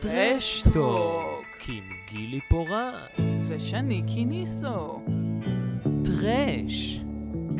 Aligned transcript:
טרשטוק 0.00 1.44
עם 1.68 1.82
גילי 2.10 2.40
פורט 2.40 3.20
ושני 3.48 4.02
קיניסו. 4.06 5.02
טרש 6.04 7.00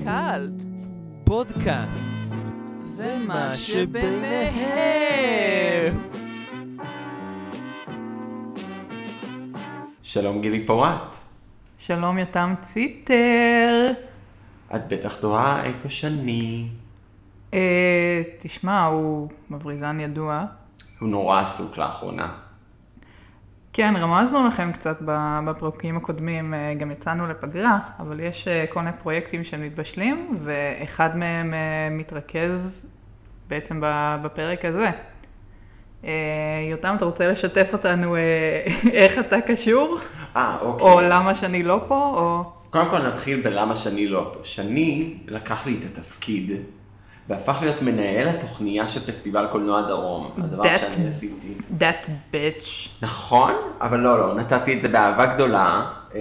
קאלט. 0.05 0.63
פודקאסט 1.25 2.35
ומה 2.97 3.57
שביניהם. 3.57 4.65
שלום 10.03 10.41
גילי 10.41 10.67
פורט. 10.67 11.17
שלום 11.79 12.19
יתם 12.19 12.53
ציטר. 12.61 13.93
את 14.77 14.89
בטח 14.89 15.17
תוהה 15.17 15.65
איפה 15.65 15.89
שני. 15.89 16.69
אה, 17.55 18.23
תשמע, 18.41 18.85
הוא 18.85 19.29
מבריזן 19.51 20.01
ידוע. 20.01 20.45
הוא 21.01 21.09
נורא 21.09 21.41
עסוק 21.41 21.79
לאחרונה. 21.79 22.29
כן, 23.73 23.95
רמזנו 23.97 24.47
לכם 24.47 24.73
קצת 24.73 24.99
בפרקים 25.47 25.97
הקודמים, 25.97 26.55
אה, 26.55 26.75
גם 26.75 26.91
יצאנו 26.91 27.27
לפגרה, 27.27 27.79
אבל 27.99 28.21
יש 28.21 28.49
אה, 28.49 28.65
כל 28.69 28.81
מיני 28.81 28.93
פרויקטים 29.03 29.45
שמתבשלים, 29.45 30.37
ואחד 30.45 31.17
מהם 31.17 31.55
אה, 31.55 31.89
מתרכז 31.91 32.87
בעצם 33.49 33.81
בפרק 34.23 34.65
הזה. 34.65 34.91
יותם, 36.71 36.95
אתה 36.97 37.05
רוצה 37.05 37.27
לשתף 37.27 37.71
אותנו 37.73 38.17
איך 38.93 39.19
אתה 39.19 39.41
קשור? 39.41 39.99
אה, 40.37 40.57
אוקיי. 40.61 40.87
או 40.87 41.01
למה 41.01 41.35
שאני 41.35 41.63
לא 41.63 41.85
פה, 41.89 42.15
או... 42.17 42.53
קודם 42.71 42.91
כל 42.91 43.07
נתחיל 43.07 43.41
בלמה 43.41 43.77
שני 43.77 44.09
לא 44.09 44.31
פה. 44.33 44.41
שני 44.43 45.15
לקח 45.27 45.67
לי 45.67 45.77
את 45.79 45.85
התפקיד, 45.85 46.53
והפך 47.29 47.59
להיות 47.63 47.83
מנהל 47.83 48.29
התוכניה 48.29 48.89
של 48.89 49.01
פסטיבל 49.01 49.47
קולנוע 49.53 49.83
דרום. 49.89 50.31
הדבר 50.39 50.63
That- 50.63 50.79
שאני 50.95 51.09
עשיתי. 51.09 51.55
that 51.81 52.07
bitch. 52.33 52.89
נכון, 53.03 53.53
אבל 53.81 54.01
לא, 54.01 54.19
לא, 54.19 54.35
נתתי 54.35 54.75
את 54.77 54.81
זה 54.83 54.89
באהבה 54.89 55.27
גדולה, 55.27 55.87
אה, 56.15 56.21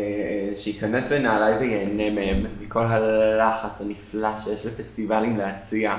שייכנס 0.56 1.12
לנעליי 1.12 1.58
וייהנה 1.58 2.10
מהם, 2.10 2.46
מכל 2.62 2.86
הלחץ 2.88 3.82
הנפלא 3.82 4.38
שיש 4.38 4.66
בפסטיבלים 4.66 5.38
להציע 5.38 5.96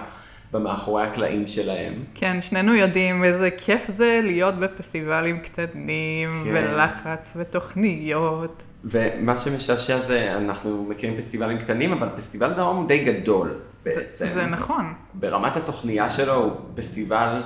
במאחורי 0.52 1.02
הקלעים 1.02 1.46
שלהם. 1.46 2.04
כן, 2.14 2.40
שנינו 2.40 2.74
יודעים 2.74 3.24
איזה 3.24 3.50
כיף 3.50 3.90
זה 3.90 4.20
להיות 4.22 4.54
בפסטיבלים 4.54 5.38
קטנים, 5.38 6.28
כן. 6.44 6.50
ולחץ, 6.72 7.32
ותוכניות. 7.36 8.62
ומה 8.84 9.38
שמשעשע 9.38 9.98
זה, 10.00 10.36
אנחנו 10.36 10.86
מכירים 10.88 11.16
פסטיבלים 11.16 11.58
קטנים, 11.58 11.92
אבל 11.92 12.08
פסטיבל 12.16 12.52
דרום 12.52 12.76
הוא 12.76 12.88
די 12.88 12.98
גדול 12.98 13.54
בעצם. 13.84 14.26
זה 14.34 14.46
נכון. 14.46 14.94
ברמת 15.14 15.56
התוכניה 15.56 16.10
שלו 16.10 16.34
הוא 16.34 16.52
פסטיבל 16.74 17.42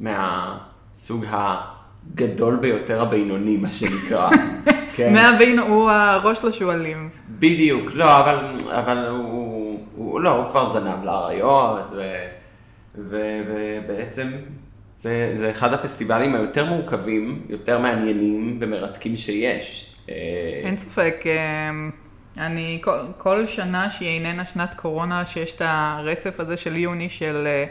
מהסוג 0.00 1.24
הגדול 1.30 2.56
ביותר 2.56 3.02
הבינוני, 3.02 3.56
מה 3.56 3.72
שנקרא. 3.72 4.30
כן. 4.96 5.12
מהבין 5.12 5.58
הוא 5.58 5.90
הראש 5.90 6.44
לשועלים. 6.44 7.08
בדיוק, 7.28 7.90
לא, 7.94 8.20
אבל, 8.20 8.56
אבל 8.70 9.06
הוא, 9.06 9.80
הוא, 9.96 10.20
לא, 10.20 10.30
הוא 10.30 10.50
כבר 10.50 10.68
זנב 10.68 11.04
לאריות, 11.04 11.90
ו, 11.90 12.02
ו, 12.98 13.40
ובעצם 13.48 14.28
זה, 14.96 15.32
זה 15.36 15.50
אחד 15.50 15.72
הפסטיבלים 15.72 16.34
היותר 16.34 16.64
מורכבים, 16.64 17.42
יותר 17.48 17.78
מעניינים 17.78 18.58
ומרתקים 18.60 19.16
שיש. 19.16 19.94
אה, 20.08 20.14
אין 20.64 20.76
ספק, 20.76 21.24
אמ, 21.26 21.90
אני 22.40 22.78
כל, 22.82 22.98
כל 23.18 23.46
שנה 23.46 23.90
שהיא 23.90 24.08
איננה 24.08 24.46
שנת 24.46 24.74
קורונה, 24.74 25.26
שיש 25.26 25.54
את 25.54 25.62
הרצף 25.64 26.40
הזה 26.40 26.56
של 26.56 26.76
יוני 26.76 27.10
של 27.10 27.46
אה, 27.46 27.64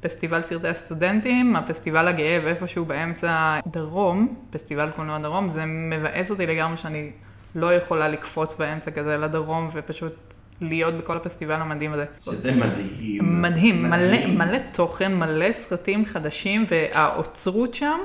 פסטיבל 0.00 0.42
סרטי 0.42 0.68
הסטודנטים, 0.68 1.56
הפסטיבל 1.56 2.08
הגאה 2.08 2.38
ואיפשהו 2.44 2.84
באמצע 2.84 3.60
דרום, 3.66 4.34
פסטיבל 4.50 4.90
קולנוע 4.96 5.18
דרום, 5.18 5.48
זה 5.48 5.64
מבאס 5.66 6.30
אותי 6.30 6.46
לגמרי 6.46 6.76
שאני 6.76 7.10
לא 7.54 7.74
יכולה 7.74 8.08
לקפוץ 8.08 8.56
באמצע 8.56 8.90
כזה 8.90 9.16
לדרום 9.16 9.68
ופשוט 9.72 10.34
להיות 10.60 10.94
בכל 10.94 11.16
הפסטיבל 11.16 11.54
המדהים 11.54 11.92
הזה. 11.92 12.04
שזה 12.18 12.52
מדהים. 12.52 13.42
מדהים, 13.42 13.90
מלא, 13.90 14.26
מלא 14.26 14.58
תוכן, 14.72 15.14
מלא 15.14 15.52
סרטים 15.52 16.04
חדשים, 16.04 16.64
והאוצרות 16.68 17.74
שם, 17.74 17.98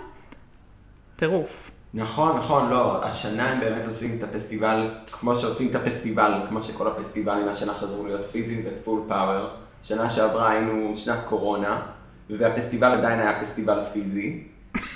טירוף. 1.16 1.72
נכון, 1.94 2.38
נכון, 2.38 2.69
לא, 2.69 3.06
השנה 3.06 3.50
הם 3.50 3.59
באמת 3.59 3.85
עושים 3.85 4.18
את 4.18 4.24
הפסטיבל, 4.24 4.90
כמו 5.12 5.35
שעושים 5.35 5.69
את 5.69 5.75
הפסטיבל, 5.75 6.34
כמו 6.50 6.62
שכל 6.62 6.88
הפסטיבלים 6.88 7.47
השנה 7.47 7.74
חזרו 7.74 8.06
להיות 8.06 8.25
פיזיים 8.25 8.62
ו 8.66 8.73
full 8.73 9.01
power. 9.07 9.47
שנה 9.84 10.09
שעברה 10.09 10.51
היינו 10.51 10.96
שנת 10.96 11.19
קורונה, 11.30 11.81
והפסטיבל 12.30 12.91
עדיין 12.91 13.19
היה 13.19 13.41
פסטיבל 13.41 13.81
פיזי. 13.81 14.44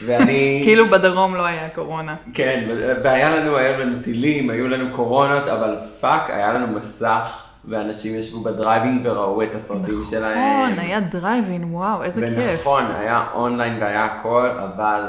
ואני... 0.05 0.61
כאילו 0.65 0.85
בדרום 0.85 1.35
לא 1.35 1.45
היה 1.45 1.69
קורונה. 1.69 2.15
כן, 2.33 2.67
והיה 3.03 3.35
לנו, 3.35 3.57
היו 3.57 3.79
לנו 3.79 3.99
טילים, 4.03 4.49
היו 4.49 4.67
לנו 4.67 4.95
קורונות, 4.95 5.47
אבל 5.47 5.77
fuck, 6.01 6.29
היה 6.29 6.53
לנו 6.53 6.67
מסך, 6.67 7.43
ואנשים 7.67 8.15
ישבו 8.15 8.43
בדרייבינג 8.43 9.01
וראו 9.03 9.43
את 9.43 9.55
הסרטים 9.55 10.01
שלהם. 10.09 10.63
נכון, 10.63 10.79
היה 10.79 10.99
דרייבין, 10.99 11.63
וואו, 11.63 12.03
איזה 12.03 12.21
כיף. 12.21 12.49
ונכון, 12.51 12.83
היה 12.99 13.23
אונליין 13.33 13.77
והיה 13.81 14.05
הכל, 14.05 14.49
אבל 14.49 15.01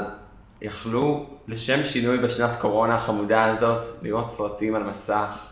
יכלו, 0.61 1.25
לשם 1.47 1.83
שינוי 1.83 2.17
בשנת 2.17 2.55
קורונה 2.59 2.95
החמודה 2.95 3.45
הזאת, 3.45 3.85
לראות 4.01 4.31
סרטים 4.31 4.75
על 4.75 4.83
מסך, 4.83 5.49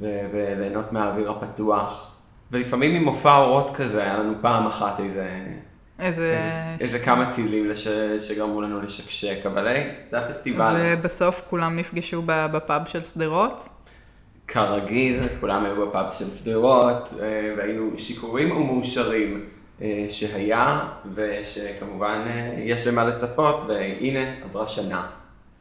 ו- 0.00 0.26
וליהנות 0.32 0.92
מהאוויר 0.92 1.30
הפתוח. 1.30 2.14
ולפעמים 2.52 2.94
עם 2.94 3.04
מופע 3.04 3.36
אורות 3.36 3.76
כזה, 3.76 4.02
היה 4.02 4.18
לנו 4.18 4.34
פעם 4.40 4.66
אחת 4.66 5.00
איזה, 5.00 5.28
איזה... 5.98 6.36
איזה, 6.78 6.84
איזה 6.84 6.98
כמה 6.98 7.32
טילים 7.32 7.70
לש, 7.70 7.88
שגרמו 8.18 8.62
לנו 8.62 8.80
לשקשק, 8.82 9.46
אבל 9.46 9.66
היי, 9.66 9.94
זה 10.06 10.18
הפסטיבל. 10.18 10.74
ובסוף 10.78 11.42
כולם 11.50 11.76
נפגשו 11.76 12.22
בפאב 12.26 12.82
של 12.86 13.02
שדרות. 13.02 13.68
כרגיל, 14.48 15.20
כולם 15.40 15.64
היו 15.64 15.88
בפאב 15.88 16.10
של 16.18 16.30
שדרות, 16.30 17.14
אה, 17.20 17.54
והיינו 17.58 17.90
שיכורים 17.98 18.56
ומאושרים 18.56 19.44
שהיה, 20.08 20.80
ושכמובן 21.14 22.24
אה, 22.26 22.54
יש 22.58 22.86
למה 22.86 23.04
לצפות, 23.04 23.62
והנה 23.68 24.34
עברה 24.44 24.66
שנה. 24.66 25.06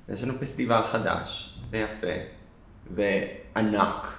יש 0.09 0.23
לנו 0.23 0.33
פסטיבל 0.39 0.85
חדש, 0.85 1.59
ויפה, 1.69 2.07
וענק, 2.95 4.17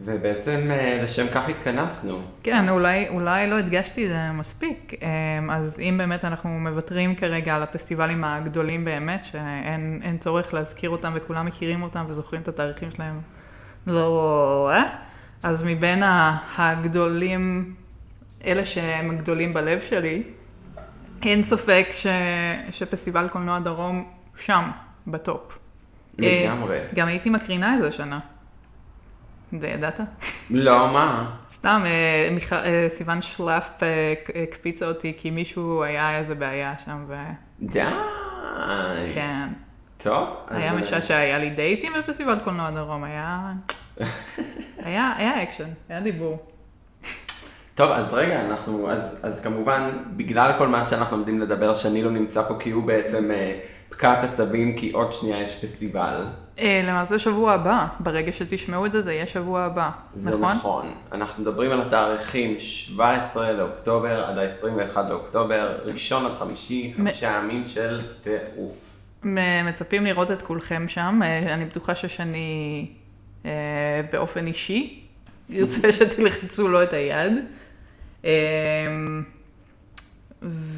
ובעצם 0.00 0.68
אה, 0.70 1.00
לשם 1.04 1.26
כך 1.34 1.48
התכנסנו. 1.48 2.22
כן, 2.42 2.68
אולי, 2.68 3.08
אולי 3.08 3.50
לא 3.50 3.54
הדגשתי 3.54 4.04
את 4.04 4.10
זה 4.10 4.32
מספיק, 4.32 4.92
אמ, 5.02 5.50
אז 5.50 5.80
אם 5.80 5.94
באמת 5.98 6.24
אנחנו 6.24 6.50
מוותרים 6.50 7.14
כרגע 7.14 7.56
על 7.56 7.62
הפסטיבלים 7.62 8.24
הגדולים 8.24 8.84
באמת, 8.84 9.24
שאין 9.24 10.00
אין 10.02 10.18
צורך 10.18 10.54
להזכיר 10.54 10.90
אותם 10.90 11.12
וכולם 11.14 11.46
מכירים 11.46 11.82
אותם 11.82 12.04
וזוכרים 12.08 12.42
את 12.42 12.48
התאריכים 12.48 12.90
שלהם, 12.90 13.20
לא, 13.86 14.70
אה? 14.72 14.82
אז 15.42 15.62
מבין 15.66 16.02
הגדולים, 16.58 17.74
אלה 18.46 18.64
שהם 18.64 19.10
הגדולים 19.10 19.54
בלב 19.54 19.80
שלי, 19.80 20.22
אין 21.22 21.42
ספק 21.42 21.86
ש, 21.92 22.06
שפסטיבל 22.70 23.28
קולנוע 23.28 23.58
דרום 23.58 24.10
שם, 24.36 24.70
בטופ. 25.06 25.58
לגמרי. 26.18 26.76
אה, 26.78 26.84
גם 26.94 27.08
הייתי 27.08 27.30
מקרינה 27.30 27.74
איזה 27.74 27.90
שנה. 27.90 28.20
זה 29.60 29.68
ידעת? 29.68 30.00
לא, 30.50 30.92
מה? 30.92 31.30
סתם, 31.50 31.82
אה, 31.86 32.28
מיכ- 32.36 32.52
אה, 32.52 32.86
סיוון 32.90 33.22
שלף 33.22 33.70
אה, 33.82 34.14
ק- 34.24 34.30
הקפיצה 34.42 34.86
אותי 34.86 35.12
כי 35.16 35.30
מישהו 35.30 35.82
היה 35.82 36.18
איזה 36.18 36.34
בעיה 36.34 36.74
שם, 36.84 37.04
וכן. 37.08 37.32
די. 37.62 37.80
טוב. 39.96 40.28
אז, 40.48 40.56
היה 40.56 40.72
אה, 40.72 40.78
משעשע, 40.78 41.16
היה 41.16 41.38
לי 41.38 41.50
דייטים 41.50 41.92
בפסטיבל 41.98 42.38
קולנוע 42.44 42.70
דרום, 42.70 43.04
היה... 43.04 43.52
היה, 44.84 45.12
היה 45.16 45.42
אקשן, 45.42 45.68
היה 45.88 46.00
דיבור. 46.00 46.46
טוב, 47.74 47.90
אז 47.90 48.14
רגע, 48.14 48.40
אנחנו, 48.46 48.90
אז, 48.90 49.20
אז 49.22 49.40
כמובן, 49.42 49.90
בגלל 50.16 50.52
כל 50.58 50.68
מה 50.68 50.84
שאנחנו 50.84 51.16
עומדים 51.16 51.40
לדבר, 51.40 51.74
שאני 51.74 52.02
לא 52.02 52.10
נמצא 52.10 52.42
פה 52.48 52.54
כי 52.60 52.70
הוא 52.70 52.82
בעצם 52.82 53.30
אה, 53.30 53.60
פקעת 53.88 54.24
עצבים, 54.24 54.76
כי 54.76 54.90
עוד 54.90 55.12
שנייה 55.12 55.42
יש 55.42 55.64
פסטיבל. 55.64 56.26
אה, 56.58 56.80
למעשה 56.82 57.18
שבוע 57.18 57.52
הבא, 57.52 57.86
ברגע 58.00 58.32
שתשמעו 58.32 58.86
את 58.86 58.92
זה, 58.92 59.02
זה 59.02 59.12
יהיה 59.12 59.26
שבוע 59.26 59.60
הבא, 59.62 59.90
זה 60.14 60.30
נכון? 60.30 60.52
נכון. 60.56 60.94
אנחנו 61.12 61.42
מדברים 61.42 61.70
על 61.70 61.80
התאריכים 61.80 62.60
17 62.60 63.52
לאוקטובר 63.52 64.24
עד 64.24 64.38
ה-21 64.38 64.98
לאוקטובר, 65.08 65.78
ראשון 65.84 66.26
עד 66.26 66.32
חמישי, 66.34 66.92
חמישה 66.96 67.32
ימים 67.42 67.64
של 67.64 68.00
טירוף. 68.20 68.96
מ- 69.24 69.66
מצפים 69.66 70.04
לראות 70.04 70.30
את 70.30 70.42
כולכם 70.42 70.88
שם, 70.88 71.20
אה, 71.24 71.54
אני 71.54 71.64
בטוחה 71.64 71.94
ששני 71.94 72.86
אה, 73.46 73.50
באופן 74.12 74.46
אישי, 74.46 75.00
ירצה 75.48 75.92
שתלחצו 75.96 76.68
לו 76.68 76.82
את 76.82 76.92
היד. 76.92 77.32
אה, 78.24 78.30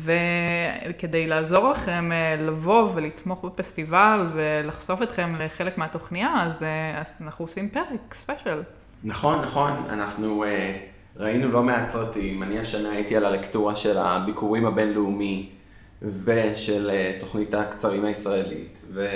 וכדי 0.05 1.27
לעזור 1.27 1.71
לכם 1.71 2.13
אה, 2.13 2.37
לבוא 2.47 2.91
ולתמוך 2.95 3.45
בפסטיבל 3.45 4.27
ולחשוף 4.33 5.03
אתכם 5.03 5.35
לחלק 5.39 5.79
מהתוכניה, 5.79 6.35
אז, 6.43 6.63
אה, 6.63 7.01
אז 7.01 7.17
אנחנו 7.21 7.45
עושים 7.45 7.69
פרק 7.69 8.15
ספיישל. 8.15 8.63
נכון, 9.05 9.43
נכון, 9.43 9.73
אנחנו 9.89 10.45
uh, 10.45 10.47
ראינו 11.17 11.49
לא 11.49 11.63
מעט 11.63 11.89
סרטים, 11.89 12.43
אני 12.43 12.59
השנה 12.59 12.91
הייתי 12.91 13.17
על 13.17 13.25
הלקטורה 13.25 13.77
של 13.77 13.99
הביקורים 13.99 14.67
הבינלאומי, 14.67 15.51
ושל 16.03 16.91
אה, 16.91 17.17
תוכנית 17.21 17.55
הקצרים 17.55 18.05
הישראלית. 18.05 18.83
ו... 18.93 19.07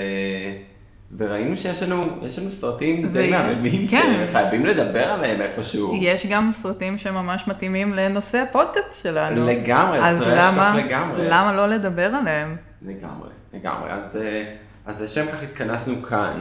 וראינו 1.17 1.57
שיש 1.57 1.83
לנו, 1.83 2.03
יש 2.23 2.39
לנו 2.39 2.53
סרטים 2.53 3.07
די 3.07 3.19
ויש, 3.19 3.31
מהממים 3.31 3.89
כן. 3.89 4.25
שחייבים 4.27 4.67
לדבר 4.67 5.05
עליהם 5.05 5.41
איפשהו. 5.41 5.97
יש 6.01 6.27
גם 6.27 6.53
סרטים 6.53 6.99
שממש 6.99 7.49
מתאימים 7.49 7.93
לנושא 7.93 8.39
הפודקאסט 8.39 9.03
שלנו. 9.03 9.47
לגמרי, 9.47 9.99
אז 9.99 10.23
למה, 10.27 10.75
לגמרי. 10.77 11.29
למה 11.29 11.53
לא 11.53 11.67
לדבר 11.67 12.15
עליהם? 12.15 12.57
לגמרי, 12.83 13.29
לגמרי. 13.55 13.91
אז, 13.91 14.17
אה, 14.17 14.55
אז 14.87 15.03
לשם 15.03 15.27
כך 15.27 15.43
התכנסנו 15.43 16.03
כאן. 16.03 16.41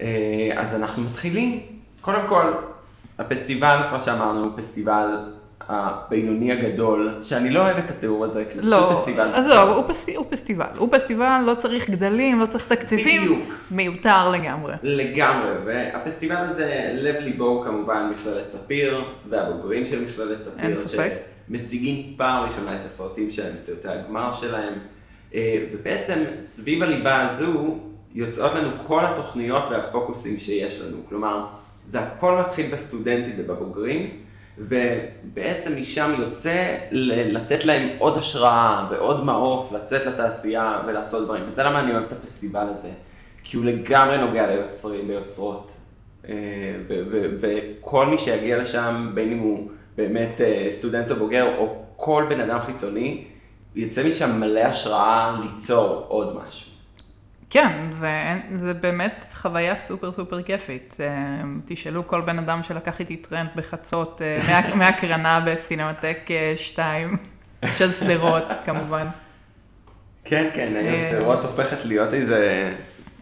אה, 0.00 0.50
אז 0.56 0.74
אנחנו 0.74 1.02
מתחילים. 1.02 1.60
קודם 2.00 2.28
כל, 2.28 2.52
הפסטיבל, 3.18 3.78
כמו 3.90 4.00
שאמרנו, 4.00 4.44
הוא 4.44 4.52
פסטיבל 4.56 5.32
הבינוני 5.68 6.52
הגדול, 6.52 7.18
שאני 7.22 7.50
לא 7.50 7.60
אוהב 7.60 7.76
את 7.76 7.90
התיאור 7.90 8.24
הזה, 8.24 8.44
כי 8.44 8.58
הוא 8.58 8.60
פשוט 8.60 8.72
לא, 8.72 8.96
פסטיבל. 8.98 9.30
עזוב, 9.34 9.68
הוא, 9.68 9.84
פס, 9.88 10.08
הוא 10.16 10.26
פסטיבל. 10.30 10.66
הוא 10.76 10.88
פסטיבל, 10.92 11.42
לא 11.46 11.54
צריך 11.54 11.90
גדלים, 11.90 12.40
לא 12.40 12.46
צריך 12.46 12.72
תקציבים. 12.72 13.22
בדיוק. 13.22 13.54
מיותר 13.70 14.30
לגמרי. 14.30 14.74
לגמרי, 14.82 15.50
והפסטיבל 15.64 16.36
הזה, 16.36 16.90
לב 16.94 17.16
ליבו 17.16 17.44
הוא 17.44 17.64
כמובן 17.64 18.12
מכללת 18.12 18.46
ספיר, 18.46 19.04
והבוגרים 19.28 19.86
של 19.86 20.04
מכללת 20.04 20.38
ספיר, 20.38 20.64
אין 20.64 20.76
ספק. 20.76 21.12
שמציגים 21.48 22.14
פעם 22.16 22.44
ראשונה 22.44 22.76
את 22.80 22.84
הסרטים 22.84 23.30
שלהם, 23.30 23.52
את 23.56 23.62
סרטי 23.62 23.88
הגמר 23.88 24.32
שלהם, 24.32 24.74
אה, 25.34 25.64
ובעצם 25.72 26.24
סביב 26.40 26.82
הליבה 26.82 27.30
הזו 27.30 27.78
יוצאות 28.14 28.54
לנו 28.54 28.70
כל 28.86 29.04
התוכניות 29.04 29.62
והפוקוסים 29.70 30.38
שיש 30.38 30.80
לנו, 30.80 30.96
כלומר, 31.08 31.46
זה 31.86 32.00
הכל 32.00 32.38
מתחיל 32.40 32.70
בסטודנטים 32.70 33.34
ובבוגרים, 33.38 34.10
ובעצם 34.58 35.80
משם 35.80 36.10
יוצא 36.18 36.76
לתת 36.90 37.64
להם 37.64 37.88
עוד 37.98 38.18
השראה 38.18 38.86
ועוד 38.90 39.24
מעוף, 39.24 39.72
לצאת 39.72 40.06
לתעשייה 40.06 40.82
ולעשות 40.86 41.24
דברים, 41.24 41.44
וזה 41.46 41.62
למה 41.62 41.80
אני 41.80 41.92
אוהב 41.92 42.04
את 42.04 42.12
הפסטיבל 42.12 42.66
הזה. 42.68 42.90
כי 43.44 43.56
הוא 43.56 43.64
לגמרי 43.64 44.18
נוגע 44.18 44.46
ליוצרים 44.46 45.08
ויוצרות. 45.08 45.72
אה, 46.28 46.34
וכל 47.40 48.06
מי 48.06 48.18
שיגיע 48.18 48.58
לשם, 48.58 49.10
בין 49.14 49.32
אם 49.32 49.38
הוא 49.38 49.70
באמת 49.96 50.40
אה, 50.40 50.66
סטודנט 50.70 51.10
או 51.10 51.16
בוגר, 51.16 51.56
או 51.58 51.82
כל 51.96 52.26
בן 52.28 52.40
אדם 52.40 52.60
חיצוני, 52.60 53.24
יצא 53.74 54.06
משם 54.06 54.40
מלא 54.40 54.60
השראה 54.60 55.40
ליצור 55.42 56.04
עוד 56.08 56.36
משהו. 56.36 56.71
כן, 57.52 57.90
וזה 57.92 58.74
באמת 58.74 59.24
חוויה 59.34 59.76
סופר 59.76 60.12
סופר 60.12 60.42
כיפית. 60.42 60.96
אה, 61.00 61.06
תשאלו 61.64 62.06
כל 62.06 62.20
בן 62.20 62.38
אדם 62.38 62.62
שלקח 62.62 63.00
איתי 63.00 63.16
טרמפ 63.16 63.50
בחצות 63.56 64.22
אה, 64.22 64.38
מה- 64.48 64.74
מהקרנה 64.84 65.40
בסינמטק 65.46 66.18
2 66.56 67.16
של 67.76 67.92
שדרות, 67.92 68.44
כמובן. 68.66 69.06
כן, 70.24 70.50
כן, 70.54 70.76
אה, 70.76 71.10
שדרות 71.10 71.44
הופכת 71.44 71.84
להיות 71.84 72.14
איזה... 72.14 72.72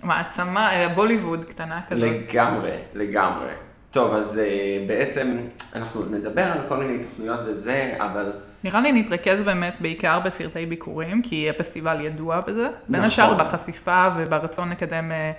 מעצמה, 0.03 0.73
אה, 0.73 0.89
בוליווד 0.89 1.45
קטנה 1.45 1.81
כזאת. 1.89 2.03
לגמרי, 2.11 2.77
לגמרי. 2.95 3.53
טוב, 3.91 4.15
אז 4.15 4.39
אה, 4.39 4.45
בעצם 4.87 5.37
אנחנו 5.77 6.05
נדבר 6.05 6.45
על 6.45 6.59
כל 6.69 6.77
מיני 6.77 7.05
תוכניות 7.05 7.41
וזה, 7.47 7.95
אבל 7.99 8.33
נראה 8.65 8.81
לי 8.81 8.93
נתרכז 8.93 9.41
באמת 9.41 9.75
בעיקר 9.81 10.21
בסרטי 10.21 10.67
ביקורים, 10.67 11.23
כי 11.23 11.51
הפסטיבל 11.51 12.01
ידוע 12.01 12.41
בזה. 12.41 12.69
בין 12.89 13.01
נכון. 13.01 13.05
השאר 13.05 13.35
בחשיפה 13.35 14.09
וברצון 14.17 14.71
לקדם 14.71 15.13
אה, 15.13 15.33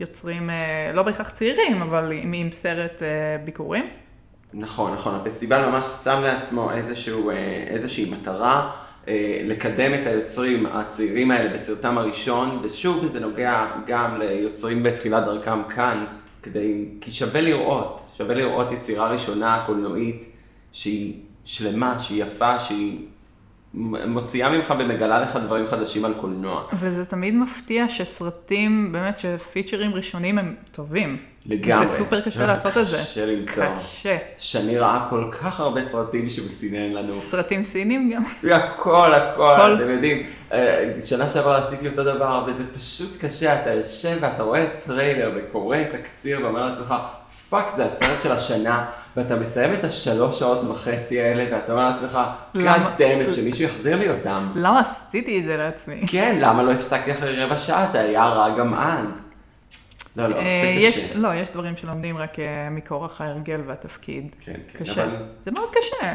יוצרים, 0.00 0.50
אה, 0.50 0.90
לא 0.94 1.02
בהכרח 1.02 1.30
צעירים, 1.30 1.82
אבל 1.82 2.12
עם, 2.12 2.32
עם 2.32 2.52
סרט 2.52 3.02
אה, 3.02 3.08
ביקורים. 3.44 3.84
נכון, 4.54 4.92
נכון, 4.92 5.14
הפסטיבל 5.14 5.68
ממש 5.70 5.86
שם 5.86 6.20
לעצמו 6.22 6.70
איזשהו, 6.70 7.30
איזושהי 7.66 8.10
מטרה 8.10 8.70
לקדם 9.44 9.94
את 9.94 10.06
היוצרים 10.06 10.66
הצעירים 10.66 11.30
האלה 11.30 11.54
בסרטם 11.54 11.98
הראשון, 11.98 12.60
ושוב 12.62 13.06
זה 13.12 13.20
נוגע 13.20 13.66
גם 13.86 14.18
ליוצרים 14.18 14.82
בתחילת 14.82 15.24
דרכם 15.24 15.62
כאן, 15.68 16.04
כדי, 16.42 16.84
כי 17.00 17.10
שווה 17.10 17.40
לראות, 17.40 18.00
שווה 18.16 18.34
לראות 18.34 18.72
יצירה 18.72 19.08
ראשונה 19.08 19.62
קולנועית 19.66 20.24
שהיא 20.72 21.14
שלמה, 21.44 21.98
שהיא 21.98 22.22
יפה, 22.22 22.58
שהיא 22.58 22.98
מוציאה 24.06 24.50
ממך 24.50 24.74
ומגלה 24.78 25.20
לך 25.20 25.36
דברים 25.36 25.66
חדשים 25.66 26.04
על 26.04 26.14
קולנוע. 26.20 26.64
וזה 26.72 27.04
תמיד 27.04 27.34
מפתיע 27.34 27.88
שסרטים, 27.88 28.92
באמת 28.92 29.18
שפיצ'רים 29.18 29.94
ראשונים 29.94 30.38
הם 30.38 30.54
טובים. 30.72 31.18
לגמרי. 31.46 31.86
זה 31.86 31.98
סופר 31.98 32.20
קשה 32.20 32.46
לעשות 32.46 32.78
את 32.78 32.86
זה. 32.86 32.96
קשה 32.96 33.26
למצוא. 33.26 33.64
קשה. 33.78 34.16
שאני 34.38 34.78
ראה 34.78 35.06
כל 35.10 35.30
כך 35.32 35.60
הרבה 35.60 35.84
סרטים 35.84 36.28
שהוא 36.28 36.48
סינן 36.48 36.92
לנו. 36.92 37.14
סרטים 37.14 37.62
סינים 37.62 38.10
גם. 38.10 38.22
הכל, 38.56 39.14
הכל, 39.14 39.54
הכל. 39.54 39.74
אתם 39.74 39.90
יודעים, 39.90 40.26
אה, 40.52 40.92
שנה 41.04 41.28
שעברה 41.28 41.58
עשיתי 41.58 41.88
אותו 41.88 42.04
דבר, 42.04 42.44
וזה 42.46 42.64
פשוט 42.74 43.20
קשה, 43.20 43.62
אתה 43.62 43.72
יושב 43.72 44.16
ואתה 44.20 44.42
רואה 44.42 44.66
טריילר 44.86 45.32
וקורא 45.36 45.78
תקציר 45.92 46.40
ואומר 46.42 46.68
לעצמך, 46.68 46.94
fuck, 47.50 47.70
זה 47.70 47.84
הסרט 47.84 48.22
של 48.22 48.32
השנה, 48.32 48.84
ואתה 49.16 49.36
מסיים 49.36 49.74
את 49.74 49.84
השלוש 49.84 50.38
שעות 50.38 50.64
וחצי 50.64 51.20
האלה, 51.20 51.44
ואתה 51.56 51.72
אומר 51.72 51.90
לעצמך? 51.90 52.18
God 52.54 52.98
damn 52.98 53.28
it, 53.28 53.32
שמישהו 53.32 53.64
יחזיר 53.64 53.96
לי 53.96 54.10
אותם. 54.10 54.52
למה 54.54 54.80
עשיתי 54.80 55.38
את 55.40 55.44
זה 55.44 55.56
לעצמי? 55.56 56.00
כן, 56.06 56.36
למה 56.40 56.62
לא 56.62 56.72
הפסקתי 56.72 57.12
אחרי 57.12 57.44
רבע 57.44 57.58
שעה? 57.58 57.86
זה 57.86 58.00
היה 58.00 58.24
רע 58.24 58.58
גם 58.58 58.74
אז. 58.74 59.06
לא, 60.16 60.28
לא, 60.28 60.36
אה, 60.36 60.60
זה 60.74 60.80
יש, 60.80 60.98
קשה. 61.04 61.14
לא, 61.18 61.34
יש 61.34 61.50
דברים 61.50 61.76
שלומדים 61.76 62.16
רק 62.18 62.38
אה, 62.38 62.68
מכורח 62.70 63.20
ההרגל 63.20 63.60
והתפקיד. 63.66 64.26
כן, 64.44 64.52
כן. 64.78 64.84
אבל- 64.92 65.08
זה 65.44 65.50
מאוד 65.50 65.68
קשה. 65.70 66.14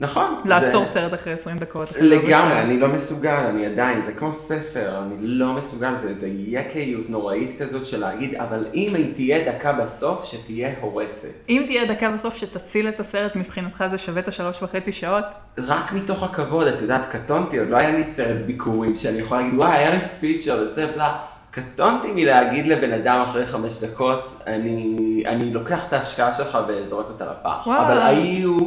נכון. 0.00 0.40
לעצור 0.44 0.84
זה- 0.84 0.90
סרט 0.90 1.14
אחרי 1.14 1.32
20 1.32 1.58
דקות. 1.58 1.88
לגמרי. 2.00 2.60
אני 2.60 2.80
לא 2.80 2.88
מסוגל, 2.88 3.30
אני 3.48 3.66
עדיין, 3.66 4.02
זה 4.04 4.12
כמו 4.12 4.32
ספר, 4.32 4.98
אני 5.02 5.14
לא 5.20 5.52
מסוגל, 5.52 5.92
זה 6.02 6.08
איזה 6.08 6.28
יקיות 6.46 7.10
נוראית 7.10 7.58
כזאת 7.62 7.86
של 7.86 8.00
להגיד, 8.00 8.34
אבל 8.34 8.66
אם 8.74 8.94
היא 8.94 9.14
תהיה 9.14 9.52
דקה 9.52 9.72
בסוף, 9.72 10.24
שתהיה 10.24 10.70
הורסת. 10.80 11.28
אם 11.48 11.62
תהיה 11.66 11.84
דקה 11.94 12.10
בסוף 12.10 12.36
שתציל 12.36 12.88
את 12.88 13.00
הסרט, 13.00 13.36
מבחינתך 13.36 13.84
זה 13.90 13.98
שווה 13.98 14.20
את 14.22 14.28
השלוש 14.28 14.62
וחצי 14.62 14.92
שעות? 14.92 15.24
רק 15.58 15.92
מתוך 15.92 16.22
הכבוד, 16.22 16.66
את 16.66 16.80
יודעת, 16.80 17.06
קטונתי, 17.06 17.58
עוד 17.58 17.68
לא 17.68 17.76
היה 17.76 17.90
לי 17.96 18.04
סרט 18.04 18.46
ביקורים 18.46 18.96
שאני 18.96 19.18
יכול 19.18 19.38
להגיד, 19.38 19.54
וואי, 19.58 19.76
היה 19.76 19.90
לי 19.90 20.00
פיצ'ר 20.00 20.62
וזה, 20.66 20.86
בלה. 20.94 21.16
קטונתי 21.50 22.08
מלהגיד 22.14 22.66
לבן 22.66 22.92
אדם 22.92 23.22
אחרי 23.26 23.46
חמש 23.46 23.84
דקות, 23.84 24.42
אני, 24.46 24.96
אני 25.26 25.52
לוקח 25.52 25.86
את 25.88 25.92
ההשקעה 25.92 26.34
שלך 26.34 26.58
וזורק 26.68 27.06
אותה 27.08 27.24
לפח. 27.24 27.66
וואלה. 27.66 27.86
אבל 27.86 27.98
היו 28.02 28.58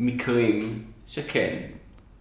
מקרים 0.00 0.82
שכן, 1.06 1.56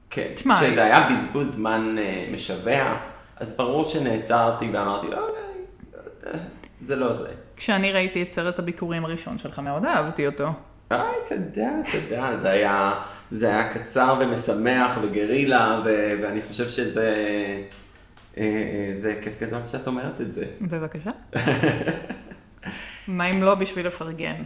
כן, 0.10 0.28
תשמע, 0.36 0.56
שזה 0.56 0.84
היה 0.84 1.10
בזבוז 1.10 1.56
זמן 1.56 1.96
אה, 2.00 2.30
משווע, 2.32 2.98
אז 3.36 3.58
ברור 3.58 3.84
שנעצרתי 3.84 4.70
ואמרתי, 4.74 5.08
אוקיי, 5.08 6.40
זה 6.82 6.96
לא 6.96 7.14
זה. 7.14 7.30
כשאני 7.56 7.92
ראיתי 7.92 8.22
את 8.22 8.32
סרט 8.32 8.60
הביקורים 8.60 9.06
הראשון 9.06 9.38
שלך, 9.38 9.60
מאוד 9.60 9.86
אהבתי 9.86 10.28
אותו. 10.28 10.48
היי, 10.90 11.02
תודה, 11.28 11.70
תודה, 11.92 12.38
זה 12.42 12.50
היה, 12.50 12.94
זה 13.32 13.48
היה 13.48 13.74
קצר 13.74 14.16
ומשמח 14.22 14.98
וגרילה, 15.02 15.82
ו- 15.86 16.12
ואני 16.22 16.42
חושב 16.48 16.70
שזה 16.70 17.16
אה, 18.38 18.44
אה, 18.44 18.92
זה 18.94 19.20
כיף 19.22 19.42
גדול 19.42 19.66
שאת 19.66 19.88
אומרת 19.88 20.22
את 20.22 20.34
זה. 20.34 20.46
בבקשה. 20.62 21.10
מה 23.08 23.26
אם 23.26 23.44
לא 23.44 23.56
בשביל 23.56 23.88
לפרגן? 23.88 24.44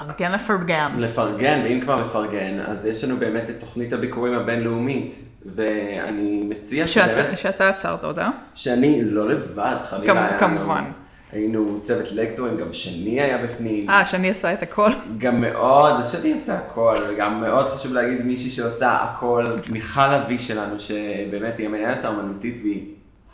לפרגן 0.00 0.32
לפרגן. 0.32 0.90
לפרגן, 0.98 1.60
ואם 1.64 1.80
כבר 1.80 1.96
לפרגן, 1.96 2.60
אז 2.60 2.86
יש 2.86 3.04
לנו 3.04 3.16
באמת 3.16 3.50
את 3.50 3.60
תוכנית 3.60 3.92
הביקורים 3.92 4.34
הבינלאומית, 4.34 5.14
ואני 5.54 6.42
מציע 6.48 6.86
שבאמת, 6.86 7.38
שאתה 7.38 7.68
עצרת 7.68 8.04
אותה. 8.04 8.28
שאני 8.54 9.04
לא 9.04 9.28
לבד, 9.28 9.76
חלילה. 9.82 10.38
כמובן. 10.38 10.84
היינו 11.32 11.80
צוות 11.82 12.12
לקטורים, 12.12 12.56
גם 12.56 12.72
שני 12.72 13.20
היה 13.20 13.38
בפנים. 13.38 13.90
אה, 13.90 14.06
שאני 14.06 14.30
עשה 14.30 14.52
את 14.52 14.62
הכל. 14.62 14.90
גם 15.18 15.40
מאוד, 15.40 16.04
שאני 16.04 16.32
עושה 16.32 16.58
הכל, 16.58 16.94
וגם 17.10 17.40
מאוד 17.40 17.68
חשוב 17.68 17.92
להגיד 17.92 18.22
מישהי 18.22 18.50
שעושה 18.50 18.96
הכל, 18.96 19.44
מיכל 19.68 20.00
אבי 20.00 20.38
שלנו, 20.38 20.80
שבאמת 20.80 21.58
היא 21.58 21.66
המנהלת 21.66 22.04
האומנותית 22.04 22.58
והיא 22.62 22.84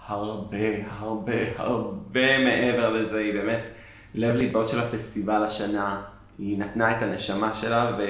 הרבה, 0.06 0.56
הרבה, 0.98 1.32
הרבה 1.56 2.44
מעבר 2.44 2.90
לזה, 2.90 3.18
היא 3.18 3.32
באמת 3.32 3.62
לב 4.14 4.34
ליבו 4.34 4.64
של 4.64 4.80
הפסטיבל 4.80 5.44
השנה, 5.44 6.00
היא 6.38 6.58
נתנה 6.58 6.96
את 6.96 7.02
הנשמה 7.02 7.54
שלה, 7.54 7.92
ו... 7.98 8.02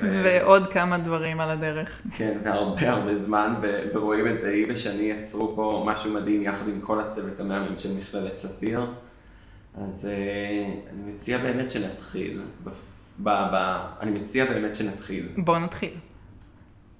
ו... 0.00 0.20
ועוד 0.24 0.72
כמה 0.72 0.98
דברים 0.98 1.40
על 1.40 1.50
הדרך. 1.50 2.02
כן, 2.16 2.38
והרבה 2.42 2.90
הרבה 2.90 3.18
זמן, 3.18 3.54
ו... 3.62 3.82
ורואים 3.94 4.28
את 4.28 4.38
זה, 4.38 4.48
היא 4.48 4.66
ושני 4.68 5.02
יצרו 5.02 5.52
פה 5.56 5.84
משהו 5.86 6.14
מדהים 6.14 6.42
יחד 6.42 6.68
עם 6.68 6.80
כל 6.80 7.00
הצוות 7.00 7.40
המאמן 7.40 7.78
של 7.78 7.96
מכללת 7.98 8.38
ספיר. 8.38 8.86
אז 9.74 10.08
אה, 10.10 10.72
אני 10.92 11.12
מציע 11.12 11.38
באמת 11.38 11.70
שנתחיל. 11.70 12.42
ב... 12.64 12.68
ב... 13.18 13.28
ב... 13.28 13.78
אני 14.00 14.10
מציע 14.10 14.44
באמת 14.44 14.74
שנתחיל. 14.74 15.28
בואו 15.36 15.58
נתחיל. 15.58 15.94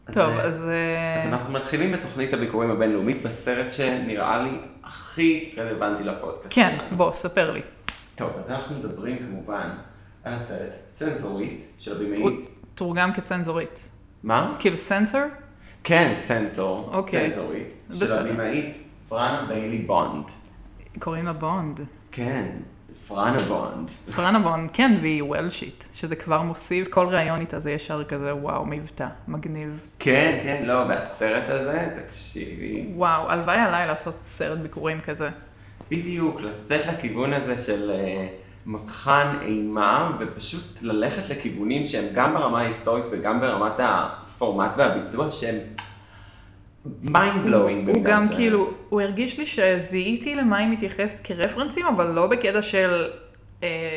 אז, 0.06 0.14
טוב, 0.14 0.32
אה, 0.32 0.42
אז... 0.42 0.62
אה, 0.68 1.22
אז 1.22 1.32
אנחנו 1.32 1.52
מתחילים 1.52 1.92
בתוכנית 1.92 2.34
הביקורים 2.34 2.70
הבינלאומית 2.70 3.22
בסרט 3.22 3.72
שנראה 3.72 4.42
לי 4.42 4.58
הכי 4.84 5.54
רלוונטי 5.58 6.04
לפודקאסט 6.04 6.46
כן, 6.50 6.74
שלנו. 6.76 6.96
בוא, 6.96 7.12
ספר 7.12 7.50
לי. 7.50 7.60
טוב, 8.14 8.30
אז 8.44 8.50
אנחנו 8.50 8.78
מדברים 8.78 9.18
כמובן 9.18 9.68
על 10.24 10.32
הסרט 10.34 10.72
צנזורית 10.90 11.66
של 11.78 11.92
הוא 11.92 12.00
הבימאית. 12.06 12.48
תורגם 12.74 13.12
כצנזורית. 13.12 13.88
מה? 14.22 14.56
כאילו 14.58 14.78
סנסור? 14.78 15.20
כן, 15.84 16.14
סנסור, 16.22 16.90
אוקיי. 16.94 17.30
סנסורית, 17.30 17.68
של 17.90 18.04
בסדר. 18.04 18.28
הבמאית 18.28 18.76
פרנה 19.08 19.46
ביילי 19.48 19.78
בונד. 19.78 20.24
קוראים 20.98 21.24
לה 21.24 21.32
בונד. 21.32 21.80
כן, 22.12 22.46
פרנה 23.08 23.38
בונד. 23.40 23.90
פרנה 24.14 24.38
בונד, 24.38 24.70
כן, 24.72 24.96
והיא 25.00 25.22
וולשיט, 25.22 25.84
שזה 25.94 26.16
כבר 26.16 26.42
מוסיף, 26.42 26.88
כל 26.88 27.06
ראיון 27.06 27.40
איתה 27.40 27.60
זה 27.60 27.70
ישר 27.70 28.04
כזה, 28.04 28.34
וואו, 28.34 28.66
מבטא, 28.66 29.06
מגניב. 29.28 29.80
כן, 29.98 30.38
כן, 30.42 30.62
לא, 30.66 30.84
והסרט 30.88 31.48
הזה, 31.48 31.88
תקשיבי, 31.94 32.86
וואו, 32.94 33.30
הלוואי 33.30 33.58
עליי 33.58 33.86
לעשות 33.86 34.18
סרט 34.22 34.58
ביקורים 34.58 35.00
כזה. 35.00 35.28
בדיוק, 35.90 36.40
לצאת 36.40 36.86
לכיוון 36.86 37.32
הזה 37.32 37.58
של 37.58 37.90
אה, 37.90 38.26
מותחן 38.66 39.37
אימה, 39.42 40.16
ופשוט 40.21 40.83
ללכת 40.83 41.30
לכיוונים 41.30 41.85
שהם 41.85 42.04
גם 42.14 42.35
ברמה 42.35 42.61
ההיסטורית 42.61 43.04
וגם 43.11 43.40
ברמת 43.40 43.73
הפורמט 43.78 44.71
והביצוע, 44.76 45.30
שהם 45.30 45.56
mind 47.04 47.47
blowing 47.47 47.90
הוא 47.90 48.04
גם 48.04 48.28
כאילו, 48.28 48.71
הוא 48.88 49.00
הרגיש 49.00 49.38
לי 49.38 49.47
שזיהיתי 49.47 50.35
למה 50.35 50.56
היא 50.56 50.68
מתייחסת 50.68 51.26
כרפרנסים, 51.26 51.87
אבל 51.87 52.11
לא 52.11 52.26
בקטע 52.26 52.62
של, 52.62 53.04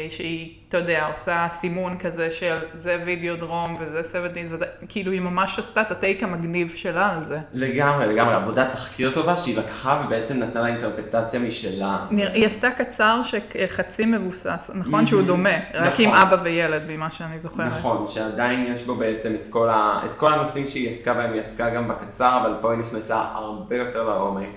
שהיא, 0.09 0.49
אתה 0.69 0.77
יודע, 0.77 1.07
עושה 1.07 1.45
סימון 1.49 1.97
כזה 1.97 2.31
של 2.31 2.57
זה 2.75 2.97
וידאו 3.05 3.35
דרום 3.35 3.75
וזה 3.79 4.03
סבטיז, 4.03 4.53
וזה, 4.53 4.65
כאילו 4.89 5.11
היא 5.11 5.21
ממש 5.21 5.59
עשתה 5.59 5.81
את 5.81 5.91
הטייק 5.91 6.23
המגניב 6.23 6.71
שלה 6.75 7.11
על 7.15 7.23
זה. 7.23 7.39
לגמרי, 7.53 8.07
לגמרי, 8.07 8.33
עבודת 8.35 8.71
תחקיר 8.71 9.11
טובה 9.13 9.37
שהיא 9.37 9.57
לקחה 9.57 10.01
ובעצם 10.05 10.39
נתנה 10.39 10.61
לה 10.61 10.67
אינטרפטציה 10.67 11.39
משלה. 11.39 11.97
נראה- 12.11 12.33
היא 12.33 12.45
עשתה 12.45 12.71
קצר 12.71 13.21
שחצי 13.23 14.05
מבוסס, 14.05 14.71
נכון 14.73 14.91
מהמם. 14.93 15.07
שהוא 15.07 15.21
דומה, 15.21 15.49
רק 15.73 15.93
נכון. 15.93 16.05
עם 16.05 16.13
אבא 16.13 16.37
וילד, 16.43 16.81
ממה 16.87 17.11
שאני 17.11 17.39
זוכרת. 17.39 17.67
נכון, 17.67 18.07
שעדיין 18.07 18.73
יש 18.73 18.83
בו 18.83 18.95
בעצם 18.95 19.35
את 19.41 19.47
כל, 19.49 19.69
ה... 19.69 20.01
את 20.05 20.15
כל 20.15 20.33
הנושאים 20.33 20.67
שהיא 20.67 20.89
עסקה 20.89 21.13
בהם, 21.13 21.31
היא 21.33 21.39
עסקה 21.39 21.69
גם 21.69 21.87
בקצר, 21.87 22.37
אבל 22.41 22.53
פה 22.61 22.71
היא 22.71 22.79
נכנסה 22.79 23.21
הרבה 23.33 23.75
יותר 23.77 24.03
לעומק. 24.03 24.49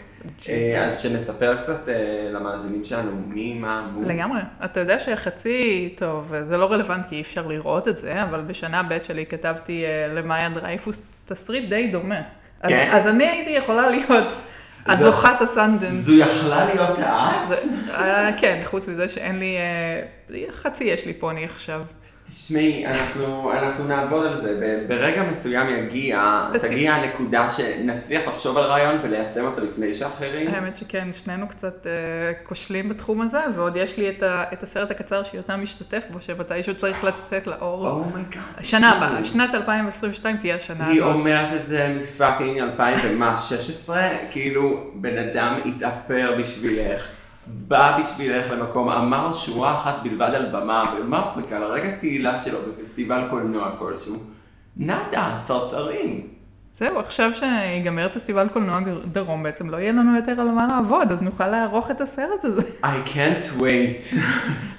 אה, 0.48 0.84
אז 0.84 1.00
שנספר 1.00 1.62
קצת 1.62 1.88
אה, 1.88 2.30
למאזינים 2.32 2.84
שלנו 2.84 3.10
מי, 3.26 3.54
מה, 3.54 3.90
מו. 3.94 4.08
לגמרי. 4.08 4.40
אתה 4.64 4.80
יודע 4.80 4.98
שחצי, 4.98 5.94
טוב, 5.96 6.32
זה 6.44 6.56
לא 6.56 6.72
רלוונטי, 6.72 7.08
כי 7.08 7.16
אי 7.16 7.20
אפשר 7.20 7.40
לראות 7.46 7.88
את 7.88 7.96
זה, 7.96 8.22
אבל 8.22 8.40
בשנה 8.40 8.82
ב' 8.82 8.98
שלי 9.02 9.26
כתבתי 9.26 9.84
אה, 9.84 10.14
למאיה 10.14 10.48
דרייפוס 10.48 11.06
תסריט 11.26 11.68
די 11.68 11.88
דומה. 11.88 12.20
אז, 12.60 12.70
כן? 12.70 12.90
אז 12.92 13.06
אני 13.06 13.28
הייתי 13.28 13.50
יכולה 13.50 13.90
להיות 13.90 14.34
הזוכת 14.86 15.40
הסנדנס. 15.40 15.94
זו 15.94 16.12
יכלה 16.12 16.64
להיות 16.64 16.98
את? 16.98 18.34
כן, 18.36 18.60
חוץ 18.64 18.88
מזה 18.88 19.08
שאין 19.08 19.38
לי, 20.28 20.46
חצי 20.50 20.84
יש 20.84 21.06
לי 21.06 21.12
פוני 21.12 21.44
עכשיו. 21.44 21.82
תשמעי, 22.24 22.86
אנחנו, 22.86 23.52
אנחנו 23.52 23.84
נעבוד 23.84 24.26
על 24.26 24.40
זה. 24.40 24.82
ברגע 24.88 25.22
מסוים 25.22 25.68
יגיע, 25.68 26.48
בסדר. 26.54 26.68
תגיע 26.68 26.94
הנקודה 26.94 27.50
שנצליח 27.50 28.28
לחשוב 28.28 28.58
על 28.58 28.64
רעיון 28.64 28.98
וליישם 29.02 29.44
אותו 29.44 29.64
לפני 29.64 29.94
שאחרים. 29.94 30.48
האמת 30.48 30.76
שכן, 30.76 31.12
שנינו 31.12 31.48
קצת 31.48 31.86
אה, 31.86 31.92
כושלים 32.44 32.88
בתחום 32.88 33.20
הזה, 33.20 33.40
ועוד 33.54 33.76
יש 33.76 33.98
לי 33.98 34.08
את, 34.08 34.22
ה, 34.22 34.44
את 34.52 34.62
הסרט 34.62 34.90
הקצר 34.90 35.24
שיותם 35.24 35.62
משתתף 35.62 36.04
בו, 36.10 36.18
שמתישהו 36.20 36.74
צריך 36.74 37.04
לצאת 37.04 37.46
לאור. 37.46 37.88
oh 37.88 38.02
my 38.02 38.15
god. 38.15 38.42
שנה 38.62 38.90
הבאה, 38.90 39.24
שנת 39.24 39.54
2022 39.54 40.36
תהיה 40.36 40.56
השנה 40.56 40.86
היא 40.86 41.02
הזאת. 41.02 41.14
אומרת 41.14 41.60
את 41.60 41.66
זה 41.66 41.96
מפאקינג 42.00 42.58
2016, 42.58 44.08
כאילו 44.30 44.90
בן 44.94 45.18
אדם 45.18 45.54
התאפר 45.64 46.34
בשבילך, 46.38 47.19
בא 47.52 47.98
בשבילך 48.00 48.50
למקום, 48.50 48.90
אמר 48.90 49.32
שורה 49.32 49.74
אחת 49.74 50.02
בלבד 50.02 50.30
על 50.34 50.46
במה, 50.46 51.32
חיכה 51.34 51.58
לרגע 51.58 51.96
תהילה 51.96 52.38
שלו 52.38 52.58
בפסטיבל 52.68 53.22
קולנוע 53.30 53.70
כלשהו. 53.78 54.16
נאדה, 54.76 55.38
צרצרים. 55.42 56.26
זהו, 56.72 56.98
עכשיו 56.98 57.30
שיגמר 57.34 58.08
פסטיבל 58.08 58.48
קולנוע 58.48 58.80
דרום 59.12 59.42
בעצם, 59.42 59.70
לא 59.70 59.76
יהיה 59.76 59.92
לנו 59.92 60.16
יותר 60.16 60.40
על 60.40 60.50
מה 60.50 60.66
לעבוד, 60.66 61.12
אז 61.12 61.22
נוכל 61.22 61.46
לערוך 61.48 61.90
את 61.90 62.00
הסרט 62.00 62.44
הזה. 62.44 62.62
I 62.82 63.08
can't 63.08 63.60
wait. 63.60 64.16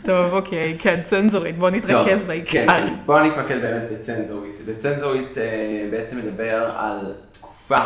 טוב, 0.06 0.34
אוקיי, 0.34 0.78
כן, 0.80 1.00
צנזורית, 1.04 1.58
בוא 1.58 1.70
נתרכז 1.70 2.20
טוב, 2.20 2.28
בעיקר. 2.28 2.51
כן, 2.68 2.94
בואו 3.06 3.24
נתמקד 3.24 3.62
באמת 3.62 3.84
בצנזורית. 3.92 4.66
בצנזורית 4.66 5.38
אה, 5.38 5.88
בעצם 5.92 6.18
מדבר 6.18 6.72
על 6.75 7.13
תקופה 7.32 7.80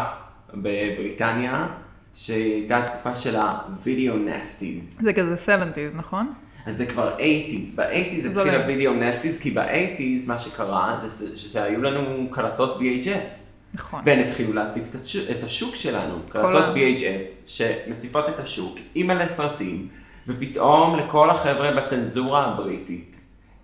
בבריטניה, 0.54 1.68
שהייתה 2.16 2.78
התקופה 2.78 3.16
של 3.16 3.36
ה-video 3.36 4.14
nasties. 4.28 5.04
זה 5.04 5.14
כזה 5.14 5.36
70's, 5.36 5.96
נכון? 5.98 6.34
אז 6.66 6.78
זה 6.78 6.86
כבר 6.86 7.18
80's, 7.18 7.76
ב-80's 7.76 8.22
זה 8.22 8.42
התחיל. 8.42 8.56
הווידאו 8.56 8.94
נסטיז, 8.94 9.40
כי 9.40 9.52
ב-80's 9.52 10.28
מה 10.28 10.38
שקרה 10.38 10.98
זה 11.06 11.38
שהיו 11.38 11.82
לנו 11.82 12.28
קלטות 12.32 12.80
VHS. 12.80 13.28
נכון. 13.74 14.02
והן 14.06 14.20
התחילו 14.20 14.54
להציף 14.54 14.90
את 14.90 15.02
השוק, 15.02 15.24
את 15.32 15.44
השוק 15.44 15.76
שלנו, 15.76 16.20
קלטות 16.30 16.76
VHS 16.76 17.48
שמציפות 17.48 18.30
את 18.30 18.40
השוק 18.40 18.80
עם 18.96 19.08
מלא 19.08 19.26
סרטים, 19.28 19.88
ופתאום 20.28 20.96
לכל 20.96 21.30
החבר'ה 21.30 21.72
בצנזורה 21.72 22.46
הבריטית 22.46 23.20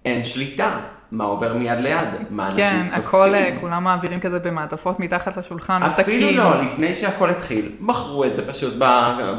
אין 0.05 0.23
שליטה, 0.23 0.79
מה 1.11 1.23
עובר 1.23 1.53
מיד 1.53 1.79
ליד, 1.79 2.07
מה 2.29 2.47
אנשים 2.47 2.63
כן, 2.63 2.85
צופים. 2.87 3.03
הכל, 3.03 3.33
אה, 3.35 3.57
כולם 3.61 3.83
מעבירים 3.83 4.19
כזה 4.19 4.39
במעטפות 4.39 4.99
מתחת 4.99 5.37
לשולחן, 5.37 5.83
אפילו 5.83 6.17
עותקים. 6.27 6.37
לא, 6.37 6.61
לפני 6.61 6.93
שהכל 6.93 7.29
התחיל, 7.29 7.71
מכרו 7.79 8.25
את 8.25 8.33
זה 8.33 8.47
פשוט 8.47 8.73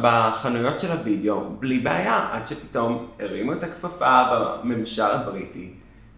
בחנויות 0.02 0.78
של 0.78 0.92
הוידאו, 0.92 1.40
בלי 1.60 1.78
בעיה, 1.78 2.28
עד 2.32 2.46
שפתאום 2.46 3.06
הרימו 3.20 3.52
את 3.52 3.62
הכפפה 3.62 4.22
בממשל 4.32 5.02
הבריטי, 5.02 5.68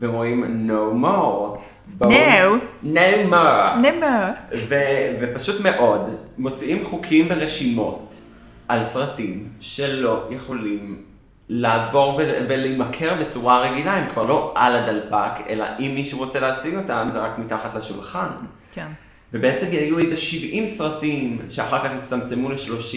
ואומרים 0.00 0.68
no 0.70 1.04
more. 1.04 1.58
בואו- 1.87 2.11
No. 2.11 2.84
no 2.84 3.32
more. 3.32 3.76
נמר. 3.76 4.30
ו- 4.68 4.75
ופשוט 5.20 5.61
מאוד, 5.61 6.00
מוציאים 6.38 6.84
חוקים 6.84 7.26
ורשימות 7.30 8.14
על 8.68 8.84
סרטים 8.84 9.49
שלא 9.61 10.25
יכולים 10.30 11.02
לעבור 11.48 12.14
ו- 12.18 12.38
ולהימכר 12.48 13.14
בצורה 13.20 13.60
רגילה, 13.60 13.92
הם 13.96 14.08
כבר 14.10 14.22
לא 14.26 14.52
על 14.56 14.76
הדלפק, 14.76 15.46
אלא 15.48 15.64
אם 15.78 15.92
מישהו 15.94 16.18
רוצה 16.18 16.40
להשיג 16.40 16.76
אותם, 16.76 17.08
זה 17.12 17.18
רק 17.18 17.38
מתחת 17.38 17.74
לשולחן. 17.74 18.26
כן. 18.72 18.86
ובעצם 19.32 19.66
היו 19.70 19.98
איזה 19.98 20.16
70 20.16 20.66
סרטים 20.66 21.38
שאחר 21.48 21.78
כך 21.78 21.90
הצטמצמו 21.96 22.48
ל-30, 22.50 22.96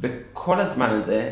וכל 0.00 0.60
הזמן 0.60 0.90
הזה, 0.90 1.30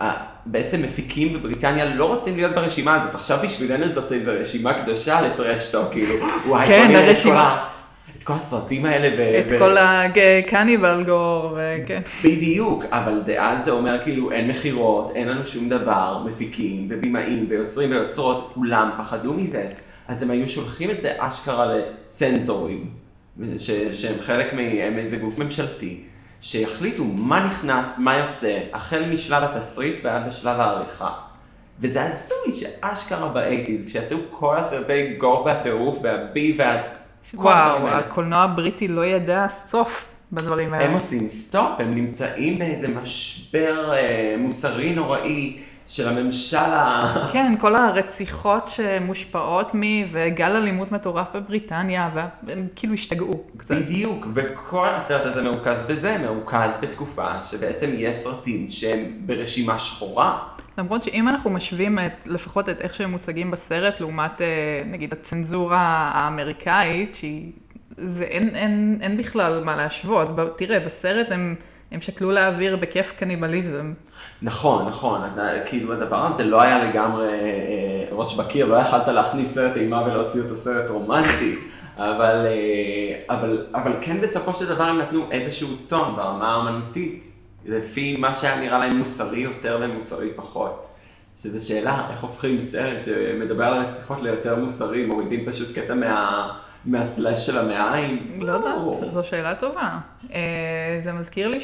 ה- 0.00 0.10
בעצם 0.46 0.82
מפיקים 0.82 1.32
בבריטניה 1.32 1.84
לא 1.84 2.04
רוצים 2.04 2.36
להיות 2.36 2.54
ברשימה 2.54 2.94
הזאת. 2.94 3.14
עכשיו 3.14 3.38
בשבילנו 3.44 3.88
זאת 3.88 4.12
איזו 4.12 4.30
רשימה 4.40 4.74
קדושה 4.74 5.20
לטרשטוק, 5.20 5.90
כאילו, 5.92 6.14
וואי, 6.46 6.66
כן, 6.66 6.80
בוא 6.82 6.88
נראה 6.88 7.02
את 7.04 7.08
הרשימה. 7.08 7.64
כל 8.28 8.34
הסרטים 8.34 8.84
האלה. 8.84 9.08
ו- 9.18 9.40
את 9.40 9.52
ו- 9.52 9.58
כל 9.58 9.76
הקניבל 9.78 11.04
גור, 11.06 11.52
וכן. 11.52 12.00
בדיוק, 12.24 12.84
אבל 12.90 13.22
דאז 13.26 13.64
זה 13.64 13.70
אומר 13.70 14.02
כאילו 14.02 14.32
אין 14.32 14.48
מכירות, 14.48 15.12
אין 15.14 15.28
לנו 15.28 15.46
שום 15.46 15.68
דבר, 15.68 16.22
מפיקים 16.26 16.86
ובימאים 16.90 17.46
ויוצרים 17.48 17.90
ויוצרות, 17.90 18.50
כולם 18.54 18.90
פחדו 18.98 19.34
מזה. 19.34 19.66
אז 20.08 20.22
הם 20.22 20.30
היו 20.30 20.48
שולחים 20.48 20.90
את 20.90 21.00
זה 21.00 21.12
אשכרה 21.18 21.74
לצנזורים, 21.74 22.90
ש- 23.56 23.70
שהם 23.70 24.20
חלק 24.20 24.54
מאיזה 24.94 25.16
גוף 25.16 25.38
ממשלתי, 25.38 26.00
שיחליטו 26.40 27.04
מה 27.04 27.46
נכנס, 27.46 27.98
מה 27.98 28.16
יוצא, 28.16 28.58
החל 28.72 29.04
משלב 29.12 29.42
התסריט 29.42 29.96
ועד 30.02 30.28
לשלב 30.28 30.60
העריכה. 30.60 31.10
וזה 31.80 32.02
הזוי 32.04 32.52
שאשכרה 32.52 33.28
באייטיז, 33.28 33.86
כשיצאו 33.86 34.16
כל 34.30 34.56
הסרטי 34.56 35.14
גור 35.18 35.44
והטירוף 35.46 35.98
והבי 36.02 36.54
וה... 36.58 36.97
וואו. 37.34 37.88
הקולנוע 37.88 38.38
הבריטי 38.38 38.88
לא 38.88 39.06
ידע 39.06 39.48
סוף 39.48 40.06
בדברים 40.32 40.74
האלה. 40.74 40.84
הם 40.84 40.94
עושים 40.94 41.28
stop, 41.28 41.70
הם 41.78 41.94
נמצאים 41.94 42.58
באיזה 42.58 42.88
משבר 42.88 43.92
אה, 43.92 44.34
מוסרי 44.38 44.94
נוראי 44.94 45.58
של 45.86 46.08
הממשל 46.08 46.56
ה... 46.56 47.14
כן, 47.32 47.54
כל 47.60 47.76
הרציחות 47.76 48.66
שמושפעות 48.66 49.74
מ... 49.74 49.80
וגל 50.10 50.56
אלימות 50.56 50.92
מטורף 50.92 51.28
בבריטניה, 51.34 52.10
והם 52.42 52.66
כאילו 52.76 52.94
השתגעו 52.94 53.44
קצת. 53.56 53.74
בדיוק, 53.74 54.26
וכל 54.34 54.88
הסרט 54.88 55.26
הזה 55.26 55.42
מרוכז 55.42 55.82
בזה, 55.88 56.18
מרוכז 56.18 56.78
בתקופה 56.80 57.42
שבעצם 57.42 57.90
יש 57.94 58.16
סרטים 58.16 58.68
שהם 58.68 59.12
ברשימה 59.26 59.78
שחורה. 59.78 60.38
למרות 60.78 61.02
שאם 61.02 61.28
אנחנו 61.28 61.50
משווים 61.50 61.98
את, 61.98 62.28
לפחות 62.28 62.68
את 62.68 62.80
איך 62.80 62.94
שהם 62.94 63.10
מוצגים 63.10 63.50
בסרט, 63.50 64.00
לעומת 64.00 64.40
אה, 64.40 64.46
נגיד 64.86 65.12
הצנזורה 65.12 66.10
האמריקאית, 66.14 67.14
שהיא... 67.14 67.52
זה 67.96 68.24
אין, 68.24 68.54
אין, 68.54 68.98
אין 69.02 69.16
בכלל 69.16 69.64
מה 69.64 69.76
להשוות. 69.76 70.36
ב- 70.36 70.48
תראה, 70.56 70.80
בסרט 70.80 71.26
הם, 71.30 71.54
הם 71.92 72.00
שקלו 72.00 72.30
להעביר 72.30 72.76
בכיף 72.76 73.12
קניבליזם. 73.18 73.92
נכון, 74.42 74.88
נכון, 74.88 75.20
כאילו 75.66 75.92
הדבר 75.92 76.26
הזה 76.26 76.44
לא 76.44 76.60
היה 76.60 76.78
לגמרי 76.88 77.28
אה, 77.28 78.04
ראש 78.12 78.36
בקיר, 78.36 78.66
לא 78.66 78.76
יכלת 78.76 79.08
להכניס 79.08 79.54
סרט 79.54 79.76
אימה 79.76 80.02
ולהוציא 80.02 80.42
אותו 80.42 80.56
סרט 80.56 80.90
רומנטי, 80.90 81.58
אבל, 81.96 82.46
אה, 82.46 83.36
אבל, 83.36 83.66
אבל 83.74 83.92
כן 84.00 84.20
בסופו 84.20 84.54
של 84.54 84.66
דבר 84.66 84.84
הם 84.84 84.98
נתנו 84.98 85.28
איזשהו 85.30 85.68
טון 85.86 86.16
ברמה 86.16 86.54
האמנותית, 86.54 87.37
לפי 87.68 88.16
מה 88.16 88.34
שהיה 88.34 88.60
נראה 88.60 88.78
להם 88.78 88.96
מוסרי 88.96 89.40
יותר 89.40 89.80
ומוסרי 89.82 90.30
פחות. 90.36 90.88
שזו 91.36 91.66
שאלה, 91.66 92.10
איך 92.10 92.20
הופכים 92.20 92.60
סרט 92.60 93.04
שמדבר 93.04 93.64
על 93.64 93.84
רציחות 93.84 94.22
ליותר 94.22 94.56
מוסרי, 94.56 95.06
מורידים 95.06 95.46
פשוט 95.46 95.78
קטע 95.78 95.94
מה, 95.94 96.48
מהסלאש 96.84 97.46
של 97.46 97.58
המעיים? 97.58 98.38
לא 98.40 98.52
יודעת, 98.52 98.76
זו 99.12 99.24
שאלה 99.24 99.54
טובה. 99.54 99.98
אה, 100.32 100.98
זה 101.02 101.12
מזכיר 101.12 101.48
לי 101.48 101.58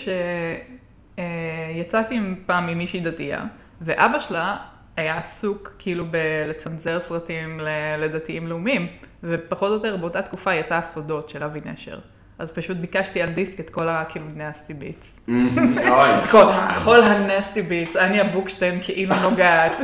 שיצאתי 1.17 2.21
פעם 2.47 2.69
עם 2.69 2.79
מישהי 2.79 3.01
דתייה, 3.01 3.45
ואבא 3.81 4.19
שלה 4.19 4.57
היה 4.97 5.17
עסוק 5.17 5.75
כאילו 5.79 6.05
בלצנזר 6.11 7.01
סרטים 7.01 7.61
לדתיים 7.99 8.47
לאומיים, 8.47 8.87
ופחות 9.25 9.69
או 9.71 9.75
יותר 9.75 9.97
באותה 9.97 10.23
תקופה 10.23 10.55
יצא 10.55 10.75
הסודות 10.75 11.29
של 11.29 11.43
אבי 11.43 11.61
נשר. 11.65 11.99
אז 12.39 12.51
פשוט 12.51 12.77
ביקשתי 12.77 13.23
על 13.23 13.29
דיסק 13.29 13.61
את 13.61 13.71
כל 13.71 13.89
הכאילו 13.89 14.27
נסטי 14.37 14.75
ביטס. 14.75 15.21
כל, 16.85 17.03
הנסטי 17.03 17.63
ביטס, 17.63 17.97
אני 17.97 18.21
הבוקשטיין 18.21 18.79
כאילו 18.83 19.15
נוגעת. 19.23 19.77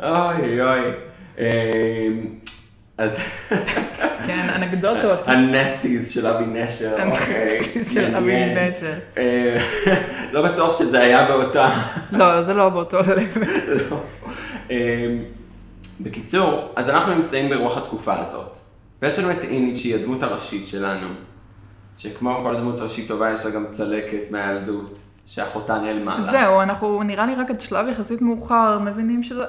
אוי 0.00 0.60
אוי. 0.62 0.92
אמ, 1.38 1.44
אז 2.98 3.18
כן, 4.26 4.48
אנקדוטות. 4.56 5.28
הנסטיז 5.28 6.10
של 6.10 6.26
אבי 6.26 6.44
נשר, 6.46 6.92
אוקיי. 6.92 7.42
הנסטיז 7.42 7.94
של 7.94 8.16
אבי. 8.16 8.54
נשר. 8.54 8.94
אה, 9.18 9.56
לא 10.32 10.42
בטוח 10.42 10.78
שזה 10.78 11.00
היה 11.00 11.26
באותה... 11.26 11.70
לא, 12.12 12.42
זה 12.42 12.54
לא 12.54 12.68
באותו 12.68 12.98
לב. 13.00 13.38
לא. 13.90 14.00
אמ, 14.70 14.76
בקיצור, 16.00 16.72
אז 16.76 16.90
אנחנו 16.90 17.14
נמצאים 17.14 17.50
ברוח 17.50 17.76
התקופה 17.76 18.14
הזאת. 18.20 18.63
ויש 19.04 19.18
לנו 19.18 19.30
את 19.30 19.44
אינית 19.44 19.76
שהיא 19.76 19.94
הדמות 19.94 20.22
הראשית 20.22 20.66
שלנו, 20.66 21.06
שכמו 21.96 22.38
כל 22.42 22.56
דמות 22.56 22.80
ראשית 22.80 23.08
טובה 23.08 23.32
יש 23.32 23.44
לה 23.44 23.50
גם 23.50 23.66
צלקת 23.70 24.30
מהילדות, 24.30 24.98
שאחותה 25.26 25.78
נעלמה 25.78 26.18
לה. 26.18 26.30
זהו, 26.30 26.60
אנחנו 26.60 27.02
נראה 27.02 27.26
לי 27.26 27.34
רק 27.34 27.50
עד 27.50 27.60
שלב 27.60 27.88
יחסית 27.88 28.22
מאוחר 28.22 28.78
מבינים 28.78 29.22
שזה... 29.22 29.44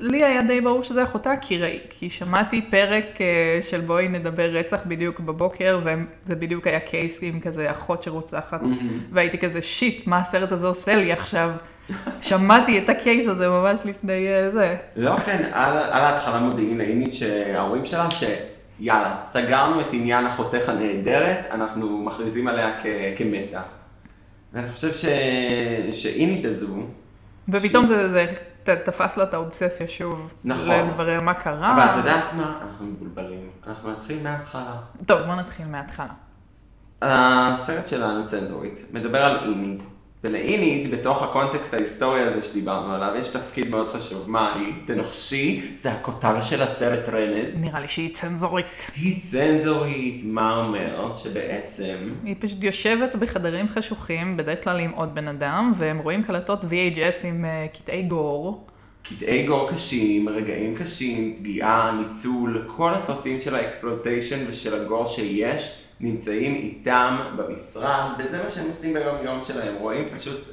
לי 0.00 0.24
היה 0.24 0.42
די 0.42 0.60
ברור 0.60 0.82
שזה 0.82 1.04
אחותה, 1.04 1.36
כי, 1.36 1.58
ראי, 1.58 1.78
כי 1.90 2.10
שמעתי 2.10 2.62
פרק 2.70 3.20
אה, 3.20 3.58
של 3.62 3.80
בואי 3.80 4.08
נדבר 4.08 4.50
רצח 4.50 4.80
בדיוק 4.86 5.20
בבוקר, 5.20 5.80
וזה 5.82 6.36
בדיוק 6.36 6.66
היה 6.66 6.80
קייס 6.80 7.18
עם 7.22 7.40
כזה 7.40 7.70
אחות 7.70 8.02
שרוצחת, 8.02 8.60
והייתי 9.12 9.38
כזה 9.38 9.62
שיט, 9.62 10.06
מה 10.06 10.18
הסרט 10.18 10.52
הזה 10.52 10.66
עושה 10.66 10.96
לי 10.96 11.12
עכשיו? 11.12 11.50
שמעתי 12.20 12.78
את 12.78 12.88
הקייס 12.88 13.28
הזה 13.28 13.48
ממש 13.48 13.80
לפני 13.84 14.28
אה, 14.28 14.50
זה. 14.50 14.76
לא, 14.96 15.16
כן, 15.16 15.50
על, 15.52 15.76
על 15.76 16.02
ההתחלה 16.02 16.38
מודיעין 16.38 16.78
לאינית 16.78 17.12
שההורים 17.12 17.84
שלה, 17.84 18.10
שיאללה, 18.78 19.16
סגרנו 19.16 19.80
את 19.80 19.92
עניין 19.92 20.26
אחותך 20.26 20.68
הנהדרת, 20.68 21.38
אנחנו 21.50 21.98
מכריזים 21.98 22.48
עליה 22.48 22.76
כ, 22.82 22.86
כמתה. 23.16 23.62
ואני 24.52 24.68
חושב 24.68 24.92
ש, 24.92 25.04
שאינית 25.92 26.44
הזו, 26.44 26.66
ופתאום 27.48 27.86
זה, 27.86 28.12
זה 28.12 28.26
ת- 28.62 28.68
תפס 28.70 29.16
לה 29.16 29.24
את 29.24 29.34
האובססיה 29.34 29.88
שוב. 29.88 30.32
נכון. 30.44 30.88
לברר 30.88 31.20
מה 31.20 31.34
קרה. 31.34 31.72
אבל 31.74 31.90
את 31.90 31.96
יודעת 31.96 32.24
מה? 32.36 32.58
אנחנו 32.62 32.86
מבולבלים. 32.86 33.50
אנחנו 33.66 33.92
נתחיל 33.92 34.22
מההתחלה. 34.22 34.76
טוב, 35.06 35.20
בוא 35.22 35.34
נתחיל 35.34 35.66
מההתחלה. 35.66 36.12
הסרט 37.02 37.86
שלנו, 37.86 38.26
צנזורית, 38.26 38.84
מדבר 38.92 39.24
על 39.24 39.48
איניד. 39.50 39.82
ולאיניד, 40.24 40.90
בתוך 40.90 41.22
הקונטקסט 41.22 41.74
ההיסטורי 41.74 42.20
הזה 42.20 42.42
שדיברנו 42.42 42.94
עליו, 42.94 43.12
יש 43.20 43.28
תפקיד 43.28 43.70
מאוד 43.70 43.88
חשוב. 43.88 44.30
מה 44.30 44.54
היא? 44.54 44.72
תנחשי, 44.86 45.70
זה 45.74 45.92
הכותב 45.92 46.34
של 46.42 46.62
הסרט 46.62 47.08
רמז. 47.08 47.62
נראה 47.62 47.80
לי 47.80 47.88
שהיא 47.88 48.14
צנזורית. 48.14 48.90
היא 48.96 49.20
צנזורית, 49.30 50.20
מה 50.24 50.56
אומר? 50.56 51.14
שבעצם... 51.14 51.96
היא 52.24 52.34
פשוט 52.38 52.64
יושבת 52.64 53.16
בחדרים 53.16 53.68
חשוכים, 53.68 54.36
בדרך 54.36 54.64
כלל 54.64 54.80
עם 54.80 54.90
עוד 54.90 55.14
בן 55.14 55.28
אדם, 55.28 55.72
והם 55.76 55.98
רואים 55.98 56.22
קלטות 56.22 56.64
VHS 56.64 57.26
עם 57.26 57.44
אה, 57.44 57.76
קטעי 57.76 58.02
gore. 58.02 58.66
קטעי 59.02 59.46
gore 59.46 59.70
קשים, 59.70 60.28
רגעים 60.28 60.74
קשים, 60.76 61.36
פגיעה, 61.38 61.98
ניצול, 61.98 62.68
כל 62.76 62.94
הסרטים 62.94 63.40
של 63.40 63.54
ה 63.54 63.61
exploitation 63.61 64.38
ושל 64.48 64.82
ה 64.82 64.87
gore 64.87 65.06
שיש, 65.06 65.82
נמצאים 66.00 66.54
איתם 66.54 67.16
במשרד, 67.36 68.10
וזה 68.18 68.42
מה 68.42 68.50
שהם 68.50 68.66
עושים 68.66 68.94
ביום 68.94 69.16
יום 69.24 69.42
שלהם, 69.42 69.74
רואים 69.76 70.08
פשוט 70.14 70.48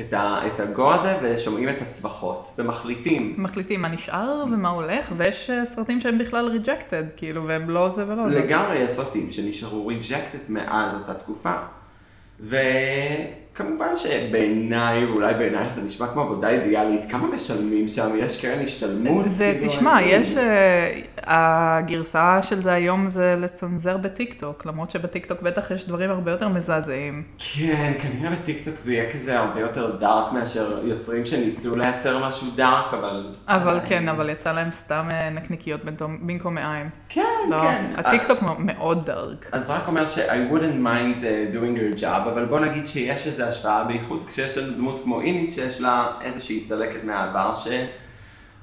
את, 0.00 0.12
ה, 0.12 0.40
את 0.46 0.60
ה 0.60 0.66
gore 0.66 0.92
הזה 0.92 1.18
ושומעים 1.22 1.68
את 1.68 1.82
הצווחות, 1.82 2.50
ומחליטים. 2.58 3.34
מחליטים 3.38 3.82
מה 3.82 3.88
נשאר 3.88 4.44
ומה 4.52 4.68
הולך, 4.68 5.12
ויש 5.16 5.50
אה, 5.50 5.64
סרטים 5.64 6.00
שהם 6.00 6.18
בכלל 6.18 6.46
rejected, 6.46 7.04
כאילו, 7.16 7.46
והם 7.46 7.70
לא 7.70 7.88
זה 7.88 8.08
ולא 8.08 8.28
זה. 8.28 8.44
לגמרי 8.44 8.78
יש 8.78 8.90
סרטים 8.90 9.30
שנשארו 9.30 9.86
rejected 9.86 10.38
מאז 10.48 10.94
אותה 10.94 11.14
תקופה. 11.14 11.54
וכמובן 13.60 13.96
שבעיניי, 13.96 15.04
ואולי 15.06 15.34
בעיניי 15.34 15.64
זה 15.64 15.82
נשמע 15.82 16.06
כמו 16.06 16.22
עבודה 16.22 16.48
אידיאלית, 16.48 17.10
כמה 17.10 17.26
משלמים 17.34 17.88
שם? 17.88 18.10
יש 18.18 18.40
קרן 18.42 18.62
השתלמות? 18.62 19.24
זה, 19.28 19.52
כאילו, 19.58 19.66
תשמע, 19.68 19.98
אני- 19.98 20.06
יש, 20.06 20.34
אה, 20.36 20.40
הגרסה 21.18 22.42
של 22.42 22.62
זה 22.62 22.72
היום 22.72 23.08
זה 23.08 23.34
לצנזר 23.38 23.96
בטיקטוק, 23.96 24.66
למרות 24.66 24.90
שבטיקטוק 24.90 25.42
בטח 25.42 25.70
יש 25.70 25.84
דברים 25.88 26.10
הרבה 26.10 26.30
יותר 26.30 26.48
מזעזעים. 26.48 27.22
כן, 27.56 27.92
כנראה 27.98 28.30
בטיקטוק 28.36 28.74
זה 28.76 28.92
יהיה 28.92 29.10
כזה 29.10 29.38
הרבה 29.38 29.60
יותר 29.60 29.96
dark 29.96 30.32
מאשר 30.32 30.78
יוצרים 30.84 31.24
שניסו 31.24 31.76
לייצר 31.76 32.28
משהו 32.28 32.46
dark, 32.56 32.94
אבל... 32.94 33.26
אבל 33.48 33.80
כן, 33.86 34.08
אבל 34.08 34.30
יצא 34.30 34.52
להם 34.52 34.70
סתם 34.70 35.08
אה, 35.12 35.30
נקניקיות 35.30 35.80
במקום- 35.84 36.54
מעיים. 36.54 36.88
כן, 37.08 37.22
לא, 37.50 37.58
כן. 37.60 37.84
הטיקטוק 37.96 38.38
מאוד 38.58 39.06
דארק. 39.06 39.48
אז 39.52 39.70
רק 39.70 39.88
אומר 39.88 40.06
ש- 40.06 40.18
I 40.18 40.52
wouldn't 40.52 40.84
mind 40.86 41.22
uh, 41.22 41.54
doing 41.54 41.76
your 41.98 42.00
job, 42.02 42.06
אבל 42.32 42.44
בוא 42.44 42.60
נגיד 42.60 42.86
שיש 42.86 43.26
לזה 43.26 43.48
השפעה, 43.50 43.84
בייחוד 43.84 44.24
כשיש 44.24 44.58
לנו 44.58 44.76
דמות 44.76 45.00
כמו 45.04 45.20
אינית 45.20 45.50
שיש 45.50 45.80
לה 45.80 46.06
איזושהי 46.20 46.64
צלקת 46.64 47.04
מהעבר, 47.04 47.52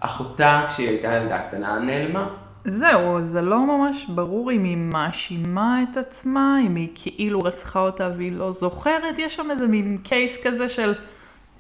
שאחותה 0.02 0.66
כשהיא 0.70 0.90
הייתה 0.90 1.08
ילדה 1.08 1.40
קטנה 1.40 1.80
נעלמה. 1.80 2.28
זהו, 2.66 3.24
זה 3.24 3.42
לא 3.42 3.60
ממש 3.60 4.06
ברור 4.10 4.52
אם 4.52 4.64
היא 4.64 4.78
מאשימה 4.78 5.80
את 5.84 5.98
עצמה, 5.98 6.58
אם 6.66 6.76
היא 6.76 6.88
כאילו 6.96 7.40
רצחה 7.40 7.80
אותה 7.80 8.12
והיא 8.18 8.32
לא 8.32 8.52
זוכרת, 8.52 9.20
יש 9.20 9.36
שם 9.36 9.52
איזה 9.52 9.68
מין 9.68 9.98
קייס 10.04 10.44
כזה 10.44 10.70
של, 10.70 10.94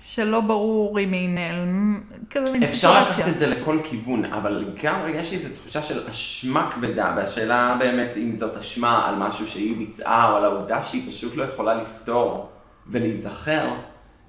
שלא 0.01 0.41
ברור 0.41 0.99
אם 0.99 1.11
היא 1.11 1.29
נעלמה, 1.29 1.97
כזה 2.29 2.51
מין 2.53 2.63
אפשר 2.63 2.75
סיטואציה. 2.75 3.11
לקחת 3.11 3.27
את 3.27 3.37
זה 3.37 3.47
לכל 3.47 3.79
כיוון, 3.83 4.25
אבל 4.25 4.51
לגמרי 4.53 5.11
יש 5.11 5.31
לי 5.31 5.37
איזו 5.37 5.55
תחושה 5.55 5.83
של 5.83 6.09
אשמה 6.09 6.71
כבדה, 6.71 7.13
והשאלה 7.17 7.75
באמת 7.79 8.17
אם 8.17 8.33
זאת 8.33 8.57
אשמה 8.57 9.07
על 9.07 9.15
משהו 9.15 9.47
שהיא 9.47 9.77
ביצעה, 9.77 10.31
או 10.31 10.37
על 10.37 10.45
העובדה 10.45 10.83
שהיא 10.83 11.11
פשוט 11.11 11.35
לא 11.35 11.43
יכולה 11.43 11.73
לפתור 11.73 12.49
ולהיזכר, 12.91 13.67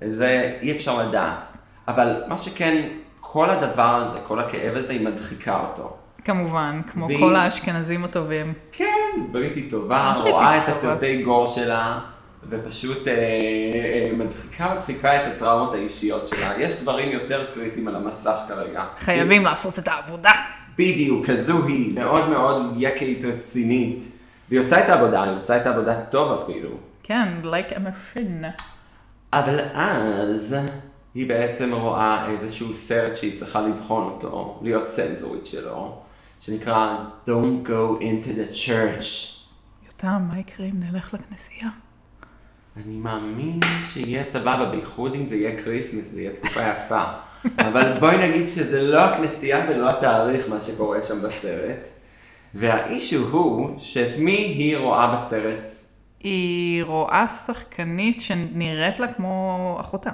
זה 0.04 0.56
אי 0.62 0.72
אפשר 0.72 1.08
לדעת. 1.08 1.48
אבל 1.88 2.22
מה 2.28 2.38
שכן, 2.38 2.88
כל 3.20 3.50
הדבר 3.50 3.94
הזה, 3.94 4.18
כל 4.26 4.38
הכאב 4.40 4.76
הזה, 4.76 4.92
היא 4.92 5.06
מדחיקה 5.06 5.60
אותו. 5.60 5.96
כמובן, 6.24 6.80
כמו 6.92 7.06
והיא- 7.06 7.18
כל 7.18 7.36
האשכנזים 7.36 8.04
הטובים. 8.04 8.52
כן, 8.72 8.84
בריטית 9.32 9.70
טובה, 9.70 10.12
בריטית 10.14 10.32
רואה 10.32 10.56
את 10.56 10.62
טובה. 10.66 10.72
הסרטי 10.76 11.22
גור 11.22 11.46
שלה, 11.46 11.98
ופשוט 12.50 13.08
אה, 13.08 13.12
אה, 13.14 14.10
מדחיקה, 14.16 14.74
מדחיקה 14.74 15.16
את 15.22 15.32
הטראומות 15.34 15.74
האישיות 15.74 16.26
שלה. 16.26 16.52
יש 16.58 16.76
דברים 16.76 17.12
יותר 17.12 17.46
קריטיים 17.54 17.88
על 17.88 17.96
המסך 17.96 18.36
כרגע. 18.48 18.84
חייבים 18.98 19.44
לעשות 19.44 19.78
את 19.78 19.88
העבודה. 19.88 20.30
בדיוק, 20.74 21.26
כזו 21.26 21.66
היא, 21.66 21.94
מאוד 21.94 22.28
מאוד 22.28 22.74
יקית 22.76 23.24
רצינית. 23.24 24.04
והיא 24.48 24.60
עושה 24.60 24.84
את 24.84 24.90
העבודה, 24.90 25.22
היא 25.22 25.36
עושה 25.36 25.56
את 25.56 25.66
העבודה 25.66 26.00
טוב 26.00 26.42
אפילו. 26.42 26.70
כן, 27.08 27.32
like 27.44 27.72
a 27.72 27.76
machine. 27.76 28.62
אבל 29.32 29.58
אז 29.74 30.56
היא 31.14 31.28
בעצם 31.28 31.74
רואה 31.74 32.30
איזשהו 32.30 32.74
סרט 32.74 33.16
שהיא 33.16 33.36
צריכה 33.36 33.60
לבחון 33.60 34.04
אותו, 34.04 34.60
להיות 34.62 34.88
צנזורית 34.88 35.46
שלו, 35.46 35.98
שנקרא 36.40 36.96
Don't 37.26 37.68
go 37.68 38.00
into 38.00 38.26
the 38.26 38.54
church. 38.66 39.38
יותם, 39.86 40.28
מה 40.28 40.38
יקרה 40.38 40.66
אם 40.66 40.80
נלך 40.80 41.14
לכנסייה? 41.14 41.68
אני 42.76 42.96
מאמין 42.96 43.60
שיהיה 43.82 44.24
סבבה, 44.24 44.64
בייחוד 44.64 45.14
אם 45.14 45.26
זה 45.26 45.36
יהיה 45.36 45.62
Christmas, 45.62 46.10
זה 46.10 46.20
יהיה 46.20 46.32
תקופה 46.32 46.60
יפה. 46.60 47.02
אבל 47.68 47.98
בואי 48.00 48.28
נגיד 48.28 48.48
שזה 48.48 48.82
לא 48.82 49.00
הכנסייה 49.00 49.66
ולא 49.70 49.90
התאריך, 49.90 50.48
מה 50.48 50.60
שקורה 50.60 51.02
שם 51.02 51.22
בסרט. 51.22 51.88
וה 52.54 52.75
issue 52.75 53.28
הוא, 53.28 53.70
שאת 53.78 54.18
מי 54.18 54.32
היא 54.32 54.76
רואה 54.76 55.16
בסרט? 55.16 55.87
היא 56.20 56.84
רואה 56.84 57.26
שחקנית 57.28 58.20
שנראית 58.20 58.98
לה 58.98 59.12
כמו 59.12 59.76
אחותה. 59.80 60.10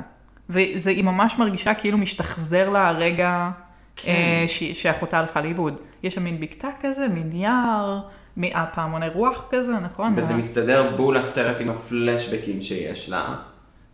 והיא 0.49 1.05
ממש 1.05 1.39
מרגישה 1.39 1.75
כאילו 1.75 1.99
משתחזר 1.99 2.69
לה 2.71 2.89
הרגע 2.89 3.51
כן. 3.97 4.11
אה, 4.13 4.45
ש- 4.49 4.83
שאחותה 4.83 5.19
הלכה 5.19 5.41
לאיבוד. 5.41 5.75
יש 6.03 6.15
שם 6.15 6.25
מין 6.25 6.41
בקתה 6.41 6.69
כזה, 6.83 7.09
מין 7.09 7.33
יער, 7.33 8.01
אה, 8.45 8.67
פעמוני 8.75 9.09
רוח 9.09 9.45
כזה, 9.51 9.73
נכון? 9.73 10.15
וזה 10.17 10.35
ה- 10.35 10.37
מסתדר 10.37 10.97
בול 10.97 11.17
הסרט 11.17 11.61
עם 11.61 11.71
הפלשבקים 11.71 12.61
שיש 12.61 13.09
לה. 13.11 13.35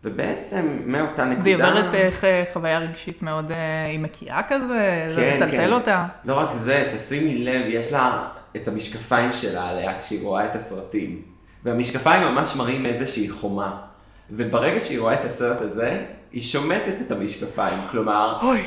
ובעצם 0.03 0.77
מאותה 0.85 1.25
נקודה... 1.25 1.43
והיא 1.43 1.55
עוברת 1.55 1.93
אה, 1.93 2.09
ח- 2.11 2.23
חוויה 2.53 2.79
רגשית 2.79 3.21
מאוד, 3.23 3.51
אה, 3.51 3.85
היא 3.85 3.99
מקיאה 3.99 4.41
כזה, 4.47 5.03
זה 5.07 5.21
כן, 5.21 5.37
מטלטל 5.43 5.57
כן. 5.67 5.73
אותה. 5.73 6.05
לא 6.25 6.39
רק 6.39 6.51
זה, 6.51 6.91
תשימי 6.95 7.37
לב, 7.37 7.61
יש 7.69 7.91
לה 7.91 8.27
את 8.55 8.67
המשקפיים 8.67 9.31
שלה 9.31 9.69
עליה 9.69 9.99
כשהיא 9.99 10.23
רואה 10.23 10.45
את 10.45 10.55
הסרטים. 10.55 11.21
והמשקפיים 11.65 12.23
ממש 12.23 12.55
מראים 12.55 12.85
איזושהי 12.85 13.29
חומה. 13.29 13.77
וברגע 14.31 14.79
שהיא 14.79 14.99
רואה 14.99 15.13
את 15.13 15.25
הסרט 15.25 15.61
הזה, 15.61 16.01
היא 16.31 16.41
שומטת 16.41 16.95
את 17.01 17.11
המשקפיים. 17.11 17.79
כלומר, 17.91 18.37
אוי, 18.41 18.61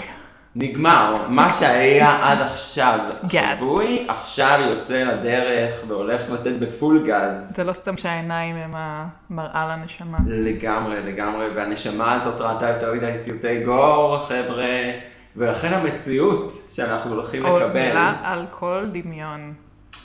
נגמר. 0.57 1.17
מה 1.29 1.53
שהיה 1.53 2.19
עד 2.23 2.41
עכשיו 2.41 2.99
גז. 3.27 3.61
חבוי, 3.61 4.07
עכשיו 4.09 4.61
יוצא 4.71 5.05
לדרך 5.05 5.75
והולך 5.89 6.31
לתת 6.31 6.59
בפול 6.59 7.07
גז. 7.07 7.53
זה 7.57 7.65
לא 7.65 7.73
סתם 7.73 7.97
שהעיניים 7.97 8.57
הם 8.57 8.75
המראה 8.77 9.77
לנשמה. 9.77 10.19
לגמרי, 10.27 11.01
לגמרי, 11.01 11.49
והנשמה 11.55 12.13
הזאת 12.13 12.41
ראתה 12.41 12.69
יותר 12.69 12.95
מדי 12.95 13.13
סיוטי 13.17 13.65
גור, 13.65 14.19
חבר'ה, 14.19 14.91
ולכן 15.37 15.73
המציאות 15.73 16.53
שאנחנו 16.71 17.15
הולכים 17.15 17.43
לקבל, 17.43 17.89
עולה 17.89 18.17
על 18.23 18.47
כל 18.51 18.85
דמיון. 18.93 19.55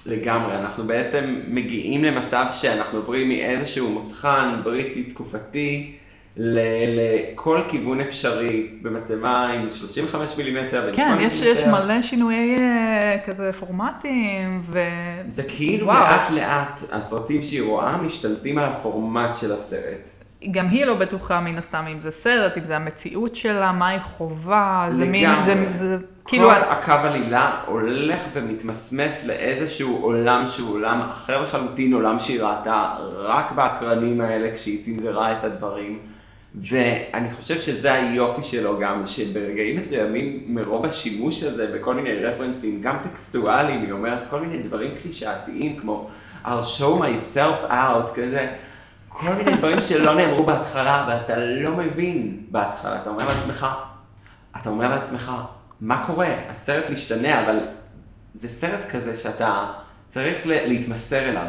לגמרי, 0.09 0.55
אנחנו 0.57 0.87
בעצם 0.87 1.35
מגיעים 1.47 2.03
למצב 2.03 2.45
שאנחנו 2.51 2.97
עוברים 2.97 3.29
מאיזשהו 3.29 3.89
מותחן 3.89 4.61
בריטי 4.63 5.03
תקופתי 5.03 5.95
לכל 6.37 7.61
כיוון 7.67 8.01
אפשרי 8.01 8.67
במצלמה 8.81 9.47
עם 9.47 9.69
35 9.69 10.37
מילימטר 10.37 10.93
כן, 10.93 11.07
8 11.09 11.23
יש, 11.23 11.41
יש 11.41 11.59
מילימטר. 11.59 11.85
מלא 11.85 12.01
שינויי 12.01 12.57
אה, 12.59 13.17
כזה 13.25 13.53
פורמטים, 13.53 14.61
ו... 14.63 14.79
זה 15.25 15.43
כאילו 15.43 15.85
וואו. 15.87 15.99
לאט 15.99 16.29
לאט 16.29 16.81
הסרטים 16.91 17.43
שהיא 17.43 17.61
רואה 17.61 17.97
משתלטים 17.97 18.57
על 18.57 18.65
הפורמט 18.65 19.35
של 19.35 19.51
הסרט. 19.51 20.09
גם 20.51 20.67
היא 20.67 20.85
לא 20.85 20.95
בטוחה 20.95 21.41
מן 21.41 21.57
הסתם 21.57 21.85
אם 21.91 21.99
זה 21.99 22.11
סרט, 22.11 22.57
אם 22.57 22.65
זה 22.65 22.75
המציאות 22.75 23.35
שלה, 23.35 23.71
מה 23.71 23.87
היא 23.87 23.99
חווה, 23.99 24.87
זה 24.91 25.05
מין, 25.05 25.29
לגמרי. 25.29 25.73
זה, 25.73 25.97
זה 26.31 26.37
כל 26.37 26.43
כאילו, 26.43 26.51
הקו 26.51 26.91
עלילה 26.91 27.61
הולך 27.65 28.21
ומתמסמס 28.33 29.23
לאיזשהו 29.25 29.97
עולם 30.01 30.47
שהוא 30.47 30.73
עולם 30.73 31.01
אחר 31.11 31.43
לחלוטין, 31.43 31.93
עולם 31.93 32.19
שהיא 32.19 32.41
ראתה 32.41 32.95
רק 33.17 33.51
באקרנים 33.51 34.21
האלה 34.21 34.55
כשהיא 34.55 34.81
צנזרה 34.81 35.37
את 35.37 35.43
הדברים. 35.43 35.99
ואני 36.55 37.31
חושב 37.31 37.59
שזה 37.59 37.93
היופי 37.93 38.43
שלו 38.43 38.79
גם, 38.79 39.05
שברגעים 39.05 39.77
מסוימים 39.77 40.43
מרוב 40.47 40.85
השימוש 40.85 41.43
הזה 41.43 41.67
בכל 41.67 41.93
מיני 41.93 42.15
רפרנסים, 42.15 42.81
גם 42.81 42.95
טקסטואליים, 43.03 43.81
היא 43.81 43.91
אומרת 43.91 44.25
כל 44.29 44.39
מיני 44.39 44.63
דברים 44.63 44.91
קלישאתיים 45.01 45.77
כמו 45.77 46.09
I'll 46.45 46.79
show 46.79 47.01
myself 47.01 47.71
out, 47.71 48.11
כזה, 48.15 48.47
כל 49.09 49.33
מיני 49.33 49.57
דברים 49.57 49.79
שלא 49.79 50.15
נאמרו 50.15 50.45
בהתחלה, 50.45 51.05
ואתה 51.09 51.33
לא 51.37 51.71
מבין 51.71 52.37
בהתחלה, 52.51 53.01
אתה 53.01 53.09
אומר 53.09 53.23
לעצמך, 53.27 53.67
אתה 54.61 54.69
אומר 54.69 54.89
לעצמך, 54.89 55.31
מה 55.81 56.03
קורה? 56.07 56.27
הסרט 56.49 56.89
משתנה, 56.89 57.43
אבל 57.45 57.59
זה 58.33 58.47
סרט 58.49 58.85
כזה 58.91 59.17
שאתה 59.17 59.65
צריך 60.05 60.47
ל- 60.47 60.67
להתמסר 60.67 61.29
אליו. 61.29 61.47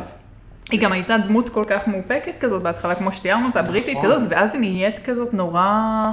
היא 0.71 0.81
גם 0.81 0.93
הייתה 0.93 1.19
דמות 1.19 1.49
כל 1.49 1.65
כך 1.67 1.89
מאופקת 1.89 2.39
כזאת 2.41 2.63
בהתחלה, 2.63 2.95
כמו 2.95 3.13
שתיארנו 3.13 3.47
אותה, 3.47 3.63
בריטית 3.63 3.99
נכון. 3.99 4.11
כזאת, 4.13 4.23
ואז 4.31 4.53
היא 4.55 4.61
נהיית 4.61 4.99
כזאת 5.05 5.35
נורא 5.35 6.11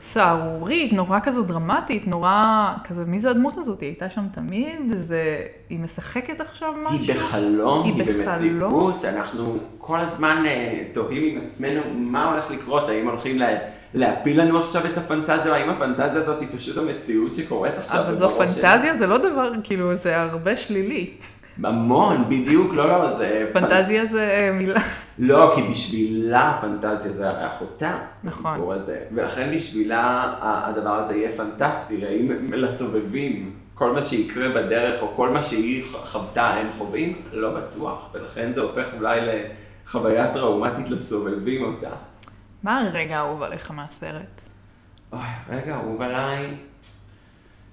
סהרורית, 0.00 0.92
נורא 0.92 1.18
כזאת 1.22 1.46
דרמטית, 1.46 2.06
נורא, 2.06 2.44
כזה, 2.84 3.04
מי 3.04 3.18
זה 3.18 3.30
הדמות 3.30 3.58
הזאת? 3.58 3.80
היא 3.80 3.88
הייתה 3.88 4.10
שם 4.10 4.24
תמיד, 4.34 4.70
זה, 4.96 5.38
היא 5.70 5.78
משחקת 5.78 6.40
עכשיו 6.40 6.72
משהו? 6.82 6.98
היא 6.98 7.14
בחלום, 7.14 7.84
היא 7.84 7.94
היא? 8.02 8.24
במציאות, 8.26 9.04
אנחנו 9.04 9.58
כל 9.78 10.00
הזמן 10.00 10.42
אה, 10.46 10.84
תוהים 10.92 11.36
עם 11.36 11.46
עצמנו 11.46 11.80
מה 11.94 12.32
הולך 12.32 12.50
לקרות, 12.50 12.88
האם 12.88 13.08
הולכים 13.08 13.38
לה, 13.38 13.48
להפיל 13.94 14.40
לנו 14.40 14.58
עכשיו 14.58 14.86
את 14.86 14.98
הפנטזיה, 14.98 15.54
האם 15.54 15.70
הפנטזיה 15.70 16.20
הזאת 16.22 16.40
היא 16.40 16.48
פשוט 16.54 16.78
המציאות 16.78 17.32
שקורית 17.32 17.78
עכשיו. 17.78 18.00
אבל 18.00 18.18
זו. 18.18 18.28
פנטזיה, 18.28 18.98
זה 18.98 19.06
לא 19.06 19.18
דבר, 19.18 19.52
כאילו, 19.64 19.94
זה 19.94 20.20
הרבה 20.20 20.56
שלילי. 20.56 21.10
המון, 21.64 22.24
בדיוק, 22.28 22.74
לא, 22.74 22.88
לא, 22.88 23.12
זה... 23.12 23.44
פנטזיה 23.52 24.06
זה 24.06 24.28
אה, 24.30 24.52
מילה. 24.52 24.80
לא, 25.18 25.52
כי 25.54 25.62
בשבילה 25.62 26.50
הפנטזיה 26.50 27.12
זה 27.12 27.28
הרי 27.28 27.46
אחותה, 27.46 27.98
נכון. 28.24 28.50
הסיפור 28.50 28.72
הזה. 28.72 29.00
ולכן 29.14 29.50
בשבילה 29.54 30.34
הדבר 30.40 30.90
הזה 30.90 31.16
יהיה 31.16 31.30
פנטסטי, 31.30 32.06
האם 32.06 32.28
לסובבים, 32.52 33.52
כל 33.74 33.92
מה 33.92 34.02
שיקרה 34.02 34.48
בדרך, 34.48 35.02
או 35.02 35.08
כל 35.16 35.28
מה 35.28 35.42
שהיא 35.42 35.84
חוותה, 36.04 36.46
הם 36.46 36.72
חווים? 36.72 37.22
לא 37.32 37.50
בטוח. 37.50 38.10
ולכן 38.14 38.52
זה 38.52 38.60
הופך 38.60 38.86
אולי 38.98 39.20
לחוויה 39.86 40.32
טראומטית 40.32 40.90
לסובבים 40.90 41.64
אותה. 41.64 41.90
מה 42.62 42.78
הרגע 42.78 43.16
האהוב 43.16 43.42
עליך 43.42 43.70
מהסרט? 43.70 44.40
אוי, 45.12 45.20
רגע, 45.48 45.74
אהוב 45.74 46.02
עליי. 46.02 46.54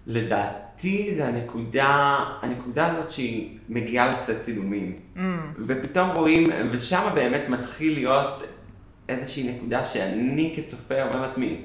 לדעתי 0.07 1.15
זה 1.15 1.27
הנקודה, 1.27 2.17
הנקודה 2.41 2.87
הזאת 2.87 3.11
שהיא 3.11 3.59
מגיעה 3.69 4.07
לסט 4.07 4.41
צילומים. 4.41 4.99
Mm, 5.15 5.19
ופתאום 5.67 6.09
רואים, 6.09 6.49
ושם 6.71 7.09
באמת 7.13 7.49
מתחיל 7.49 7.93
להיות 7.93 8.43
איזושהי 9.09 9.55
נקודה 9.55 9.85
שאני 9.85 10.53
כצופה 10.55 11.03
אומר 11.03 11.21
לעצמי, 11.21 11.61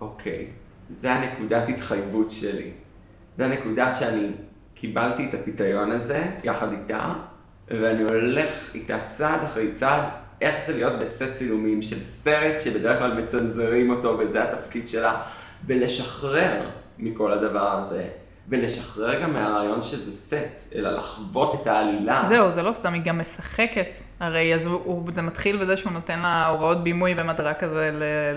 אוקיי, 0.00 0.46
זה 0.90 1.12
הנקודת 1.12 1.68
התחייבות 1.68 2.30
שלי. 2.30 2.70
זה 3.36 3.44
הנקודה 3.44 3.92
שאני 3.92 4.30
קיבלתי 4.74 5.24
את 5.28 5.34
הפיתיון 5.34 5.90
הזה 5.90 6.24
יחד 6.44 6.72
איתה, 6.72 7.12
ואני 7.68 8.02
הולך 8.02 8.74
איתה 8.74 8.98
צעד 9.12 9.44
אחרי 9.44 9.74
צעד, 9.74 10.04
איך 10.42 10.64
זה 10.66 10.74
להיות 10.74 10.98
בסט 10.98 11.34
צילומים 11.34 11.82
של 11.82 11.96
סרט 12.04 12.60
שבדרך 12.60 12.98
כלל 12.98 13.22
מצנזרים 13.22 13.90
אותו 13.90 14.18
וזה 14.18 14.42
התפקיד 14.42 14.88
שלה, 14.88 15.22
ולשחרר 15.66 16.70
מכל 16.98 17.32
הדבר 17.32 17.78
הזה. 17.80 18.08
ולשחרר 18.48 19.22
גם 19.22 19.32
מהרעיון 19.32 19.82
שזה 19.82 20.12
סט, 20.12 20.74
אלא 20.74 20.90
לחוות 20.90 21.62
את 21.62 21.66
העלילה. 21.66 22.24
זהו, 22.28 22.52
זה 22.52 22.62
לא 22.62 22.72
סתם, 22.72 22.92
היא 22.92 23.02
גם 23.02 23.18
משחקת. 23.18 23.94
הרי 24.20 24.54
אז 24.54 24.66
הוא, 24.66 24.80
הוא, 24.84 25.08
זה 25.14 25.22
מתחיל 25.22 25.56
בזה 25.56 25.76
שהוא 25.76 25.92
נותן 25.92 26.18
לה 26.18 26.46
הוראות 26.46 26.84
בימוי 26.84 27.14
במטרה 27.14 27.54
כזה 27.54 27.90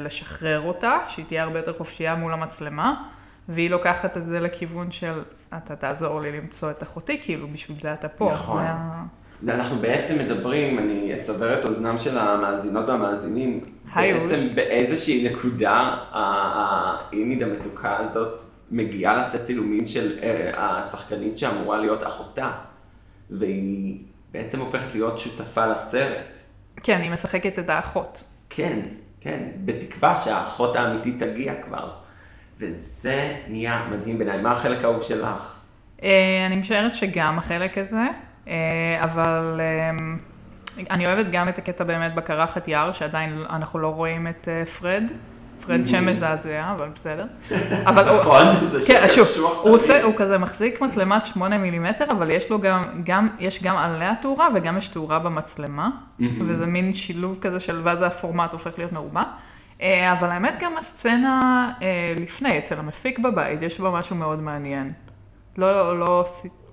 לשחרר 0.03 0.61
אותה, 0.61 0.97
שהיא 1.07 1.25
תהיה 1.25 1.43
הרבה 1.43 1.59
יותר 1.59 1.73
חופשייה 1.73 2.15
מול 2.15 2.33
המצלמה, 2.33 3.03
והיא 3.49 3.69
לוקחת 3.69 4.17
את 4.17 4.25
זה 4.25 4.39
לכיוון 4.39 4.91
של, 4.91 5.21
אתה 5.57 5.75
תעזור 5.75 6.21
לי 6.21 6.31
למצוא 6.31 6.71
את 6.71 6.83
אחותי, 6.83 7.21
כאילו, 7.23 7.47
בשביל 7.47 7.79
זה 7.79 7.93
אתה 7.93 8.09
פה. 8.09 8.31
נכון. 8.31 8.63
זה 8.63 8.69
אנחנו 9.47 9.75
בעצם 9.75 10.19
מדברים, 10.19 10.79
אני 10.79 11.15
אסבר 11.15 11.59
את 11.59 11.65
אוזנם 11.65 11.97
של 11.97 12.17
המאזינות 12.17 12.89
והמאזינים, 12.89 13.59
היוש. 13.95 14.31
בעצם 14.31 14.55
באיזושהי 14.55 15.29
נקודה 15.31 15.71
ה- 15.71 15.97
האינית 17.11 17.41
המתוקה 17.41 17.97
הזאת 17.97 18.39
מגיעה 18.71 19.15
לעשות 19.15 19.41
צילומים 19.41 19.85
של 19.85 20.19
אה, 20.23 20.49
השחקנית 20.79 21.37
שאמורה 21.37 21.77
להיות 21.77 22.03
אחותה, 22.07 22.51
והיא 23.29 23.97
בעצם 24.31 24.59
הופכת 24.59 24.93
להיות 24.93 25.17
שותפה 25.17 25.65
לסרט. 25.67 26.37
כן, 26.83 27.01
היא 27.01 27.11
משחקת 27.11 27.59
את 27.59 27.69
האחות. 27.69 28.23
כן, 28.49 28.79
כן, 29.21 29.39
בתקווה 29.65 30.15
שהאחות 30.15 30.75
האמיתית 30.75 31.23
תגיע 31.23 31.53
כבר. 31.61 31.89
וזה 32.59 33.35
נהיה 33.47 33.87
מדהים 33.91 34.17
בעיניי. 34.17 34.41
מה 34.41 34.51
החלק 34.51 34.83
האהוב 34.83 35.03
שלך? 35.03 35.55
אה, 36.03 36.09
אני 36.45 36.55
משערת 36.55 36.93
שגם 36.93 37.37
החלק 37.37 37.77
הזה, 37.77 38.01
אבל 39.03 39.59
אה, 39.59 39.89
אני 40.91 41.07
אוהבת 41.07 41.25
גם 41.31 41.49
את 41.49 41.57
הקטע 41.57 41.83
באמת 41.83 42.15
בקרחת 42.15 42.67
יער, 42.67 42.93
שעדיין 42.93 43.43
אנחנו 43.49 43.79
לא 43.79 43.87
רואים 43.87 44.27
את 44.27 44.47
אה, 44.51 44.65
פרד. 44.65 45.03
פרד 45.67 45.85
שם 45.85 46.05
מזעזע, 46.05 46.71
אבל 46.71 46.89
בסדר. 46.95 47.25
אבל 47.85 48.09
הוא- 48.09 48.17
נכון, 48.19 48.67
זה 48.67 48.93
כן, 48.93 49.07
שקשוח 49.09 49.57
הוא, 49.63 49.77
תמיד. 49.77 50.01
הוא 50.03 50.13
כזה 50.17 50.37
מחזיק 50.37 50.81
מצלמת 50.81 51.25
8 51.25 51.57
מילימטר, 51.57 52.05
אבל 52.11 52.29
יש 52.29 52.51
לו 52.51 52.61
גם, 52.61 52.81
גם, 53.03 53.27
יש 53.39 53.63
גם 53.63 53.77
עליה 53.77 54.13
תאורה 54.21 54.47
וגם 54.55 54.77
יש 54.77 54.87
תאורה 54.87 55.19
במצלמה, 55.19 55.89
וזה 56.19 56.65
מין 56.65 56.93
שילוב 56.93 57.37
כזה 57.41 57.59
של, 57.59 57.81
ואז 57.83 58.01
הפורמט 58.01 58.53
הופך 58.53 58.71
להיות 58.77 58.91
מרובע. 58.91 59.21
אה, 59.81 60.13
אבל 60.13 60.29
האמת 60.31 60.53
גם 60.59 60.77
הסצנה 60.77 61.71
אה, 61.81 61.87
לפני, 62.15 62.57
אצל 62.59 62.79
המפיק 62.79 63.19
בבית, 63.19 63.61
יש 63.61 63.79
בה 63.79 63.89
משהו 63.89 64.15
מאוד 64.15 64.39
מעניין. 64.41 64.91
לא, 65.57 65.99
לא, 65.99 66.25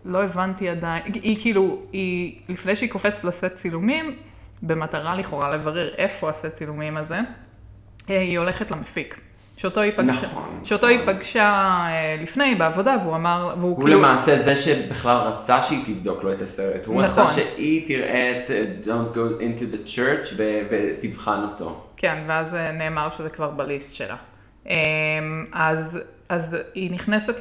לא 0.04 0.24
הבנתי 0.24 0.68
עדיין, 0.68 1.02
היא 1.14 1.40
כאילו, 1.40 1.78
היא, 1.92 2.34
לפני 2.48 2.76
שהיא 2.76 2.90
קופצת 2.90 3.24
לסט 3.24 3.54
צילומים, 3.54 4.16
במטרה 4.62 5.16
לכאורה 5.16 5.50
לברר 5.50 5.94
איפה 5.98 6.30
הסט 6.30 6.54
צילומים 6.54 6.96
הזה, 6.96 7.20
אה, 8.10 8.20
היא 8.20 8.38
הולכת 8.38 8.70
למפיק. 8.70 9.18
שאותו 9.56 9.80
היא 9.80 9.92
פגשה, 9.96 10.26
נכון, 10.26 10.60
שאותו 10.64 10.86
נכון. 10.86 10.98
היא 10.98 11.06
פגשה 11.06 11.44
אה, 11.44 12.16
לפני 12.22 12.54
בעבודה, 12.54 12.96
והוא 13.02 13.16
אמר, 13.16 13.54
והוא 13.58 13.76
הוא 13.76 13.84
כאילו, 13.84 13.98
למעשה 13.98 14.38
זה 14.38 14.56
שבכלל 14.56 15.16
רצה 15.16 15.62
שהיא 15.62 15.84
תבדוק 15.84 16.24
לו 16.24 16.32
את 16.32 16.42
הסרט. 16.42 16.86
הוא 16.86 17.02
נכון. 17.02 17.04
רצה 17.04 17.28
שהיא 17.28 17.88
תראה 17.88 18.30
את 18.44 18.50
uh, 18.50 18.86
Don't 18.86 19.16
go 19.16 19.40
into 19.40 19.76
the 19.76 19.88
church 19.88 20.34
ו- 20.36 20.60
ותבחן 20.70 21.40
אותו. 21.52 21.84
כן, 21.96 22.22
ואז 22.26 22.54
אה, 22.54 22.72
נאמר 22.72 23.08
שזה 23.18 23.30
כבר 23.30 23.50
בליסט 23.50 23.94
שלה. 23.94 24.16
אה, 24.68 24.74
אז, 25.52 25.98
אז 26.32 26.56
היא 26.74 26.92
נכנסת 26.92 27.40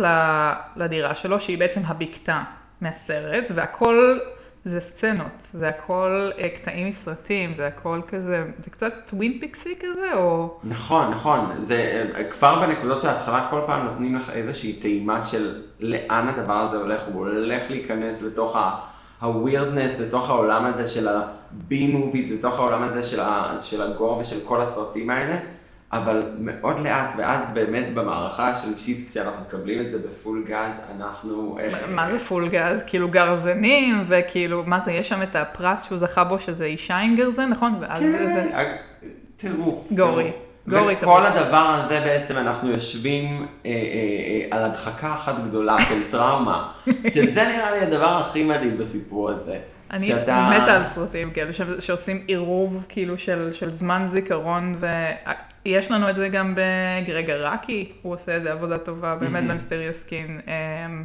לדירה 0.75 1.15
שלו, 1.15 1.39
שהיא 1.39 1.57
בעצם 1.57 1.81
הבקתה 1.85 2.43
מהסרט, 2.81 3.51
והכל 3.53 4.17
זה 4.65 4.79
סצנות, 4.79 5.47
זה 5.53 5.67
הכל 5.67 6.29
אה, 6.37 6.49
קטעים 6.49 6.87
מסרטים, 6.87 7.53
זה 7.55 7.67
הכל 7.67 8.01
כזה, 8.07 8.43
זה 8.59 8.69
קצת 8.69 8.93
טווין 9.05 9.37
פיקסי 9.39 9.75
כזה, 9.79 10.13
או... 10.13 10.59
נכון, 10.63 11.11
נכון. 11.11 11.51
זה 11.61 12.05
אה, 12.15 12.23
כבר 12.23 12.59
בנקודות 12.59 12.99
של 12.99 13.07
ההתחלה 13.07 13.47
כל 13.49 13.61
פעם 13.65 13.85
נותנים 13.85 14.15
לך 14.15 14.29
איזושהי 14.29 14.73
טעימה 14.73 15.23
של 15.23 15.61
לאן 15.79 16.27
הדבר 16.27 16.57
הזה 16.57 16.77
הולך. 16.77 17.01
הוא 17.13 17.27
הולך 17.27 17.63
להיכנס 17.69 18.21
לתוך. 18.21 18.55
ה-weirdness, 18.55 20.01
לתוך 20.01 20.29
העולם 20.29 20.65
הזה 20.65 20.87
של 20.87 21.07
ה-B-movies, 21.07 22.33
לתוך 22.33 22.59
העולם 22.59 22.83
הזה 22.83 23.03
של, 23.03 23.19
ה- 23.19 23.55
של 23.61 23.81
הגור 23.81 24.17
ושל 24.17 24.39
כל 24.45 24.61
הסרטים 24.61 25.09
האלה. 25.09 25.37
אבל 25.93 26.23
מאוד 26.39 26.79
לאט, 26.79 27.13
ואז 27.17 27.43
באמת 27.53 27.93
במערכה 27.93 28.47
השלישית, 28.47 29.09
כשאנחנו 29.09 29.41
מקבלים 29.47 29.81
את 29.81 29.89
זה 29.89 29.97
בפול 30.07 30.43
גז, 30.47 30.81
אנחנו... 30.97 31.57
אה, 31.59 31.87
מה 31.87 32.11
זה 32.11 32.19
פול 32.19 32.49
גז? 32.49 32.83
כאילו 32.87 33.07
גרזנים, 33.07 34.03
וכאילו, 34.07 34.63
מה 34.65 34.79
זה, 34.85 34.91
יש 34.91 35.09
שם 35.09 35.21
את 35.23 35.35
הפרס 35.35 35.83
שהוא 35.83 35.97
זכה 35.97 36.23
בו, 36.23 36.39
שזה 36.39 36.65
אישה 36.65 36.97
עם 36.97 37.15
גרזן, 37.15 37.49
נכון? 37.49 37.73
ואז. 37.81 37.99
כן, 38.01 38.49
אה, 38.53 38.75
טירוף. 39.35 39.91
גורי. 39.91 40.31
גורי 40.67 40.95
וכל. 41.01 41.25
הדבר 41.25 41.57
הזה 41.75 41.99
בעצם 41.99 42.37
אנחנו 42.37 42.69
יושבים 42.69 43.25
אה, 43.65 43.71
אה, 43.71 43.75
אה, 44.51 44.57
על 44.57 44.63
הדחקה 44.63 45.13
אחת 45.15 45.35
גדולה 45.47 45.81
של 45.81 46.11
טראומה, 46.11 46.71
שזה 47.13 47.43
נראה 47.43 47.71
לי 47.71 47.79
הדבר 47.79 48.17
הכי 48.17 48.43
מדהים 48.43 48.77
בסיפור 48.77 49.29
הזה. 49.29 49.57
אני 49.91 49.99
שאתה- 49.99 50.49
מתה 50.63 50.75
על 50.75 50.83
סרטים 50.83 51.31
כאלה 51.31 51.51
שעושים 51.79 52.23
עירוב 52.27 52.85
כאילו 52.89 53.17
של, 53.17 53.49
של 53.51 53.71
זמן 53.71 54.05
זיכרון 54.07 54.75
ויש 55.65 55.91
לנו 55.91 56.09
את 56.09 56.15
זה 56.15 56.29
גם 56.29 56.55
ברגע 57.07 57.35
רקי, 57.35 57.91
הוא 58.01 58.13
עושה 58.13 58.37
את 58.37 58.43
זה 58.43 58.51
עבודה 58.51 58.77
טובה 58.77 59.15
באמת 59.15 59.43
במיסטריוס 59.43 60.03
קין. 60.03 60.39
אמ, 60.47 61.03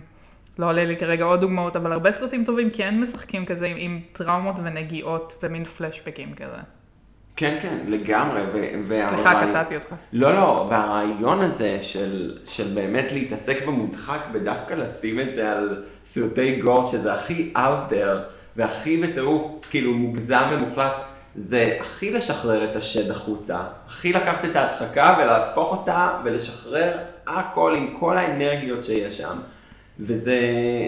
לא 0.58 0.66
עולה 0.68 0.84
לי 0.84 0.96
כרגע 0.96 1.24
עוד 1.24 1.40
דוגמאות, 1.40 1.76
אבל 1.76 1.92
הרבה 1.92 2.12
סרטים 2.12 2.44
טובים 2.44 2.70
כן 2.70 3.00
משחקים 3.00 3.44
כזה 3.44 3.66
עם, 3.66 3.76
עם 3.78 4.00
טראומות 4.12 4.54
ונגיעות 4.64 5.34
ומין 5.42 5.64
פלשבקים 5.64 6.34
כזה. 6.34 6.56
כן, 7.36 7.58
כן, 7.62 7.78
לגמרי. 7.88 8.40
ו- 8.52 8.92
סליחה, 9.08 9.22
והרעי- 9.24 9.48
קטעתי 9.50 9.74
אותך. 9.76 9.88
לא, 10.12 10.34
לא, 10.34 10.66
והרעיון 10.70 11.40
הזה 11.40 11.78
של, 11.82 12.38
של 12.44 12.74
באמת 12.74 13.12
להתעסק 13.12 13.66
במודחק 13.66 14.20
ודווקא 14.32 14.74
לשים 14.74 15.20
את 15.20 15.34
זה 15.34 15.52
על 15.52 15.84
סרטי 16.04 16.60
גור, 16.60 16.84
שזה 16.84 17.14
הכי 17.14 17.52
out 17.56 17.92
there 17.92 18.18
והכי 18.56 19.02
בטירוף, 19.02 19.66
כאילו 19.70 19.92
מוגזם 19.94 20.42
ומוחלט, 20.52 20.92
זה 21.36 21.76
הכי 21.80 22.12
לשחרר 22.12 22.70
את 22.70 22.76
השד 22.76 23.10
החוצה, 23.10 23.60
הכי 23.86 24.12
לקחת 24.12 24.44
את 24.44 24.56
ההדחקה 24.56 25.18
ולהפוך 25.18 25.72
אותה 25.72 26.20
ולשחרר 26.24 26.98
הכל 27.26 27.74
עם 27.76 27.96
כל 28.00 28.18
האנרגיות 28.18 28.82
שיש 28.82 29.18
שם. 29.18 29.38
וזה 30.00 30.40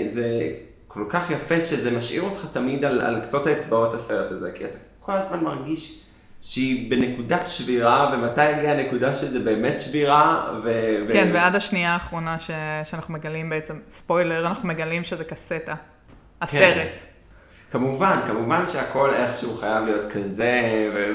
זה 0.07 0.51
כל 0.89 1.05
כך 1.09 1.31
יפה 1.31 1.61
שזה 1.61 1.91
משאיר 1.91 2.23
אותך 2.23 2.47
תמיד 2.53 2.85
על, 2.85 3.01
על 3.01 3.21
קצות 3.21 3.47
האצבעות 3.47 3.95
הסרט 3.95 4.33
הזה, 4.33 4.51
כי 4.55 4.65
אתה 4.65 4.79
כל 5.01 5.13
הזמן 5.13 5.41
מרגיש 5.41 6.01
שהיא 6.41 6.91
בנקודת 6.91 7.47
שבירה, 7.47 8.11
ומתי 8.15 8.41
הגיעה 8.41 8.79
הנקודה 8.79 9.15
שזה 9.15 9.39
באמת 9.39 9.81
שבירה, 9.81 10.53
ו... 10.65 10.97
ו- 11.09 11.13
כן, 11.13 11.31
ועד 11.35 11.55
השנייה 11.55 11.93
האחרונה 11.93 12.39
ש, 12.39 12.51
שאנחנו 12.85 13.15
מגלים 13.15 13.51
בעצם, 13.51 13.79
ספוילר, 13.89 14.47
אנחנו 14.47 14.69
מגלים 14.69 15.05
שזה 15.05 15.25
קסטה. 15.25 15.75
הסרט. 16.43 17.01
כמובן, 17.71 18.21
כמובן 18.27 18.67
שהכל 18.67 19.15
איכשהו 19.15 19.57
חייב 19.57 19.85
להיות 19.85 20.07
כזה, 20.13 20.63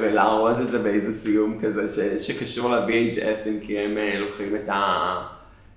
ולארוז 0.02 0.60
את 0.60 0.70
זה 0.70 0.80
באיזה 0.80 1.12
סיום 1.12 1.60
כזה 1.62 1.90
ש- 1.90 2.28
שקשור 2.28 2.70
ל-VHSים, 2.76 3.66
כי 3.68 3.80
הם 3.80 3.98
אה, 3.98 4.20
לוקחים 4.20 4.56
את 4.56 4.70
ה... 4.70 5.16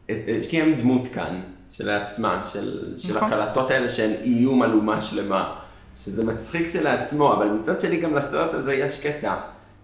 את, 0.07 0.11
את- 0.11 0.47
כי 0.51 0.63
הם 0.63 0.75
דמות 0.75 1.09
כאן, 1.15 1.41
שלעצמה, 1.71 2.43
של, 2.45 2.95
של 2.97 3.17
נכון. 3.17 3.29
הקלטות 3.33 3.71
האלה 3.71 3.89
שהן 3.89 4.13
איום 4.23 4.63
על 4.63 4.73
אומה 4.73 5.03
שלמה, 5.03 5.55
שזה 5.97 6.25
מצחיק 6.25 6.67
שלעצמו, 6.67 7.33
אבל 7.33 7.47
מצד 7.49 7.81
שני 7.81 7.97
גם 7.97 8.15
לסרט 8.15 8.55
הזה 8.55 8.75
יש 8.75 9.07
קטע, 9.07 9.35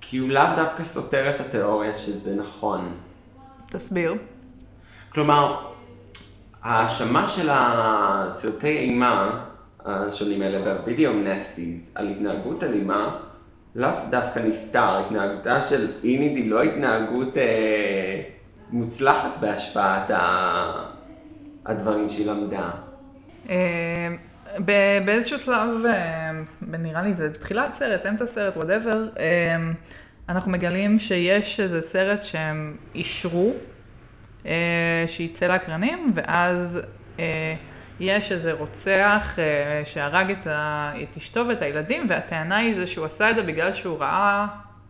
כי 0.01 0.19
הוא 0.19 0.29
לאו 0.29 0.43
דווקא 0.57 0.85
סותר 0.85 1.31
את 1.31 1.41
התיאוריה 1.41 1.97
שזה 1.97 2.35
נכון. 2.37 2.93
תסביר. 3.71 4.15
כלומר, 5.13 5.57
ההאשמה 6.63 7.29
של 7.29 7.49
הסרטי 7.53 8.79
אימה 8.79 9.45
השונים 9.85 10.43
האלה 10.43 10.59
וה 10.65 10.78
video 10.78 11.13
nasties 11.13 11.91
על 11.95 12.09
התנהגות 12.09 12.65
אלימה, 12.65 13.19
לאו 13.75 13.91
דווקא 14.11 14.39
נסתר, 14.39 14.99
התנהגותה 14.99 15.61
של 15.61 15.87
איניד 16.05 16.37
היא 16.37 16.51
לא 16.51 16.63
התנהגות 16.63 17.39
אה, 17.39 18.23
מוצלחת 18.71 19.37
בהשפעת 19.41 20.11
ה... 20.11 20.89
הדברים 21.67 22.09
שהיא 22.09 22.27
למדה. 22.27 22.71
אה, 23.51 24.09
באיזשהו 25.05 25.39
שלב, 25.39 25.85
אה, 25.87 26.31
נראה 26.63 27.03
לי 27.03 27.15
זה 27.15 27.33
תחילת 27.33 27.75
סרט, 27.75 28.07
אמצע 28.07 28.27
סרט, 28.27 28.57
whatever, 28.57 29.09
אנחנו 30.29 30.51
מגלים 30.51 30.99
שיש 30.99 31.61
איזה 31.61 31.81
סרט 31.81 32.25
שהם 32.25 32.77
אישרו 32.95 33.53
אה, 34.47 35.05
שיצא 35.07 35.47
לאקרנים, 35.47 36.13
ואז 36.15 36.81
אה, 37.19 37.55
יש 38.01 38.33
איזה 38.33 38.53
רוצח 38.53 39.37
אה, 39.39 39.83
שהרג 39.85 40.31
את, 40.31 40.47
ה, 40.47 40.93
את 41.03 41.17
אשתו 41.17 41.45
ואת 41.49 41.63
הילדים, 41.63 42.07
והטענה 42.09 42.57
היא 42.57 42.75
זה 42.75 42.87
שהוא 42.87 43.07
עשה 43.07 43.31
את 43.31 43.37
זה 43.37 43.43
בגלל 43.43 43.73
שהוא 43.73 43.99
ראה 44.01 44.47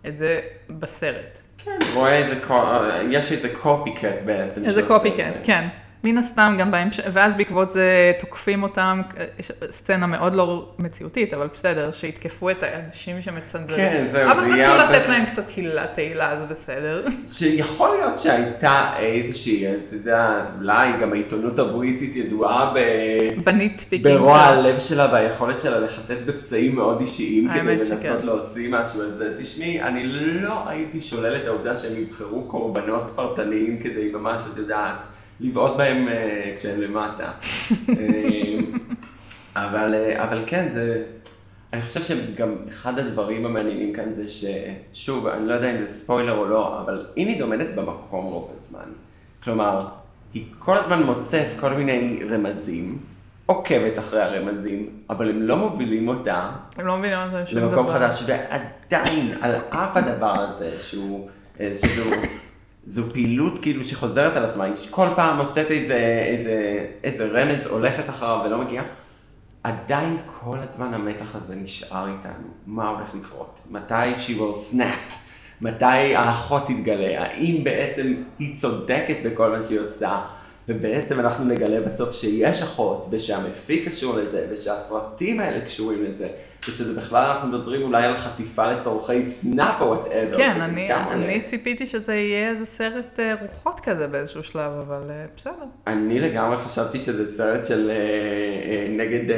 את 0.06 0.18
זה 0.18 0.40
בסרט. 0.70 1.38
כן, 1.58 1.78
רואה 1.94 2.16
איזה, 2.16 2.40
קו- 2.46 2.62
יש 3.10 3.32
איזה 3.32 3.48
קופי 3.54 3.94
קט 3.94 4.22
בעצם. 4.24 4.64
איזה 4.64 4.82
קופי. 4.82 5.10
קט, 5.10 5.38
כן. 5.44 5.68
מן 6.04 6.18
הסתם 6.18 6.56
גם 6.58 6.70
בהמשך, 6.70 7.02
ואז 7.12 7.34
בעקבות 7.36 7.70
זה 7.70 8.12
תוקפים 8.18 8.62
אותם, 8.62 9.02
יש 9.38 9.52
סצנה 9.70 10.06
מאוד 10.06 10.34
לא 10.34 10.68
מציאותית, 10.78 11.34
אבל 11.34 11.48
בסדר, 11.54 11.92
שיתקפו 11.92 12.50
את 12.50 12.62
האנשים 12.62 13.22
שמצנזרים. 13.22 13.76
כן, 13.92 14.06
זהו, 14.10 14.30
אבל 14.30 14.40
זה 14.40 14.46
רצו 14.46 14.56
יהיה 14.56 14.72
הרבה- 14.82 14.98
לתת 14.98 15.08
להם 15.08 15.26
קצת 15.26 15.48
הילה 15.56 15.86
תהילה, 15.86 16.30
אז 16.30 16.44
בסדר. 16.44 17.04
שיכול 17.26 17.88
להיות 17.96 18.18
שהייתה 18.18 18.90
איזושהי, 18.98 19.66
את 19.74 19.92
יודעת, 19.92 20.50
אולי 20.58 20.88
גם 21.00 21.12
העיתונות 21.12 21.58
הבריטית 21.58 22.16
ידועה 22.16 22.72
ב... 22.74 22.78
בניטפיקים. 23.44 24.02
ברוע 24.16 24.38
הלב 24.38 24.78
שלה 24.78 25.08
והיכולת 25.12 25.60
שלה 25.60 25.78
לחטט 25.78 26.18
בפצעים 26.26 26.74
מאוד 26.74 27.00
אישיים 27.00 27.48
כדי 27.54 27.76
לנסות. 27.76 28.24
להוציא 28.24 28.68
משהו 28.70 29.00
על 29.02 29.10
זה. 29.10 29.34
תשמעי, 29.38 29.82
אני 29.82 30.02
לא 30.42 30.68
הייתי 30.68 31.00
שולל 31.00 31.36
את 31.36 31.46
העובדה 31.46 31.76
שהם 31.76 32.00
יבחרו 32.02 32.42
קורבנות 32.42 33.10
פרטניים 33.16 33.78
כדי 33.82 34.10
ממש, 34.12 34.42
את 34.52 34.58
יודעת, 34.58 34.96
לבעוט 35.40 35.76
בהם 35.76 36.08
אה, 36.08 36.52
כשהם 36.56 36.80
למטה. 36.80 37.30
אה, 37.88 38.58
אבל, 39.56 39.94
אה, 39.94 40.24
אבל 40.24 40.44
כן, 40.46 40.68
זה... 40.74 41.04
אני 41.72 41.82
חושב 41.82 42.02
שגם 42.02 42.54
אחד 42.68 42.98
הדברים 42.98 43.46
המעניינים 43.46 43.92
כאן 43.92 44.12
זה 44.12 44.24
ששוב, 44.28 45.26
אני 45.26 45.48
לא 45.48 45.54
יודע 45.54 45.72
אם 45.72 45.80
זה 45.80 45.86
ספוילר 45.86 46.38
או 46.38 46.46
לא, 46.46 46.80
אבל 46.80 47.06
איניד 47.16 47.40
עומדת 47.40 47.74
במקום 47.74 48.24
רוב 48.24 48.50
הזמן. 48.54 48.92
כלומר, 49.44 49.88
היא 50.34 50.44
כל 50.58 50.78
הזמן 50.78 51.02
מוצאת 51.02 51.46
כל 51.60 51.72
מיני 51.72 52.20
רמזים, 52.30 52.98
עוקבת 53.46 53.98
אחרי 53.98 54.22
הרמזים, 54.22 54.90
אבל 55.10 55.30
הם 55.30 55.42
לא 55.42 55.56
מובילים 55.56 56.08
אותה 56.08 56.50
הם 56.76 56.86
לא 56.86 56.98
מבינים 56.98 57.18
על 57.18 57.30
זה 57.30 57.46
שום 57.46 57.60
דבר. 57.60 57.68
למקום 57.68 57.88
חדש, 57.88 58.24
ועדיין, 58.26 59.32
על 59.40 59.54
אף 59.70 59.96
הדבר 59.96 60.40
הזה, 60.40 60.80
שהוא, 60.80 61.28
שזו 61.58 62.10
זו 62.86 63.02
פעילות 63.12 63.58
כאילו 63.58 63.84
שחוזרת 63.84 64.36
על 64.36 64.44
עצמה, 64.44 64.64
כל 64.90 65.06
פעם 65.16 65.36
מוצאת 65.36 65.70
איזה, 65.70 66.24
איזה, 66.26 66.86
איזה 67.04 67.28
רמז, 67.32 67.66
הולכת 67.66 68.08
אחריו 68.08 68.42
ולא 68.46 68.58
מגיעה, 68.58 68.84
עדיין 69.62 70.16
כל 70.40 70.58
הזמן 70.58 70.94
המתח 70.94 71.36
הזה 71.36 71.56
נשאר 71.56 72.08
איתנו. 72.08 72.48
מה 72.66 72.88
הולך 72.88 73.14
לקרות? 73.14 73.60
מתי 73.70 74.12
she 74.14 74.38
will 74.38 74.74
snap? 74.74 75.12
מתי 75.60 76.16
האחות 76.16 76.66
תתגלה? 76.66 77.22
האם 77.22 77.64
בעצם 77.64 78.14
היא 78.38 78.56
צודקת 78.56 79.16
בכל 79.24 79.50
מה 79.50 79.62
שהיא 79.62 79.80
עושה? 79.80 80.20
ובעצם 80.68 81.20
אנחנו 81.20 81.44
נגלה 81.44 81.80
בסוף 81.80 82.12
שיש 82.12 82.62
אחות, 82.62 83.06
ושהמפיק 83.10 83.88
קשור 83.88 84.16
לזה, 84.16 84.46
ושהסרטים 84.50 85.40
האלה 85.40 85.60
קשורים 85.60 86.04
לזה, 86.04 86.28
ושזה 86.68 86.96
בכלל 86.96 87.26
אנחנו 87.26 87.48
מדברים 87.48 87.82
אולי 87.82 88.04
על 88.04 88.16
חטיפה 88.16 88.66
לצורכי 88.66 89.24
snuff 89.24 89.80
או 89.80 89.86
whatever. 89.86 90.36
כן, 90.36 90.60
אני, 90.60 90.92
אני 90.92 91.40
ציפיתי 91.40 91.86
שזה 91.86 92.14
יהיה 92.14 92.50
איזה 92.50 92.66
סרט 92.66 93.20
אה, 93.20 93.34
רוחות 93.42 93.80
כזה 93.80 94.08
באיזשהו 94.08 94.44
שלב, 94.44 94.72
אבל 94.86 95.10
אה, 95.10 95.26
בסדר. 95.36 95.52
אני 95.86 96.20
לגמרי 96.20 96.56
חשבתי 96.56 96.98
שזה 96.98 97.26
סרט 97.26 97.66
של 97.66 97.90
אה, 97.90 98.86
נגד 98.90 99.34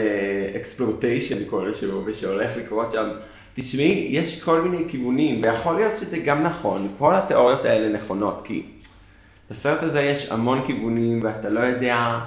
exploitation 0.56 1.48
כלשהו, 1.50 2.02
ושהולך 2.06 2.56
לקרות 2.56 2.92
שם. 2.92 3.08
תשמעי, 3.54 4.08
יש 4.10 4.42
כל 4.42 4.60
מיני 4.60 4.88
כיוונים, 4.88 5.40
ויכול 5.42 5.76
להיות 5.76 5.96
שזה 5.96 6.18
גם 6.18 6.42
נכון, 6.42 6.88
כל 6.98 7.14
התיאוריות 7.14 7.64
האלה 7.64 7.98
נכונות, 7.98 8.40
כי 8.44 8.62
בסרט 9.50 9.82
הזה 9.82 10.00
יש 10.02 10.32
המון 10.32 10.66
כיוונים, 10.66 11.20
ואתה 11.22 11.48
לא 11.48 11.60
יודע 11.60 12.18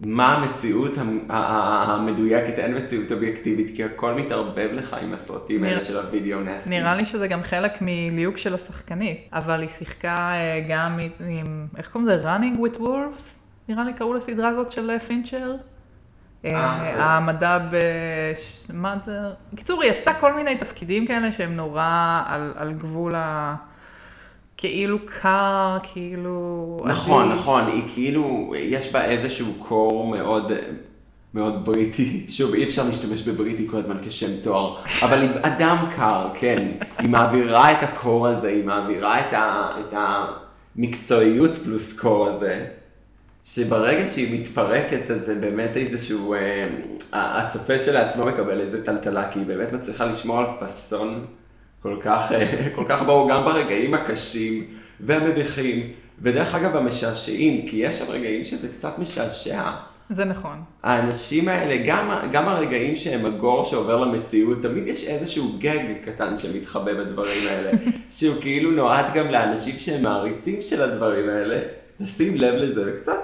מה 0.00 0.34
המציאות 0.34 0.92
המדויקת, 1.28 2.58
אין 2.58 2.76
מציאות 2.76 3.12
אובייקטיבית, 3.12 3.70
כי 3.76 3.84
הכל 3.84 4.14
מתערבב 4.14 4.68
לך 4.72 4.96
עם 5.02 5.14
הסרטים 5.14 5.64
האלה 5.64 5.74
נראה- 5.74 5.84
של 5.84 5.96
הוידאו 5.98 6.40
נסטי. 6.40 6.70
נראה 6.70 6.94
לי 6.96 7.04
שזה 7.04 7.28
גם 7.28 7.42
חלק 7.42 7.72
מליהוק 7.80 8.36
של 8.36 8.54
השחקנית, 8.54 9.28
אבל 9.32 9.60
היא 9.60 9.68
שיחקה 9.68 10.16
אה, 10.16 10.64
גם 10.68 10.98
עם, 11.28 11.66
איך 11.76 11.90
קוראים 11.90 12.08
לזה? 12.10 12.34
running 12.36 12.58
with 12.60 12.78
wolves? 12.78 13.22
נראה 13.68 13.84
לי 13.84 13.92
קראו 13.92 14.14
לסדרה 14.14 14.48
הזאת 14.48 14.72
של 14.72 14.98
פינצ'ר. 14.98 15.54
אה, 16.44 16.50
אה. 16.54 17.04
העמדה 17.04 17.58
ב... 17.58 17.76
מה 18.72 18.96
זה? 19.04 19.18
בקיצור, 19.52 19.82
היא 19.82 19.90
עשתה 19.90 20.14
כל 20.14 20.34
מיני 20.34 20.56
תפקידים 20.56 21.06
כאלה 21.06 21.32
שהם 21.32 21.56
נורא 21.56 22.22
על, 22.26 22.52
על 22.56 22.72
גבול 22.72 23.14
ה... 23.14 23.54
כאילו 24.56 24.98
קר, 25.22 25.78
כאילו... 25.82 26.78
נכון, 26.84 27.24
עדין. 27.24 27.34
נכון, 27.34 27.66
היא 27.66 27.82
כאילו, 27.94 28.54
יש 28.56 28.92
בה 28.92 29.04
איזשהו 29.04 29.54
קור 29.58 30.06
מאוד, 30.06 30.52
מאוד 31.34 31.64
בריטי, 31.64 32.26
שוב 32.28 32.54
אי 32.54 32.64
אפשר 32.64 32.86
להשתמש 32.86 33.22
בבריטי 33.22 33.68
כל 33.70 33.76
הזמן 33.76 33.96
כשם 34.02 34.40
תואר, 34.42 34.76
אבל 35.02 35.22
עם 35.22 35.30
אדם 35.42 35.76
קר, 35.96 36.28
כן, 36.34 36.68
היא 36.98 37.10
מעבירה 37.10 37.72
את 37.72 37.82
הקור 37.82 38.26
הזה, 38.26 38.48
היא 38.48 38.64
מעבירה 38.64 39.20
את, 39.20 39.32
ה, 39.32 39.70
את 39.80 39.94
המקצועיות 40.76 41.58
פלוס 41.58 41.98
קור 41.98 42.28
הזה, 42.28 42.66
שברגע 43.44 44.08
שהיא 44.08 44.40
מתפרקת 44.40 45.10
אז 45.10 45.22
זה 45.22 45.34
באמת 45.34 45.76
איזשהו, 45.76 46.34
אה, 46.34 46.64
הצופה 47.12 47.78
שלעצמו 47.78 48.26
מקבל 48.26 48.60
איזה 48.60 48.84
טלטלה, 48.84 49.30
כי 49.30 49.38
היא 49.38 49.46
באמת 49.46 49.72
מצליחה 49.72 50.04
לשמור 50.04 50.38
על 50.38 50.46
פאסון 50.60 51.26
כל 51.84 51.96
כך, 52.00 52.32
אה, 52.32 52.68
כל 52.74 52.84
כך 52.88 53.02
ברור, 53.02 53.30
גם 53.30 53.44
ברגעים 53.44 53.94
הקשים 53.94 54.64
והמביכים, 55.00 55.92
ודרך 56.22 56.54
אגב 56.54 56.76
המשעשעים, 56.76 57.68
כי 57.68 57.76
יש 57.76 57.98
שם 57.98 58.04
רגעים 58.10 58.44
שזה 58.44 58.68
קצת 58.68 58.98
משעשע. 58.98 59.70
זה 60.08 60.24
נכון. 60.24 60.62
האנשים 60.82 61.48
האלה, 61.48 61.82
גם, 61.86 62.10
גם 62.32 62.48
הרגעים 62.48 62.96
שהם 62.96 63.26
הגור 63.26 63.64
שעובר 63.64 64.04
למציאות, 64.04 64.62
תמיד 64.62 64.86
יש 64.86 65.04
איזשהו 65.04 65.56
גג 65.58 65.84
קטן 66.04 66.38
שמתחבא 66.38 66.94
בדברים 66.94 67.48
האלה, 67.48 67.70
שהוא 68.18 68.36
כאילו 68.40 68.70
נועד 68.70 69.14
גם 69.14 69.28
לאנשים 69.30 69.78
שהם 69.78 70.02
מעריצים 70.02 70.62
של 70.62 70.82
הדברים 70.82 71.28
האלה, 71.28 71.60
לשים 72.00 72.34
לב 72.34 72.54
לזה 72.54 72.82
וקצת 72.86 73.20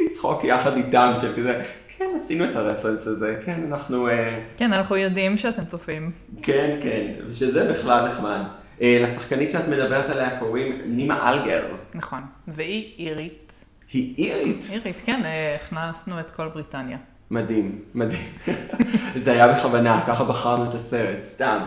לצחוק 0.00 0.44
יחד 0.44 0.76
איתם, 0.76 1.12
שכזה, 1.16 1.62
כן, 2.02 2.16
עשינו 2.16 2.44
את 2.44 2.56
הרפרנס 2.56 3.06
הזה, 3.06 3.36
כן, 3.44 3.60
אנחנו... 3.68 4.08
אה, 4.08 4.38
כן, 4.56 4.72
אנחנו 4.72 4.96
יודעים 4.96 5.36
שאתם 5.36 5.64
צופים. 5.64 6.10
כן, 6.42 6.78
כן, 6.82 7.12
ושזה 7.26 7.70
בכלל 7.70 8.06
נחמד. 8.06 8.40
אה, 8.82 9.00
לשחקנית 9.02 9.50
שאת 9.50 9.68
מדברת 9.68 10.10
עליה 10.10 10.38
קוראים 10.38 10.80
נימה 10.86 11.30
אלגר. 11.30 11.64
נכון. 11.94 12.20
והיא 12.48 12.94
אירית. 12.98 13.52
היא 13.92 14.14
אירית. 14.18 14.68
אירית, 14.72 15.02
כן, 15.04 15.20
אה, 15.24 15.56
הכנסנו 15.60 16.20
את 16.20 16.30
כל 16.30 16.48
בריטניה. 16.48 16.98
מדהים, 17.30 17.78
מדהים. 17.94 18.28
זה 19.24 19.32
היה 19.32 19.48
בכוונה, 19.48 20.04
ככה 20.06 20.24
בחרנו 20.24 20.64
את 20.64 20.74
הסרט, 20.74 21.22
סתם. 21.22 21.58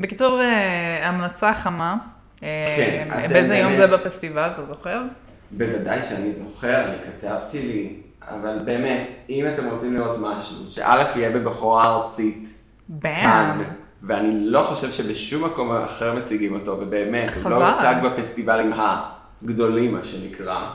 בקיצור, 0.00 0.40
המלצה 1.02 1.54
חמה. 1.54 1.96
כן, 2.40 3.08
באיזה 3.28 3.56
יום 3.56 3.76
זה 3.76 3.86
בפסטיבל, 3.86 4.50
אתה 4.54 4.66
זוכר? 4.66 5.02
בוודאי 5.50 6.02
שאני 6.02 6.34
זוכר, 6.34 6.84
אני 6.88 6.96
כתבתי 7.04 7.62
לי, 7.62 7.96
אבל 8.28 8.58
באמת, 8.64 9.10
אם 9.30 9.44
אתם 9.52 9.66
רוצים 9.66 9.94
לראות 9.94 10.16
משהו, 10.20 10.68
שא' 10.68 11.04
יהיה 11.16 11.30
בבכורה 11.30 11.96
ארצית, 11.96 12.54
כאן. 13.00 13.62
ואני 14.02 14.30
לא 14.34 14.62
חושב 14.62 14.92
שבשום 14.92 15.44
מקום 15.44 15.72
אחר 15.72 16.14
מציגים 16.14 16.54
אותו, 16.54 16.76
ובאמת, 16.80 17.30
הוא 17.42 17.50
לא. 17.50 17.70
הוצג 17.70 17.94
בפסטיבלים 18.04 18.72
הגדולים, 19.42 19.94
מה 19.94 20.02
שנקרא, 20.02 20.70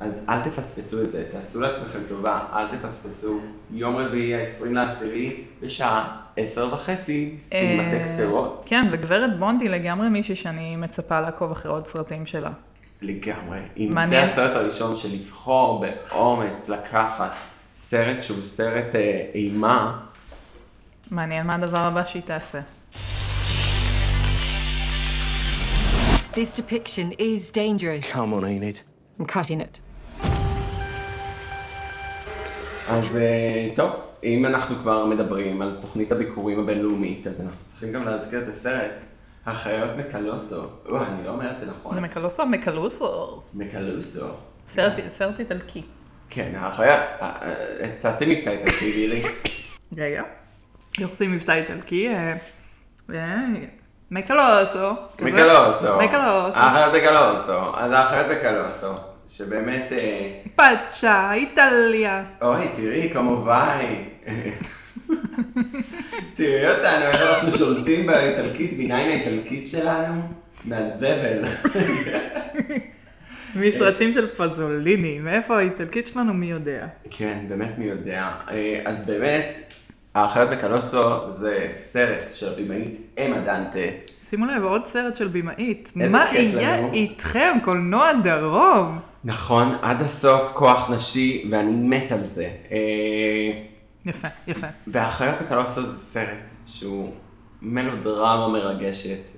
אז 0.00 0.24
אל 0.28 0.42
תפספסו 0.42 1.02
את 1.02 1.10
זה, 1.10 1.24
תעשו 1.30 1.60
לעצמכם 1.60 1.98
טובה, 2.08 2.40
אל 2.52 2.66
תפספסו. 2.66 3.40
יום 3.70 3.96
רביעי, 3.96 4.34
ה-20 4.34 4.70
לעשירי, 4.70 5.44
בשעה 5.62 6.16
עשר 6.36 6.68
וחצי, 6.72 7.36
סינמטק 7.38 8.02
שדרות. 8.16 8.66
כן, 8.68 8.88
וגברת 8.92 9.38
בונד 9.38 9.60
היא 9.60 9.70
לגמרי 9.70 10.08
מישהי 10.08 10.36
שאני 10.36 10.76
מצפה 10.76 11.20
לעקוב 11.20 11.50
אחרי 11.50 11.72
עוד 11.72 11.86
סרטים 11.86 12.26
שלה. 12.26 12.50
לגמרי. 13.02 13.58
אם 13.76 13.92
זה. 14.08 14.22
הסרט 14.22 14.56
הראשון 14.56 14.96
של 14.96 15.08
לבחור 15.12 15.84
באומץ 15.84 16.68
לקחת 16.68 17.32
סרט 17.74 18.20
שהוא 18.20 18.42
סרט 18.42 18.94
אה, 18.94 19.26
אימה, 19.34 20.00
מעניין 21.10 21.46
מה 21.46 21.54
הדבר 21.54 21.78
הבא 21.78 22.04
שהיא 22.04 22.22
תעשה. 22.22 22.60
This 26.34 26.52
depiction 26.60 27.12
is 27.18 27.50
dangerous. 27.50 28.12
Come 28.12 28.32
on, 28.32 28.44
Enid. 28.44 28.80
I'm 29.18 29.26
cutting 29.26 29.60
it. 29.60 29.80
אז 32.88 33.16
אה, 33.16 33.68
טוב, 33.76 33.90
אם 34.24 34.46
אנחנו 34.46 34.76
כבר 34.76 35.06
מדברים 35.06 35.62
על 35.62 35.78
תוכנית 35.80 36.12
הביקורים 36.12 36.60
הבינלאומית, 36.60 37.26
אז 37.26 37.40
אנחנו 37.40 37.66
צריכים 37.66 37.92
גם 37.92 38.04
להזכיר 38.04 38.42
את 38.42 38.48
הסרט 38.48 38.90
החיות 39.46 39.90
מקלוסו. 39.96 40.62
וואי, 40.86 41.06
אני 41.06 41.24
לא 41.24 41.30
אומר 41.30 41.50
את 41.50 41.58
זה 41.58 41.66
נכון. 41.66 41.94
זה 41.94 42.00
מקלוסו? 42.00 42.46
מקלוסו. 42.46 43.42
מקלוסו. 43.54 44.26
סרט 44.66 45.38
איטלקי. 45.38 45.82
כן, 46.30 46.52
החיה, 46.56 46.94
אה, 46.94 47.32
אה, 47.80 47.88
תעשי 48.00 48.26
מבטא 48.26 48.50
איטלקי, 48.50 48.92
גילי. 48.92 49.22
רגע. 49.96 50.22
יוחסים 50.98 51.32
מבטא 51.32 51.52
איטלקי. 51.52 52.08
אה, 52.08 52.34
מקלוסו. 54.10 54.90
מקלוסו. 55.20 55.98
מקלוסו. 55.98 56.58
החיות 56.58 56.94
מקלוסו. 56.94 57.76
אז 57.76 57.92
החיות 57.94 58.26
מקלוסו, 58.26 58.92
שבאמת... 59.28 59.92
פאצ'ה, 60.56 61.32
איטליה. 61.32 62.24
אוי, 62.42 62.68
תראי, 62.74 63.10
כמובן. 63.12 63.78
תראי 66.34 66.70
אותנו, 66.70 67.04
איך 67.04 67.22
אנחנו 67.22 67.58
שולטים 67.58 68.06
באיטלקית, 68.06 68.70
מניין 68.78 69.10
האיטלקית 69.10 69.68
שלנו? 69.68 70.22
מהזבל. 70.64 71.44
מסרטים 73.56 74.12
של 74.12 74.34
פזוליני, 74.34 75.18
מאיפה 75.18 75.58
האיטלקית 75.58 76.06
שלנו 76.06 76.34
מי 76.34 76.46
יודע. 76.46 76.86
כן, 77.10 77.38
באמת 77.48 77.78
מי 77.78 77.84
יודע. 77.84 78.30
אה, 78.50 78.80
אז 78.84 79.06
באמת, 79.06 79.74
האחיות 80.14 80.50
בקלוסו 80.50 81.30
זה 81.30 81.68
סרט 81.72 82.34
של 82.34 82.52
הבמאית 82.52 83.00
אמה 83.18 83.40
דנטה. 83.40 83.78
שימו 84.28 84.46
לב, 84.46 84.62
עוד 84.62 84.86
סרט 84.86 85.16
של 85.16 85.28
במאית. 85.28 85.92
מה 85.94 86.24
יהיה. 86.32 86.86
איתכם, 86.92 87.58
קולנוע 87.62 88.12
דרום? 88.12 88.98
נכון, 89.24 89.72
עד 89.82 90.02
הסוף 90.02 90.50
כוח 90.54 90.90
נשי, 90.90 91.48
ואני 91.50 91.72
מת 91.72 92.12
על 92.12 92.24
זה. 92.34 92.48
יפה, 94.06 94.28
יפה. 94.46 94.66
והאחיות 94.86 95.34
בקלוסו 95.42 95.90
זה 95.90 95.98
סרט 95.98 96.50
שהוא 96.66 97.12
מלודרמה 97.62 98.48
מרגשת, 98.48 99.30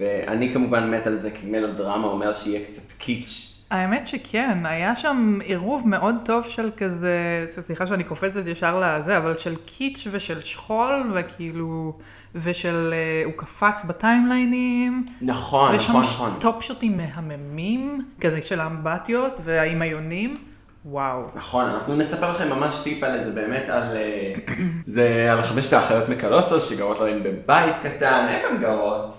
ואני 0.00 0.52
כמובן 0.52 0.90
מת 0.90 1.06
על 1.06 1.16
זה, 1.16 1.30
כי 1.30 1.46
מלודרמה 1.46 2.06
אומר 2.06 2.34
שיהיה 2.34 2.66
קצת 2.66 2.92
קיץ'. 2.98 3.54
האמת 3.70 4.06
שכן, 4.06 4.66
היה 4.66 4.96
שם 4.96 5.38
עירוב 5.44 5.88
מאוד 5.88 6.14
טוב 6.24 6.44
של 6.44 6.70
כזה, 6.76 7.46
סליחה 7.64 7.86
שאני 7.86 8.04
קופצת 8.04 8.46
ישר 8.46 8.80
לזה, 8.80 9.18
אבל 9.18 9.38
של 9.38 9.54
קיץ' 9.66 10.06
ושל 10.10 10.40
שכול, 10.40 11.12
וכאילו, 11.14 11.98
ושל, 12.34 12.94
אה, 12.94 13.22
הוא 13.24 13.32
קפץ 13.36 13.84
ב 13.84 13.94
timeline 13.94 14.75
ים. 14.75 15.06
נכון, 15.20 15.74
נכון, 15.74 16.02
נכון. 16.02 16.36
top 16.40 16.62
shot 16.62 16.85
ים 16.85 16.96
מהממים, 16.96 18.04
כזה 18.20 18.40
של 18.42 18.60
האמבטיות 18.60 19.40
והיונים. 19.44 20.36
וואו. 20.84 21.22
נכון, 21.34 21.66
אנחנו 21.66 21.96
נספר 21.96 22.30
לכם 22.30 22.48
ממש 22.48 22.80
טיפ 22.84 23.04
על 23.04 23.24
זה, 23.24 23.32
באמת 23.32 23.68
על... 23.68 23.96
אה, 23.96 24.34
זה 24.86 25.28
על 25.32 25.42
חמשת 25.42 25.72
האחיות 25.72 26.08
מקלוסו 26.08 26.60
שגרות 26.60 27.00
להן 27.00 27.22
בבית 27.22 27.74
קטן, 27.82 28.26
איפה 28.28 28.48
הן 28.48 28.60
גרות? 28.60 29.14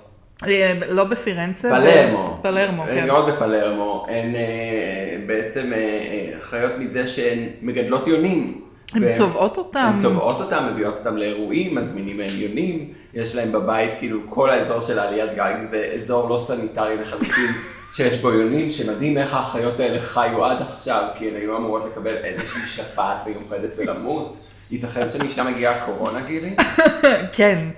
אה, 0.48 0.74
לא 0.90 1.04
בפירנצה. 1.04 1.70
פלרמו. 1.70 2.40
פלרמו, 2.42 2.84
הן 2.84 3.02
כן. 3.02 3.06
גרות 3.06 3.26
בפלרמו, 3.34 4.06
הן 4.10 4.36
אה, 4.36 5.18
בעצם 5.28 5.72
חיות 6.40 6.72
מזה 6.80 7.08
שהן 7.08 7.40
מגדלות 7.62 8.08
יונים. 8.08 8.62
הן 8.94 9.14
צובעות 9.14 9.58
אותם. 9.58 9.92
הן 9.94 9.98
צובעות 9.98 10.42
אותם, 10.42 10.70
מביאות 10.72 10.98
אותם 10.98 11.18
לאירועים, 11.18 11.76
מזמינים 11.76 12.18
מהם 12.18 12.30
יונים, 12.34 12.94
יש 13.14 13.36
להם 13.36 13.52
בבית, 13.52 13.92
כאילו 14.00 14.20
כל 14.30 14.50
האזור 14.50 14.82
של 14.82 15.00
העליית 15.00 15.30
גג 15.36 15.54
זה 15.64 15.92
אזור 15.96 16.30
לא 16.30 16.44
סניטרי 16.48 16.98
לחלוטין, 16.98 17.52
שיש 17.94 18.16
בו 18.22 18.32
יונים, 18.32 18.70
שמדהים 18.70 19.18
איך 19.18 19.34
האחיות 19.34 19.80
האלה 19.80 20.02
חיו 20.02 20.46
עד 20.46 20.62
עכשיו, 20.62 21.08
כי 21.16 21.30
הן 21.30 21.36
היו 21.36 21.58
אמורות 21.58 21.84
לקבל 21.92 22.16
איזושהי 22.16 22.62
שפעת 22.68 23.28
מיוחדת 23.28 23.70
ולמות. 23.78 24.38
ייתכן 24.72 25.10
שמשם 25.10 25.48
מגיעה 25.48 25.76
הקורונה, 25.76 26.22
גילי? 26.22 26.56
כן. 27.38 27.70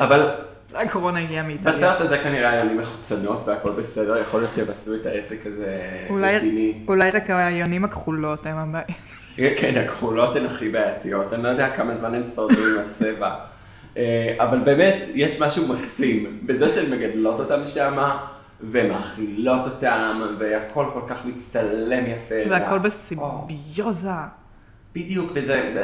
אבל 0.00 0.30
הקורונה 0.74 1.20
הגיעה 1.20 1.42
מאיטליה. 1.42 1.74
בסרט 1.74 2.00
הזה 2.00 2.18
כנראה 2.18 2.50
היונים 2.50 2.78
מחוסנות 2.78 3.48
והכל 3.48 3.70
בסדר, 3.70 4.18
יכול 4.18 4.40
להיות 4.40 4.52
שהם 4.52 4.66
עשו 4.70 4.94
את 4.94 5.06
העסק 5.06 5.46
הזה 5.46 5.80
רציני. 6.10 6.74
אולי 6.88 7.10
רק 7.10 7.30
היונים 7.30 7.84
הכחולות 7.84 8.46
הם 8.46 8.56
הבעיה. 8.56 9.56
כן, 9.56 9.82
הכחולות 9.84 10.36
הן 10.36 10.46
הכי 10.46 10.68
בעייתיות, 10.68 11.32
אני 11.32 11.42
לא 11.42 11.48
יודע 11.48 11.68
כמה 11.68 11.94
זמן 11.94 12.14
הן 12.14 12.22
שרדו 12.22 12.66
עם 12.66 12.86
הצבע. 12.86 13.34
אה, 13.96 14.34
אבל 14.38 14.58
באמת, 14.58 14.96
יש 15.14 15.40
משהו 15.40 15.68
מקסים 15.68 16.38
בזה 16.42 16.68
שהן 16.68 16.90
מגדלות 16.90 17.40
אותם 17.40 17.66
שם, 17.66 17.98
ומאכילות 18.62 19.60
אותם, 19.64 20.22
והכל 20.38 20.86
כל 20.92 21.00
כך 21.08 21.26
מצטלם 21.26 22.04
יפה. 22.06 22.34
והכל 22.50 22.72
וה- 22.74 22.78
בסימביוזה. 22.78 24.08
בדיוק, 24.94 25.30
וזה, 25.34 25.74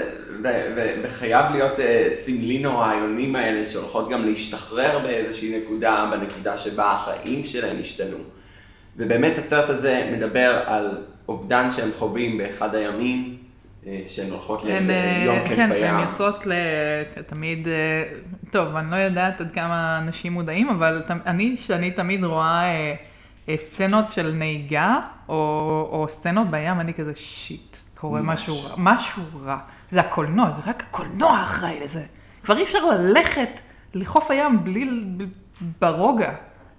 וחייב 1.03 1.47
להיות 1.53 1.81
אה, 1.81 2.07
סמלי 2.11 2.59
נורא, 2.59 2.91
היונים 2.91 3.37
האלה 3.37 3.67
שהולכות 3.67 4.11
גם 4.11 4.25
להשתחרר 4.25 4.99
באיזושהי 4.99 5.61
נקודה, 5.61 6.11
בנקודה 6.13 6.59
שבה 6.59 6.93
החיים 6.93 7.45
שלהם 7.45 7.77
השתנו. 7.81 8.17
ובאמת 8.97 9.39
הסרט 9.39 9.69
הזה 9.71 10.11
מדבר 10.13 10.63
על 10.67 10.99
אובדן 11.29 11.71
שהם 11.71 11.91
חווים 11.99 12.39
באחד 12.39 12.75
הימים, 12.75 13.38
שהן 14.07 14.31
הולכות 14.31 14.65
לאיזה 14.65 14.93
אה, 14.93 15.23
יום 15.25 15.49
כיף 15.49 15.57
כן, 15.57 15.71
בים. 15.71 15.85
הן 15.85 16.09
יוצאות 16.09 16.47
ל... 16.47 16.53
תמיד, 17.27 17.69
אה, 17.69 18.03
טוב, 18.51 18.77
אני 18.77 18.91
לא 18.91 18.97
יודעת 18.97 19.41
עד 19.41 19.53
כמה 19.53 19.99
אנשים 19.99 20.33
מודעים, 20.33 20.69
אבל 20.69 21.03
אני, 21.27 21.57
שאני 21.57 21.91
תמיד 21.91 22.25
רואה 22.25 22.63
אה, 22.63 22.95
אה, 23.49 23.57
סצנות 23.57 24.13
של 24.13 24.33
נהיגה, 24.33 24.99
או, 25.29 25.35
או 25.93 26.07
סצנות 26.09 26.51
בים, 26.51 26.81
אני 26.81 26.95
כזה 26.95 27.13
שיט, 27.15 27.77
קורה. 27.95 28.21
משהו 28.23 28.55
רע, 28.65 28.75
משהו 28.77 29.23
רע. 29.45 29.59
זה 29.91 30.01
הקולנוע, 30.01 30.51
זה 30.51 30.61
רק 30.67 30.85
הקולנוע 30.89 31.43
אחראי 31.43 31.81
לזה. 31.85 32.03
כבר 32.45 32.57
אי 32.57 32.63
אפשר 32.63 32.87
ללכת 32.87 33.61
לחוף 33.95 34.31
הים 34.31 34.65
בלי, 34.65 34.89
ברוגע. 35.81 36.31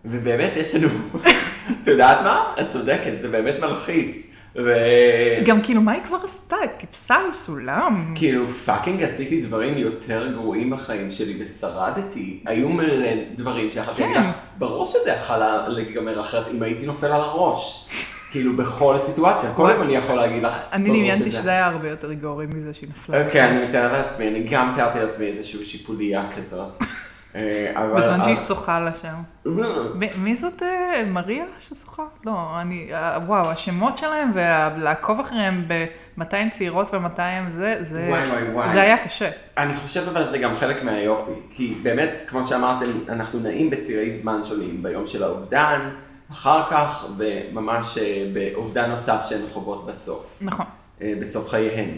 ובאמת 0.05 0.51
יש 0.55 0.75
לנו, 0.75 0.87
את 1.83 1.87
יודעת 1.87 2.21
מה? 2.23 2.53
את 2.61 2.67
צודקת, 2.67 3.21
זה 3.21 3.27
באמת 3.27 3.55
מלחיץ. 3.59 4.35
וכאילו 4.55 5.45
גם 5.45 5.61
כאילו, 5.61 5.81
מה 5.81 5.91
היא 5.91 6.01
כבר 6.03 6.17
עשתה? 6.23 6.55
טיפסה 6.77 7.15
על 7.15 7.31
סולם. 7.31 8.11
כאילו, 8.15 8.47
fucking 8.47 9.03
עשיתי 9.03 9.41
דברים 9.41 9.77
יותר 9.77 10.31
גרועים 10.33 10.69
בחיים 10.69 11.11
שלי 11.11 11.43
ושרדתי. 11.43 12.39
היו 12.45 12.69
מלא 12.69 13.07
דברים 13.35 13.69
שיכולתי 13.71 13.97
כן. 14.03 14.09
להגיד 14.13 14.29
לך, 14.29 14.35
ברור 14.57 14.85
שזה 14.85 15.09
יכול 15.11 15.37
להיגמר 15.67 16.19
אחרת 16.19 16.47
אם 16.53 16.63
הייתי 16.63 16.85
נופל 16.85 17.05
על 17.07 17.21
הראש. 17.21 17.89
כאילו, 18.31 18.55
בכל 18.55 18.95
סיטואציה, 18.99 19.53
כל. 19.53 19.69
יום 19.73 19.81
אני 19.81 19.95
יכול 19.95 20.15
להגיד 20.15 20.43
לך. 20.43 20.55
אני 20.73 20.83
ברור 20.83 20.97
דמיינתי 20.97 21.31
שזה- 21.31 21.49
היה 21.49 21.67
הרבה 21.67 21.89
יותר 21.89 22.13
gory 22.13 22.45
מזה 22.55 22.73
שהיא 22.73 22.89
נפלה. 22.89 23.25
אוקיי, 23.25 23.43
אני. 23.43 23.63
מתאר 23.69 23.93
לעצמי, 23.93 24.27
אני 24.27 24.39
גם 24.51 24.71
תיארתי 24.75 24.99
לעצמי 24.99 25.25
איזושהי 25.25 25.65
שיפוליה 25.65 26.23
כזאת. 26.37 26.79
אה. 27.35 27.87
בזמן 27.95 28.21
שהיא 28.21 28.35
שוחה 28.35 28.79
לה 28.79 28.91
שם. 29.01 29.15
מ- 29.45 30.23
מי 30.23 30.35
זאת 30.35 30.63
אה, 30.63 31.03
מריה 31.07 31.45
ששוחה? 31.59 32.03
לא, 32.25 32.61
אני, 32.61 32.87
אה, 32.93 33.19
וואו, 33.25 33.49
השמות 33.51 33.97
שלהם 33.97 34.31
ולעקוב 34.33 35.19
אחריהם 35.19 35.67
במתי 36.17 36.37
הן 36.37 36.49
צעירות 36.49 36.93
ומתי 36.93 37.21
הן 37.21 37.49
זה, 37.49 37.77
זה, 37.81 38.05
וואי, 38.09 38.29
וואי, 38.29 38.43
וואי. 38.53 38.71
זה 38.73 38.81
היה 38.81 39.05
קשה. 39.05 39.29
אני 39.57 39.73
חושב 39.73 40.07
אבל 40.09 40.27
זה 40.27 40.37
גם 40.37 40.55
חלק 40.55 40.83
מהיופי, 40.83 41.31
כי 41.49 41.77
באמת, 41.83 42.21
כמו 42.27 42.43
שאמרתם, 42.43 42.85
אנחנו 43.09 43.39
נעים 43.39 43.69
בצירי 43.69 44.13
זמן 44.13 44.43
שונים, 44.43 44.83
ביום 44.83 45.07
של 45.07 45.23
האובדן, 45.23 45.89
אחר 46.31 46.63
כך, 46.71 47.05
וממש 47.17 47.97
באובדן 48.33 48.89
נוסף 48.89 49.25
שהן 49.29 49.41
חוות 49.53 49.85
בסוף, 49.85 50.37
נכון. 50.41 50.65
בסוף 51.01 51.49
חייהן. 51.49 51.89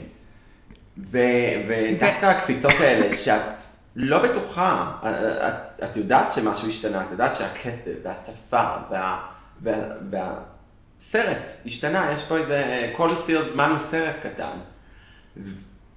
ודווקא 0.98 2.26
הקפיצות 2.26 2.74
האלה, 2.80 3.14
שאת 3.14 3.62
לא 3.96 4.24
בטוחה, 4.24 4.92
את, 5.02 5.06
את, 5.46 5.84
את 5.84 5.98
יודעת 5.98 6.32
שמשהו 6.32 6.68
השתנה, 6.68 7.02
את 7.06 7.12
יודעת 7.12 7.36
שהקצב 7.36 7.92
והשפה 8.04 8.64
וה, 8.92 9.22
וה, 9.62 9.74
והסרט 10.12 11.52
השתנה, 11.66 12.12
יש 12.16 12.24
פה 12.24 12.38
איזה, 12.38 12.92
כל 12.98 13.10
ציר 13.22 13.48
זמן 13.48 13.70
הוא 13.70 13.80
סרט 13.80 14.16
קטן. 14.24 14.58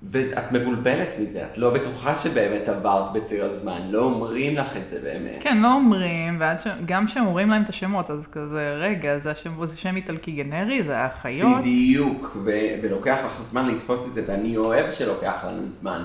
ואת 0.07 0.53
מבולבלת 0.53 1.09
מזה, 1.21 1.47
את 1.53 1.59
לא 1.59 1.71
בטוחה 1.71 2.17
שבאמת 2.17 2.69
עברת 2.69 3.13
בציר 3.13 3.45
הזמן, 3.45 3.81
לא 3.91 4.03
אומרים 4.03 4.57
לך 4.57 4.77
את 4.77 4.91
זה 4.91 4.99
באמת. 5.03 5.37
כן, 5.41 5.61
לא 5.61 5.73
אומרים, 5.73 6.37
ועד 6.41 6.59
ש... 6.59 6.67
גם 6.87 7.07
כשהם 7.07 7.27
אומרים 7.27 7.51
להם 7.51 7.63
את 7.63 7.69
השמות, 7.69 8.11
אז 8.11 8.27
כזה, 8.27 8.75
רגע, 8.77 9.19
זה, 9.19 9.31
השם... 9.31 9.67
זה 9.67 9.77
שם 9.77 9.97
איטלקי 9.97 10.33
גנרי, 10.33 10.83
זה 10.83 10.97
האחיות. 10.99 11.61
בדיוק, 11.61 12.37
ו- 12.45 12.51
ולוקח 12.83 13.19
לך 13.27 13.43
זמן 13.43 13.69
לתפוס 13.69 14.01
את 14.09 14.15
זה, 14.15 14.23
ואני 14.27 14.57
אוהב 14.57 14.91
שלוקח 14.91 15.45
לנו 15.45 15.69
זמן. 15.69 16.03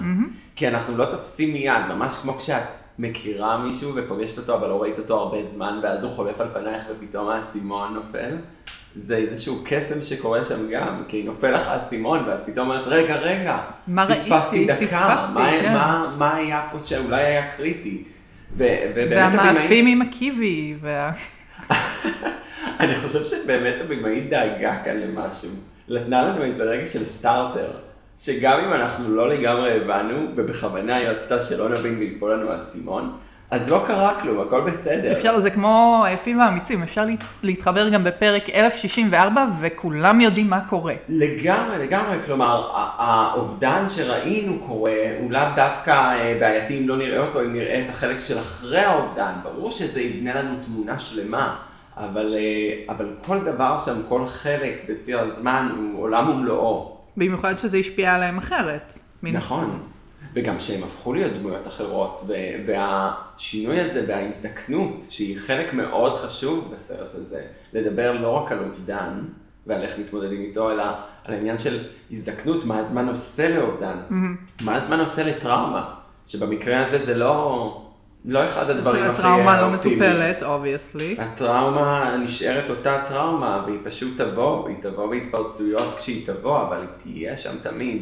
כי 0.56 0.68
אנחנו 0.68 0.98
לא 0.98 1.06
תופסים 1.06 1.54
מיד, 1.54 1.86
ממש 1.90 2.16
כמו 2.16 2.38
כשאת 2.38 2.76
מכירה 3.00 3.58
מישהו 3.58 3.92
ופוגשת 3.96 4.38
אותו, 4.38 4.56
אבל 4.56 4.68
לא 4.68 4.82
ראית 4.82 5.00
אותו 5.00 5.20
הרבה 5.20 5.44
זמן, 5.44 5.80
ואז 5.84 6.04
הוא 6.04 6.12
חולף 6.12 6.42
על 6.42 6.48
פנייך 6.54 6.84
ופתאום 6.92 7.30
האסימון 7.30 7.94
נופל. 7.94 8.36
זה 8.96 9.18
איזשהו 9.18 9.62
קסם 9.66 10.02
שקורה 10.02 10.46
שם 10.46 10.70
גם, 10.72 11.04
כי 11.08 11.24
נופל 11.24 11.52
לך 11.52 11.68
האסימון, 11.68 12.24
ואת 12.28 12.40
פתאום 12.46 12.70
אומרת, 12.70 12.88
רגע, 12.88 13.16
רגע, 13.16 13.58
מה 13.88 14.08
פספסתי? 14.08 14.66
דקה, 14.66 14.76
פספסתי, 14.76 15.34
מה, 15.34 15.52
כן. 15.62 15.74
מה, 15.74 16.16
מה 16.18 16.36
היה 16.36 16.68
פה 16.72 16.80
שאולי 16.80 17.26
היה 17.26 17.52
קריטי? 17.58 18.04
ו- 18.58 18.76
והמאפים 18.96 19.88
עם 19.88 20.02
הקיבי, 20.02 20.76
וה... 20.82 21.12
אני 22.80 22.96
חושב 22.96 23.24
שבאמת 23.24 23.76
הבמאית 23.82 24.30
דאגה 24.30 24.78
כאן 24.84 24.98
למשהו. 24.98 25.50
נתנה 25.90 26.24
לנו 26.24 26.44
איזה 26.44 26.64
רגע 26.64 26.88
של 26.88 27.06
סטארטר, 27.06 27.72
שגם 28.20 28.60
אם 28.60 28.74
אנחנו 28.74 29.16
לא 29.16 29.30
לגמרי 29.30 29.72
הבנו, 29.72 30.28
ובכוונה 30.36 30.96
היא 30.96 31.08
רצתה 31.08 31.42
שלא 31.42 31.70
נבין 31.70 32.00
ויפול 32.00 32.34
לנו 32.34 32.52
האסימון, 32.52 33.18
אז 33.52 33.70
לא 33.70 33.84
קרה 33.88 34.20
כלום, 34.22 34.48
הכל 34.48 34.62
בסדר. 34.72 35.12
אפשר, 35.12 35.40
זה 35.42 35.50
כמו 35.50 36.02
היפים 36.06 36.40
והאמיצים, 36.40 36.84
אפשר 36.84 37.06
לה- 37.06 37.12
להתחבר 37.44 37.90
גם 37.90 38.04
בפרק 38.04 38.50
1064 38.50 39.46
וכולם 39.62 40.22
יודעים 40.22 40.50
מה 40.50 40.60
קורה. 40.70 40.94
לגמרי, 41.10 41.78
לגמרי, 41.78 42.18
כלומר, 42.26 42.70
האובדן 42.98 43.90
שראינו 43.90 44.60
קורה, 44.68 44.92
הוא 45.20 45.32
לאו 45.32 45.42
דווקא 45.56 45.92
אה, 45.92 46.38
בעייתי 46.40 46.80
אם 46.80 46.88
לא 46.90 46.98
נראה 46.98 47.20
אותו, 47.28 47.42
אם 47.42 47.54
נראה 47.54 47.82
את 47.86 47.90
החלק 47.90 48.20
של 48.20 48.40
אחרי 48.40 48.80
האובדן. 48.80 49.34
ברור 49.44 49.72
שזה 49.72 50.02
יבנה 50.02 50.42
לנו 50.42 50.56
תמונה 50.62 51.00
שלמה, 51.00 51.56
אבל, 51.98 52.36
אה, 52.38 52.94
אבל 52.94 53.10
כל 53.26 53.38
דבר 53.46 53.78
שם, 53.86 53.96
כל 54.10 54.26
חלק 54.28 54.86
בציר 54.90 55.20
הזמן 55.20 55.70
הוא 55.78 56.04
עולם 56.04 56.30
ומלואו. 56.30 56.98
במיוחד 57.18 57.58
שזה 57.58 57.78
השפיע 57.78 58.16
עליהם 58.16 58.38
אחרת. 58.38 59.00
נכון. 59.24 59.80
וגם 60.34 60.60
שהם 60.60 60.84
הפכו 60.84 61.14
להיות 61.14 61.34
דמויות 61.34 61.68
אחרות, 61.68 62.22
ו- 62.28 62.34
והשינוי 62.68 63.80
הזה 63.80 64.04
וההזדקנות, 64.08 65.06
שהיא 65.10 65.38
חלק 65.38 65.74
מאוד 65.74 66.16
חשוב 66.18 66.74
בסרט 66.76 67.16
הזה, 67.16 67.42
לדבר 67.74 68.14
לא 68.14 68.30
רק 68.30 68.52
על 68.52 68.60
אובדן 68.60 69.20
ועל 69.68 69.82
איך 69.82 70.00
מתמודדים 70.00 70.42
איתו, 70.42 70.72
אלא 70.72 70.84
על 71.24 71.34
העניין 71.34 71.58
של 71.58 71.80
הזדקנות, 72.12 72.66
מה 72.66 72.78
הזמן 72.80 73.10
עושה 73.10 73.50
לאובדן, 73.50 73.98
מה 74.62 74.76
הזמן 74.76 75.00
עושה 75.00 75.24
לטראומה, 75.24 75.94
שבמקרה 76.28 76.86
הזה 76.86 77.00
זה 77.00 77.18
לא, 77.18 77.82
לא 78.26 78.46
אחד 78.46 78.70
הדברים 78.70 79.04
הכי 79.04 79.22
הטראומה 79.22 79.62
לא 79.62 79.68
אופטימיים. 79.74 80.00
מטופלת, 80.00 80.44
obviously. 80.44 81.16
הטראומה 81.20 82.18
נשארת 82.24 82.70
אותה 82.70 83.04
טראומה, 83.10 83.64
והיא 83.66 83.80
פשוט 83.84 84.22
תבוא, 84.22 84.64
והיא 84.64 84.78
תבוא 84.82 85.08
בהתפרצויות 85.10 85.96
כשהיא 85.98 86.28
תבוא, 86.28 86.62
אבל 86.62 86.78
היא 86.78 86.88
תהיה 86.98 87.38
שם 87.38 87.56
תמיד. 87.64 88.02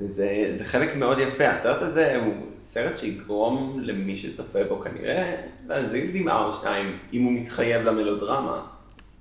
וזה 0.00 0.48
זה 0.52 0.64
חלק 0.64 0.96
מאוד 0.96 1.18
יפה, 1.18 1.48
הסרט 1.48 1.82
הזה 1.82 2.16
הוא 2.16 2.34
סרט 2.58 2.96
שיגרום 2.96 3.80
למי 3.80 4.16
שצופה 4.16 4.58
בו 4.68 4.80
כנראה 4.80 5.36
להזיל 5.66 6.10
דמעה 6.20 6.44
או 6.44 6.52
שניים, 6.52 6.98
אם 7.12 7.22
הוא 7.22 7.32
מתחייב 7.32 7.82
למלודרמה. 7.82 8.62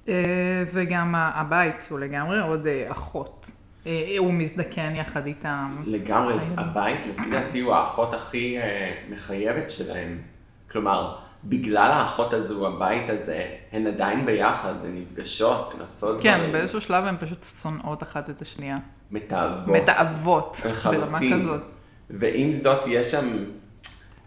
אה, 0.07 0.63
וגם 0.73 1.15
הבית 1.15 1.87
הוא 1.89 1.99
לגמרי 1.99 2.39
עוד 2.39 2.67
אה, 2.67 2.91
אחות. 2.91 3.51
אה, 3.87 4.15
הוא 4.17 4.33
מזדקן 4.33 4.95
יחד 4.95 5.25
איתם. 5.25 5.83
לגמרי. 5.85 6.33
הבית 6.57 7.05
לפי 7.05 7.29
דעתי 7.31 7.59
הוא 7.59 7.73
האחות 7.73 8.13
הכי 8.13 8.57
מחייבת 9.09 9.69
שלהם. 9.69 10.21
כלומר, 10.71 11.15
בגלל 11.43 11.91
האחות 11.91 12.33
הזו, 12.33 12.67
הבית 12.67 13.09
הזה, 13.09 13.45
הן 13.71 13.87
עדיין 13.87 14.25
ביחד, 14.25 14.73
הן 14.85 14.97
נפגשות, 14.97 15.71
הן 15.73 15.79
עושות 15.79 16.21
כן, 16.21 16.37
דברים. 16.37 16.51
באיזשהו 16.51 16.81
שלב 16.81 17.03
הן 17.05 17.15
פשוט 17.19 17.43
שונאות 17.43 18.03
אחת 18.03 18.29
את 18.29 18.41
השנייה. 18.41 18.77
מתאהבות. 19.11 19.75
מתאהבות 19.75 20.61
ברמה. 20.95 21.19
כזאת. 21.19 21.61
ועם 22.09 22.53
זאת, 22.53 22.79
יש 22.87 23.11
שם 23.11 23.27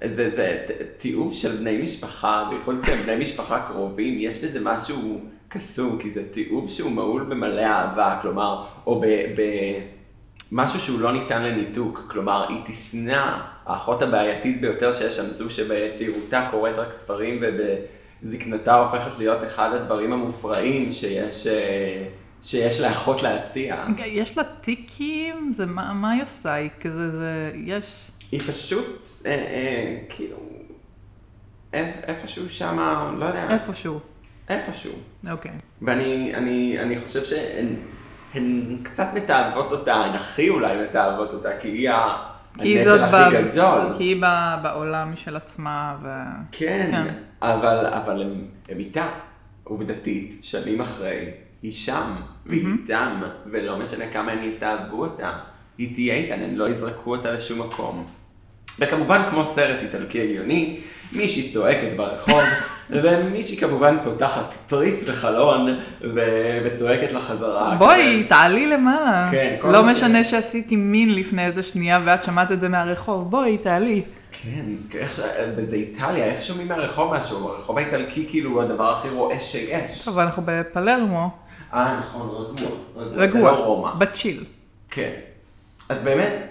איזה, 0.02 0.30
זה 0.30 0.64
ת- 0.66 0.70
תיעוב 1.00 1.34
של 1.34 1.56
בני 1.56 1.82
משפחה, 1.82 2.46
בייחוד 2.50 2.82
כשהם 2.82 2.98
בני 2.98 3.16
משפחה 3.16 3.60
קרובים, 3.60 4.16
יש 4.18 4.44
בזה 4.44 4.60
משהו 4.62 5.20
קסום, 5.48 5.98
כי 5.98 6.10
זה 6.12 6.22
תיעוב 6.30 6.70
שהוא 6.70 6.92
מהול 6.92 7.22
במלא 7.22 7.60
אהבה, 7.60 8.18
כלומר, 8.22 8.64
או 8.86 9.00
ב... 9.00 9.04
ב 9.06 9.42
משהו 10.52 10.80
שהוא 10.80 11.00
לא 11.00 11.12
ניתן 11.12 11.42
לניתוק, 11.42 12.04
כלומר, 12.10 12.48
היא 12.48 12.58
תשנא, 12.64 13.38
האחות 13.66 14.02
הבעייתית 14.02 14.60
ביותר 14.60 14.94
שיש 14.94 15.16
שם, 15.16 15.22
זו 15.30 15.50
שבצעירותה 15.50 16.48
קוראת 16.50 16.78
רק 16.78 16.92
ספרים 16.92 17.42
ובזקנתה 18.22 18.74
הופכת 18.74 19.18
להיות 19.18 19.44
אחד 19.44 19.70
הדברים 19.74 20.12
המופרעים 20.12 20.92
שיש, 20.92 21.46
אה, 21.46 22.04
שיש 22.42 22.80
לאחות 22.80 23.22
להציע. 23.22 23.84
יש 24.06 24.38
לה 24.38 24.44
טיקים? 24.44 25.50
זה 25.56 25.66
מה 25.66 25.92
מה 25.92 26.10
היא 26.10 26.22
עושה? 26.22 26.54
היא 26.54 26.70
כזה, 26.80 27.10
זה, 27.10 27.52
יש... 27.56 28.10
היא 28.32 28.40
פשוט, 28.40 29.06
אה, 29.26 29.30
אה, 29.30 29.96
כאילו, 30.08 30.36
איפ- 31.72 31.78
איפשהו 32.08 32.50
שמה, 32.50 33.12
לא 33.18 33.24
יודע, 33.24 33.46
איפשהו. 33.50 34.00
איפשהו. 34.48 34.92
אוקיי. 35.30 35.52
ואני 35.82 36.34
אני, 36.34 36.78
אני 36.82 37.00
חושב 37.00 37.24
שהן 37.24 37.66
הן 38.34 38.78
קצת 38.82 39.08
מתעבות 39.14 39.72
אותה, 39.72 39.94
הן 39.94 40.14
הכי 40.14 40.48
אולי 40.48 40.76
מתעבות 40.84 41.32
אותה, 41.32 41.48
כי 41.60 41.68
היא 41.68 41.90
ה- 41.90 42.16
כי 42.60 42.68
היא 42.68 42.78
הנטל 42.78 42.90
זאת 42.90 43.00
הכי 43.14 43.36
ב- 43.36 43.48
גדול. 43.50 43.94
כי 43.98 44.04
היא 44.04 44.22
ב- 44.22 44.56
בעולם 44.62 45.12
של 45.16 45.36
עצמה, 45.36 45.96
ו... 46.02 46.08
כן, 46.52 46.88
כן. 46.92 47.14
אבל, 47.42 47.86
אבל 47.86 48.22
הם, 48.22 48.44
הם 48.68 48.78
איתה, 48.78 49.08
עובדתית, 49.64 50.38
שנים 50.42 50.80
אחרי, 50.80 51.30
היא 51.62 51.72
שם, 51.72 52.10
והיא 52.46 52.66
איתם, 52.82 53.20
ולא 53.52 53.78
משנה 53.78 54.04
כמה 54.12 54.32
הם 54.32 54.42
יתאהבו 54.44 55.00
אותה, 55.02 55.32
היא 55.78 55.94
תהיה 55.94 56.14
איתן, 56.14 56.42
הם 56.42 56.50
לא 56.58 56.68
יזרקו 56.68 57.10
אותה 57.16 57.32
לשום 57.32 57.58
מקום. 57.58 58.06
וכמובן, 58.80 59.22
כמו 59.30 59.44
סרט 59.44 59.82
איטלקי 59.82 60.22
הגיוני, 60.22 60.80
מישהי 61.12 61.48
צועקת 61.48 61.96
ברחוב, 61.96 62.40
ומישהי 62.90 63.56
כמובן 63.56 63.96
פותחת 64.04 64.54
תריס 64.66 65.08
בחלון, 65.08 65.78
ו- 66.14 66.58
וצועקת 66.64 67.12
לה 67.12 67.20
חזרה. 67.20 67.76
בואי, 67.78 68.24
תעלי 68.28 68.66
למעלה. 68.66 69.28
כן, 69.30 69.56
כל 69.60 69.68
לא 69.68 69.84
מה 69.84 69.94
ש- 69.94 69.98
משנה 69.98 70.24
שעשיתי 70.24 70.76
מין 70.76 71.14
לפני 71.14 71.46
איזה 71.46 71.62
שנייה 71.62 72.00
ואת 72.04 72.22
שמעת 72.22 72.52
את 72.52 72.60
זה 72.60 72.68
מהרחוב, 72.68 73.30
בואי, 73.30 73.58
תעלי. 73.58 74.02
כן, 74.42 74.64
איך, 74.98 75.22
וזה 75.56 75.76
איטליה, 75.76 76.24
איך 76.24 76.42
שומעים 76.42 76.68
מהרחוב 76.68 77.14
משהו? 77.14 77.48
הרחוב 77.48 77.78
האיטלקי 77.78 78.26
כאילו 78.28 78.50
הוא 78.50 78.62
הדבר 78.62 78.92
הכי 78.92 79.08
רועש 79.08 79.52
שיש. 79.52 80.04
טוב, 80.04 80.18
אנחנו 80.18 80.42
בפלרמו, 80.46 81.30
אה, 81.74 81.98
נכון, 82.00 82.28
רגוע. 82.28 82.70
זה 83.10 83.16
רגוע, 83.16 83.52
לא 83.52 83.56
רומא. 83.56 83.94
בצ'יל. 83.94 84.44
כן. 84.90 85.12
אז 85.88 86.04
באמת, 86.04 86.42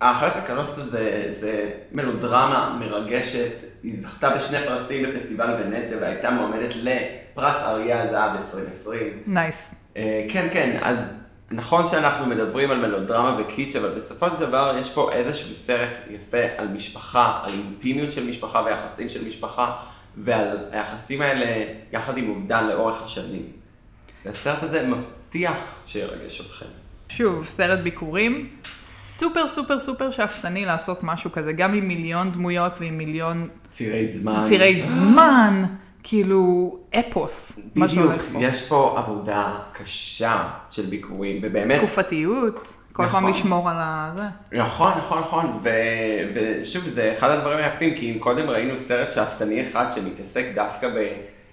האחיות 0.00 0.32
מקלוסו 0.36 0.82
זה, 0.82 1.28
זה 1.32 1.70
מלודרמה 1.92 2.76
מרגשת, 2.80 3.52
היא 3.82 4.00
זכתה 4.00 4.30
בשני 4.30 4.58
פרסים 4.66 5.06
בפסטיבל 5.10 5.56
ונציה 5.60 5.98
והייתה 6.00 6.30
מועמדת 6.30 6.74
לפרס 6.76 7.56
אריה 7.56 8.02
הזהב 8.02 8.36
2020. 8.36 9.22
נייס. 9.26 9.74
אה, 9.96 10.26
כן, 10.28 10.48
כן, 10.52 10.78
אז 10.82 11.24
נכון 11.50 11.86
שאנחנו 11.86 12.26
מדברים 12.26 12.70
על 12.70 12.78
מלודרמה 12.78 13.40
וקיטש, 13.40 13.76
אבל 13.76 13.88
בסופו 13.88 14.26
של 14.28 14.40
דבר 14.40 14.76
יש 14.78 14.90
פה 14.94 15.12
איזשהו 15.12 15.54
סרט 15.54 15.90
יפה 16.10 16.42
על 16.56 16.68
משפחה, 16.68 17.40
על 17.42 17.50
אינטימיות 17.52 18.12
של 18.12 18.26
משפחה 18.26 18.62
ויחסים 18.66 19.08
של 19.08 19.26
משפחה, 19.26 19.76
ועל 20.16 20.58
היחסים 20.70 21.22
האלה 21.22 21.64
יחד 21.92 22.18
עם 22.18 22.28
אובדן 22.28 22.66
לאורך 22.66 23.02
השנים. 23.02 23.59
והסרט 24.24 24.62
הזה 24.62 24.86
מבטיח 24.86 25.80
שירגש 25.86 26.40
אתכם. 26.40 26.66
שוב, 27.08 27.46
סרט 27.46 27.78
ביקורים, 27.78 28.48
סופר 28.80 29.48
סופר 29.48 29.80
סופר 29.80 30.10
שאפתני 30.10 30.64
לעשות 30.64 30.98
משהו 31.02 31.32
כזה, 31.32 31.52
גם 31.52 31.74
עם 31.74 31.88
מיליון 31.88 32.32
דמויות 32.32 32.72
ועם 32.80 32.98
מיליון 32.98 33.48
צירי 33.68 34.08
זמן. 34.08 34.44
צירי 34.46 34.80
זמן, 34.90 35.64
כאילו 36.02 36.78
אפוס, 37.00 37.60
מה 37.74 37.88
שהולך 37.88 38.22
פה. 38.32 38.38
יש 38.42 38.68
פה 38.68 38.94
עבודה 38.98 39.52
קשה 39.72 40.48
של 40.68 40.86
ביקורים, 40.86 41.40
ובאמת, 41.42 41.78
תקופתיות, 41.78 42.76
כל 42.92 43.08
פעם 43.08 43.22
נכון. 43.22 43.30
לשמור 43.30 43.70
על 43.70 43.76
ה... 43.78 44.12
זה. 44.16 44.58
נכון, 44.58 44.92
נכון, 44.98 45.18
נכון, 45.18 45.60
ו... 45.64 45.70
ושוב, 46.34 46.88
זה 46.88 47.12
אחד 47.12 47.30
הדברים 47.30 47.58
היפים, 47.58 47.94
כי 47.94 48.12
אם 48.12 48.18
קודם 48.18 48.50
ראינו 48.50 48.78
סרט 48.78 49.12
שאפתני 49.12 49.62
אחד 49.62 49.92
שמתעסק 49.92 50.44
דווקא 50.54 50.88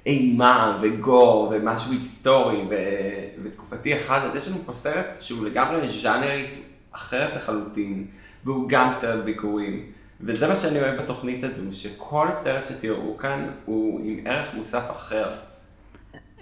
באימה 0.07 0.77
וגור 0.81 1.49
ומשהו 1.51 1.91
היסטורי 1.91 2.61
ו... 2.69 2.75
ותקופתי 3.43 3.95
אחד, 3.95 4.19
אז 4.23 4.35
יש 4.35 4.47
לנו 4.47 4.57
פה 4.65 4.73
סרט 4.73 5.17
שהוא 5.21 5.45
לגמרי 5.45 5.89
ז'אנרית 5.89 6.57
אחרת 6.91 7.35
לחלוטין, 7.35 8.05
והוא 8.45 8.69
גם 8.69 8.91
סרט 8.91 9.23
ביקורים. 9.23 9.85
וזה 10.21 10.47
מה 10.47 10.55
שאני 10.55 10.79
אוהב 10.79 11.01
בתוכנית 11.01 11.43
הזו, 11.43 11.61
שכל 11.71 12.27
סרט 12.31 12.67
שתראו 12.67 13.17
כאן 13.17 13.49
הוא 13.65 14.01
עם 14.03 14.19
ערך 14.25 14.53
מוסף 14.53 14.83
אחר. 14.91 15.29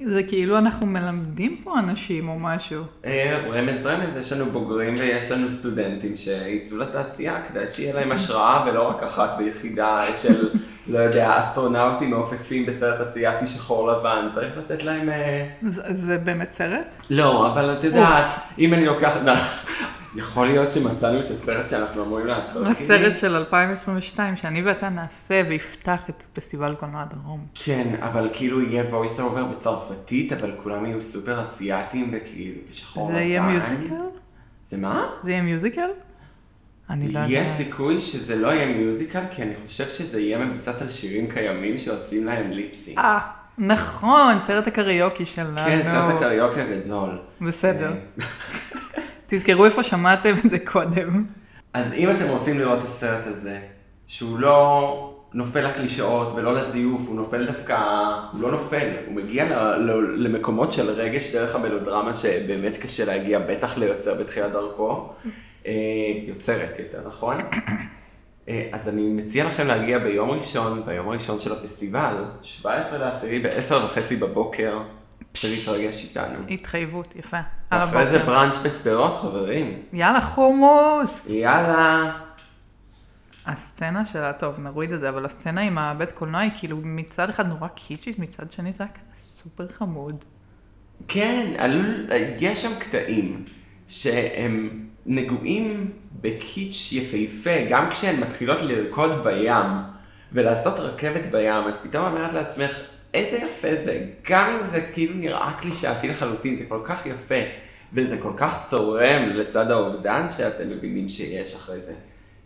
זה 0.03 0.23
כאילו 0.23 0.57
אנחנו 0.57 0.85
מלמדים 0.85 1.61
פה 1.63 1.79
אנשים 1.79 2.29
או 2.29 2.39
משהו. 2.39 2.83
אה, 3.05 3.43
רמז 3.51 3.85
רמז, 3.85 4.17
יש 4.17 4.33
לנו 4.33 4.45
בוגרים 4.45 4.93
ויש 4.93 5.31
לנו 5.31 5.49
סטודנטים 5.49 6.15
שיצאו 6.15 6.77
לתעשייה 6.77 7.41
כדי 7.47 7.67
שיהיה 7.67 7.95
להם 7.95 8.11
השראה 8.11 8.65
ולא 8.67 8.89
רק 8.89 9.03
אחת 9.03 9.37
ביחידה 9.37 10.05
של, 10.15 10.49
לא 10.87 10.99
יודע, 10.99 11.39
אסטרונאוטים 11.39 12.09
מעופפים 12.09 12.65
בסרט 12.65 13.01
אסייתי 13.01 13.47
שחור 13.47 13.91
לבן, 13.91 14.27
צריך 14.33 14.57
לתת 14.57 14.83
להם... 14.83 15.09
אה, 15.09 15.47
זה, 15.61 15.81
זה 15.95 16.17
באמת 16.17 16.53
סרט? 16.53 16.95
לא, 17.09 17.51
אבל 17.51 17.71
את 17.71 17.83
יודעת, 17.83 18.25
אם 18.59 18.73
אני 18.73 18.85
לוקח... 18.85 19.17
לא, 19.25 19.33
יכול 20.15 20.47
להיות 20.47 20.71
שמצאנו 20.71 21.19
את 21.19 21.31
הסרט 21.31 21.69
שאנחנו 21.69 22.03
אמורים 22.03 22.27
לעשות. 22.27 22.67
הסרט 22.67 23.17
של 23.17 23.35
2022, 23.35 24.35
שאני 24.35 24.61
ואתה 24.61 24.89
נעשה 24.89 25.41
ויפתח 25.47 26.09
את 26.09 26.23
פסטיבל 26.33 26.75
קולנוע 26.75 27.05
דרום. 27.05 27.45
כן, 27.53 27.95
אבל 28.01 28.29
כאילו 28.33 28.61
יהיה 28.61 28.83
voice 28.83 29.19
over 29.19 29.55
בצרפתית, 29.55 30.33
אבל 30.33 30.51
כולם 30.63 30.85
יהיו 30.85 31.01
סופר 31.01 31.41
אסייתים 31.41 32.13
וכאילו 32.13 32.61
בשחור 32.69 33.03
לבן. 33.03 33.15
זה 33.15 33.21
יהיה 33.21 33.41
מיוזיקל? 33.41 33.95
זה 34.63 34.77
מה? 34.77 35.07
זה 35.23 35.31
יהיה 35.31 35.41
מיוזיקל? 35.41 35.89
אני 36.89 37.11
לא 37.11 37.19
יש 37.19 37.29
יודעת. 37.29 37.57
סיכוי 37.57 37.99
שזה 37.99 38.35
לא 38.35 38.47
יהיה 38.47 38.65
מיוזיקל, 38.77 39.21
כי 39.31 39.41
אני 39.43 39.53
חושב 39.67 39.89
שזה 39.89 40.19
יהיה 40.19 40.37
מבוסס 40.37 40.81
על 40.81 40.89
שירים 40.89 41.31
קיימים 41.31 41.77
שעושים 41.77 42.25
להם 42.25 42.51
ליפסינג. 42.51 42.99
אה, 42.99 43.19
נכון, 43.57 44.39
סרט 44.39 44.67
הקריוקי 44.67 45.25
שלנו. 45.25 45.57
כן, 45.57 45.81
סרט 45.83 46.15
הקריוקי 46.15 46.61
הגדול. 46.61 47.19
בסדר. 47.41 47.93
אה, 48.21 48.25
תזכרו 49.27 49.65
איפה 49.65 49.83
שמעתם 49.83 50.35
את 50.45 50.51
זה 50.51 50.59
קודם. 50.59 51.25
אז 51.73 51.93
אם 51.93 52.09
אתם 52.11 52.27
רוצים 52.27 52.59
לראות 52.59 52.79
את 52.79 52.83
הסרט 52.83 53.27
הזה, 53.27 53.59
שהוא 54.07 54.39
לא 54.39 55.11
נופל 55.33 55.67
לקלישאות 55.67 56.31
ולא 56.35 56.53
לזיוף, 56.53 57.01
הוא 57.07 57.15
נופל 57.15 57.45
דווקא, 57.45 57.77
הוא 58.31 58.41
לא 58.41 58.51
נופל, 58.51 58.89
הוא 59.07 59.15
מגיע 59.15 59.45
ל, 59.45 59.79
ל, 59.91 60.27
למקומות 60.27 60.71
של 60.71 60.89
רגש 60.89 61.35
דרך 61.35 61.55
המלודרמה 61.55 62.13
שבאמת 62.13 62.77
קשה 62.77 63.05
להגיע, 63.05 63.39
בטח 63.39 63.77
ליוצר 63.77 64.13
בתחילת 64.13 64.51
דרכו, 64.51 65.13
יוצרת 66.27 66.79
יותר, 66.79 67.07
נכון? 67.07 67.37
אה, 68.49 68.69
אז 68.71 68.89
אני 68.89 69.01
מציע 69.01 69.45
לכם 69.45 69.67
להגיע 69.67 69.99
ביום 69.99 70.29
ראשון, 70.29 70.85
ביום 70.85 71.09
הראשון 71.09 71.39
של 71.39 71.51
הפסטיבל, 71.51 72.25
17 72.41 72.97
לעשירי 72.97 73.39
ב-10 73.39 73.73
וחצי 73.73 74.15
בבוקר, 74.15 74.81
ולהתרגש 75.43 76.03
איתנו. 76.03 76.39
התחייבות, 76.49 77.15
יפה. 77.15 77.37
אחרי 77.69 78.05
זה. 78.05 78.19
בראנץ' 78.19 78.57
בשדרות, 78.57 79.17
חברים. 79.21 79.81
יאללה, 79.93 80.21
חומוס! 80.21 81.29
יאללה. 81.29 82.17
הסצנה 83.45 84.05
שלה, 84.05 84.33
טוב, 84.33 84.59
נוריד 84.59 84.91
את 84.91 85.01
זה, 85.01 85.09
אבל 85.09 85.25
הסצנה 85.25 85.61
עם 85.61 85.77
הבית 85.77 86.11
קולנוע 86.11 86.41
היא 86.41 86.51
כאילו 86.59 86.77
מצד 86.83 87.29
אחד 87.29 87.47
נורא 87.47 87.67
קיצ'ית, 87.67 88.19
מצד 88.19 88.51
שני 88.51 88.73
זה 88.73 88.83
היה 88.83 88.93
סופר 89.43 89.67
חמוד. 89.67 90.25
כן, 91.07 91.53
עלול, 91.57 92.07
יש 92.39 92.61
שם 92.61 92.79
קטעים 92.79 93.45
שהם 93.87 94.85
נגועים 95.05 95.91
בקיץ' 96.21 96.89
יפהפה, 96.91 97.65
גם 97.69 97.89
כשהן 97.89 98.19
מתחילות 98.19 98.61
לרקוד 98.61 99.23
בים 99.23 99.65
ולעשות 100.31 100.79
רכבת 100.79 101.31
בים, 101.31 101.69
את 101.69 101.77
פתאום 101.77 102.05
אומרת 102.05 102.33
לעצמך, 102.33 102.79
איזה 103.13 103.37
יפה 103.37 103.75
זה, 103.81 104.05
גם 104.29 104.49
אם 104.49 104.63
זה 104.63 104.81
כאילו 104.81 105.13
נראה 105.15 105.53
קלישאתי 105.59 106.07
לחלוטין, 106.07 106.55
זה 106.55 106.63
כל 106.67 106.79
כך 106.83 107.05
יפה, 107.05 107.35
וזה 107.93 108.17
כל 108.17 108.31
כך 108.37 108.65
צורם 108.67 109.29
לצד 109.29 109.71
האובדן 109.71 110.29
שאתם 110.29 110.69
מבינים 110.69 111.09
שיש 111.09 111.55
אחרי 111.55 111.81
זה, 111.81 111.93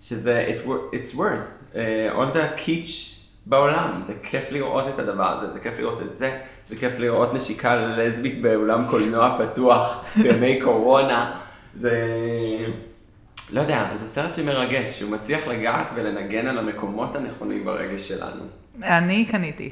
שזה 0.02 0.48
it, 0.48 0.68
it's 0.96 1.16
worth, 1.16 1.74
uh, 1.74 1.78
all 2.16 2.36
the 2.36 2.60
kitsch 2.66 3.20
בעולם, 3.46 4.00
זה 4.02 4.14
כיף 4.24 4.52
לראות 4.52 4.84
את 4.94 5.00
הדבר 5.00 5.38
הזה, 5.38 5.54
זה 5.54 5.60
כיף 5.60 5.80
לראות 5.80 6.02
את 6.02 6.18
זה, 6.18 6.40
זה 6.70 6.76
כיף 6.76 7.00
לראות 7.00 7.34
נשיקה 7.34 7.76
לסבית 7.76 8.42
באולם 8.42 8.86
קולנוע 8.90 9.38
פתוח 9.38 10.06
בימי 10.22 10.62
קורונה, 10.62 11.40
זה... 11.76 11.92
לא 13.54 13.62
יודע, 13.62 13.90
זה 13.98 14.08
סרט 14.08 14.36
שמרגש, 14.36 15.00
שהוא 15.00 15.12
מצליח 15.12 15.48
לגעת 15.48 15.92
ולנגן 15.96 16.48
על 16.48 16.58
המקומות 16.58 17.16
הנכונים 17.16 17.66
ברגש 17.66 18.08
שלנו. 18.08 18.44
אני 18.84 19.26
קניתי. 19.26 19.70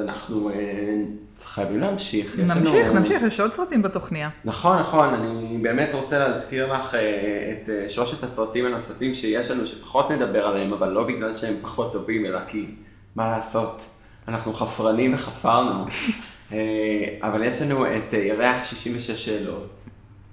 אז 0.00 0.08
אנחנו 0.08 0.50
אה, 0.50 0.54
חייבים 1.44 1.80
להמשיך. 1.80 2.38
נמשיך, 2.38 2.88
לנו- 2.88 2.98
נמשיך, 2.98 3.22
יש 3.22 3.40
עוד 3.40 3.52
סרטים 3.52 3.82
בתוכניה. 3.82 4.30
נכון, 4.44 4.78
נכון, 4.78 5.14
אני 5.14 5.58
באמת 5.62 5.94
רוצה 5.94 6.18
להזכיר 6.18 6.72
לך 6.72 6.94
אה, 6.94 7.00
את 7.62 7.68
אה, 7.68 7.88
שלושת 7.88 8.24
הסרטים 8.24 8.66
הנוספים 8.66 9.14
שיש 9.14 9.50
לנו, 9.50 9.66
שפחות 9.66 10.10
נדבר 10.10 10.46
עליהם, 10.46 10.72
אבל 10.72 10.88
לא 10.88 11.04
בגלל 11.06 11.32
שהם 11.32 11.54
פחות 11.62 11.92
טובים, 11.92 12.26
אלא 12.26 12.40
כי, 12.48 12.66
מה 13.16 13.28
לעשות, 13.30 13.82
אנחנו 14.28 14.52
חפרנים 14.54 15.14
וחפרנו. 15.14 15.84
אבל 17.22 17.42
יש 17.44 17.62
לנו 17.62 17.86
את 17.86 18.12
ירח 18.12 18.64
66 18.64 19.24
שאלות. 19.24 19.84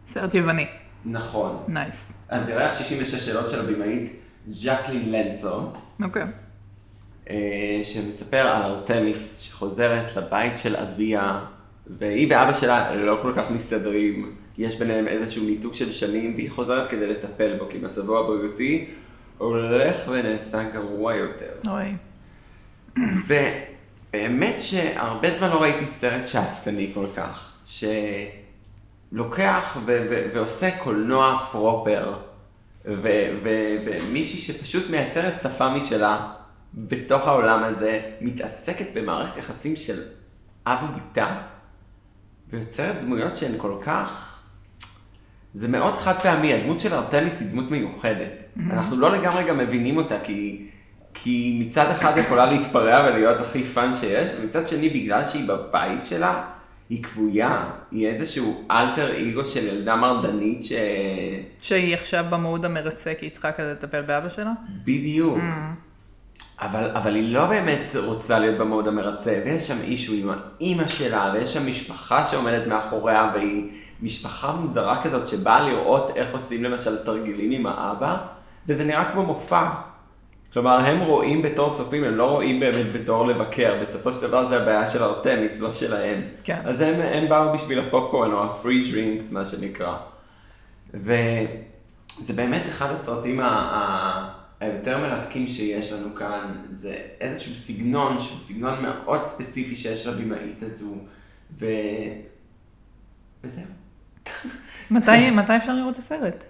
סרט 0.08 0.34
יווני. 0.34 0.66
נכון. 1.06 1.64
נייס. 1.68 2.14
אז 2.30 2.50
ירח 2.50 2.74
66 2.78 3.26
שאלות 3.26 3.50
של 3.50 3.60
הבמאית 3.60 4.16
ז'קלין 4.48 5.12
לנצו, 5.12 5.60
אוקיי. 6.04 6.22
אה, 6.22 6.28
שמספר 7.84 8.38
על 8.38 8.62
ארתמיס 8.62 9.40
שחוזרת 9.40 10.16
לבית 10.16 10.58
של 10.58 10.76
אביה, 10.76 11.40
והיא 12.00 12.28
ואבא 12.30 12.54
שלה 12.54 12.96
לא 12.96 13.20
כל 13.22 13.34
כך 13.36 13.52
מסתדרים, 13.52 14.32
יש 14.58 14.80
ביניהם 14.80 15.08
איזשהו 15.08 15.46
ניתוק 15.46 15.74
של 15.74 15.92
שנים, 15.92 16.34
והיא 16.36 16.52
חוזרת 16.52 16.88
כדי 16.90 17.08
לטפל 17.08 17.58
בו, 17.58 17.70
כי 17.70 17.78
מצבו 17.78 18.20
הבריאותי 18.20 18.86
הולך 19.38 19.98
ונעשה 20.08 20.64
גרוע 20.64 21.16
יותר. 21.16 21.52
אוי. 21.68 21.94
ובאמת 24.14 24.60
שהרבה 24.60 25.32
זמן 25.32 25.50
לא 25.50 25.62
ראיתי 25.62 25.86
סרט 25.86 26.28
שאפתני 26.28 26.92
כל 26.94 27.06
כך, 27.16 27.54
שלוקח 29.12 29.78
ו- 29.86 30.06
ו- 30.10 30.30
ועושה 30.34 30.78
קולנוע 30.78 31.46
פרופר, 31.52 32.14
ו- 32.86 33.38
ו- 33.44 33.76
ומישהי 33.86 34.38
שפשוט 34.38 34.90
מייצרת 34.90 35.42
שפה 35.42 35.70
משלה 35.70 36.34
בתוך 36.78 37.28
העולם 37.28 37.64
הזה, 37.64 38.02
מתעסקת 38.22 38.86
במערכת 38.94 39.38
יחסים 39.38 39.76
של 39.76 40.02
אב 40.68 40.78
ובתה, 40.84 41.38
ויוצרת 42.50 43.02
דמויות 43.02 43.38
שהן 43.38 43.52
כל 43.58 43.78
כך... 43.82 44.34
זה 45.54 45.68
מאוד 45.68 45.96
חד 45.96 46.14
פעמי, 46.14 46.54
הדמות 46.54 46.80
של 46.80 46.94
ארתמיס 46.94 47.42
היא 47.42 47.50
דמות 47.52 47.72
מיוחדת. 47.72 48.32
אנחנו 48.70 48.98
לא 48.98 49.18
לגמרי 49.18 49.44
גם 49.44 49.58
מבינים 49.58 49.98
אותה, 49.98 50.20
כי, 50.24 50.68
כי 51.14 51.58
מצד 51.62 51.92
אחד 51.92 52.18
יכולה 52.18 52.46
להתפרע 52.46 53.08
ולהיות 53.08 53.40
הכי 53.40 53.64
fun 53.64 53.96
שיש, 53.96 54.32
ומצד 54.40 54.68
שני, 54.68 54.90
בגלל 54.90 55.26
שהיא 55.26 55.48
בבית 55.48 56.06
שלה, 56.06 56.44
היא 56.90 57.04
כבויה, 57.04 57.70
היא 57.92 58.08
איזשהו 58.08 58.68
אלטר 58.72 59.18
אגו 59.18 59.46
של 59.46 59.68
ילדה 59.68 59.96
מרדנית 59.96 60.64
ש... 60.64 60.72
שהיא 61.62 61.94
עכשיו 61.94 62.26
ב 62.30 62.37
mode 62.37 62.66
המרצה 62.66 63.14
כי 63.20 63.26
היא 63.26 63.32
צריכה 63.32 63.52
כזה 63.52 63.72
לטפל 63.72 64.02
באבא 64.02 64.30
שלה? 64.30 64.52
בדיוק. 64.84 65.40
אבל, 66.68 66.92
אבל 66.94 67.16
היא 67.16 67.34
לא 67.34 67.46
באמת 67.46 67.96
רוצה 67.96 68.40
להיות 68.40 68.58
במוד 68.58 68.88
המרצה, 68.88 69.42
ויש 69.46 69.68
שם 69.68 69.78
אישו 69.84 70.14
עם 70.14 70.30
האימא 70.30 70.88
שלה, 70.88 71.32
ויש 71.34 71.54
שם 71.54 71.68
משפחה 71.68 72.26
שעומדת 72.26 72.68
מאחוריה, 72.68 73.32
והיא 73.34 73.70
משפחה 74.02 74.52
מוזרה 74.52 75.04
כזאת 75.04 75.28
שבאה 75.28 75.62
לראות 75.62 76.12
איך 76.16 76.34
עושים 76.34 76.64
למשל 76.64 76.98
תרגילים 77.04 77.52
עם 77.52 77.66
האבא, 77.68 78.18
וזה 78.68 78.84
נראה 78.84 79.12
כמו 79.12 79.24
מופע. 79.24 79.70
כלומר, 80.54 80.80
הם 80.80 81.00
רואים 81.00 81.42
בתור 81.42 81.74
צופים, 81.74 82.04
הם 82.04 82.16
לא 82.16 82.32
רואים 82.32 82.60
באמת 82.60 82.92
בתור 82.94 83.28
לבקר, 83.28 83.76
בסופו 83.82 84.14
של 84.14 84.22
דבר 84.22 84.46
זה 84.46 84.62
הבעיה 84.62 84.88
של 84.88 85.04
ארתמיס, 85.04 85.60
לא 85.60 85.74
שלהם. 85.74 86.22
כן. 86.44 86.62
אז 86.66 86.82
הם, 86.82 87.02
הם 87.02 87.30
באו 87.30 87.54
בשביל 87.54 87.80
הפופקורן, 87.80 88.32
או 88.32 88.44
הפרי 88.44 88.92
דרינקס, 88.92 89.32
מה 89.32 89.46
שנקרא. 89.46 89.96
וזה 90.94 92.34
באמת 92.36 92.64
אחד 92.70 92.92
הסרטים 92.92 93.40
ה- 93.40 93.46
ה- 93.46 94.37
היותר 94.60 94.98
מרתקים 94.98 95.48
שיש 95.48 95.92
לנו 95.92 96.16
כאן, 96.16 96.56
זה 96.72 96.98
איזשהו 97.22 97.56
סגנון, 97.56 98.20
שהוא 98.20 98.40
סגנון 98.40 98.82
מאוד 98.82 99.24
ספציפי 99.24 99.76
שיש 99.76 100.08
לבמאית 100.08 100.64
הזו, 100.64 100.96
ו... 101.52 101.66
וזהו. 103.44 103.64
מתי, 104.92 105.32
מתי 105.32 105.58
אפשר 105.58 105.76
לראות 105.76 105.94
את 105.94 106.00
הסרט? 106.00 106.44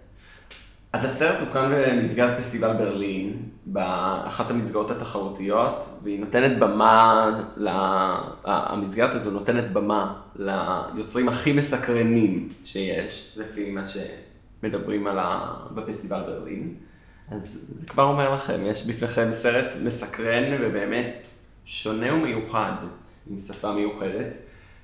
אז 0.93 1.05
הסרט 1.05 1.39
הוקם 1.39 1.71
במסגרת 1.71 2.37
פסטיבל 2.39 2.73
ברלין, 2.73 3.37
באחת 3.65 4.51
המסגרות 4.51 4.91
התחרותיות, 4.91 5.99
והיא 6.03 6.19
נותנת 6.19 6.59
במה, 6.59 7.29
לה... 7.57 8.19
המסגרת 8.43 9.15
הזו 9.15 9.31
נותנת 9.31 9.71
במה 9.71 10.21
ליוצרים 10.35 11.29
הכי 11.29 11.53
מסקרנים 11.53 12.49
שיש, 12.65 13.33
לפי 13.37 13.71
מה 13.71 13.81
שמדברים 13.85 15.07
על 15.07 15.19
ה... 15.19 15.55
בפסטיבל 15.75 16.21
ברלין. 16.21 16.75
אז 17.31 17.73
זה 17.77 17.87
כבר 17.87 18.03
אומר 18.03 18.35
לכם, 18.35 18.61
יש 18.65 18.85
בפניכם 18.85 19.31
סרט 19.31 19.75
מסקרן 19.83 20.57
ובאמת 20.61 21.29
שונה 21.65 22.13
ומיוחד, 22.13 22.73
עם 23.29 23.37
שפה 23.37 23.73
מיוחדת. 23.73 24.33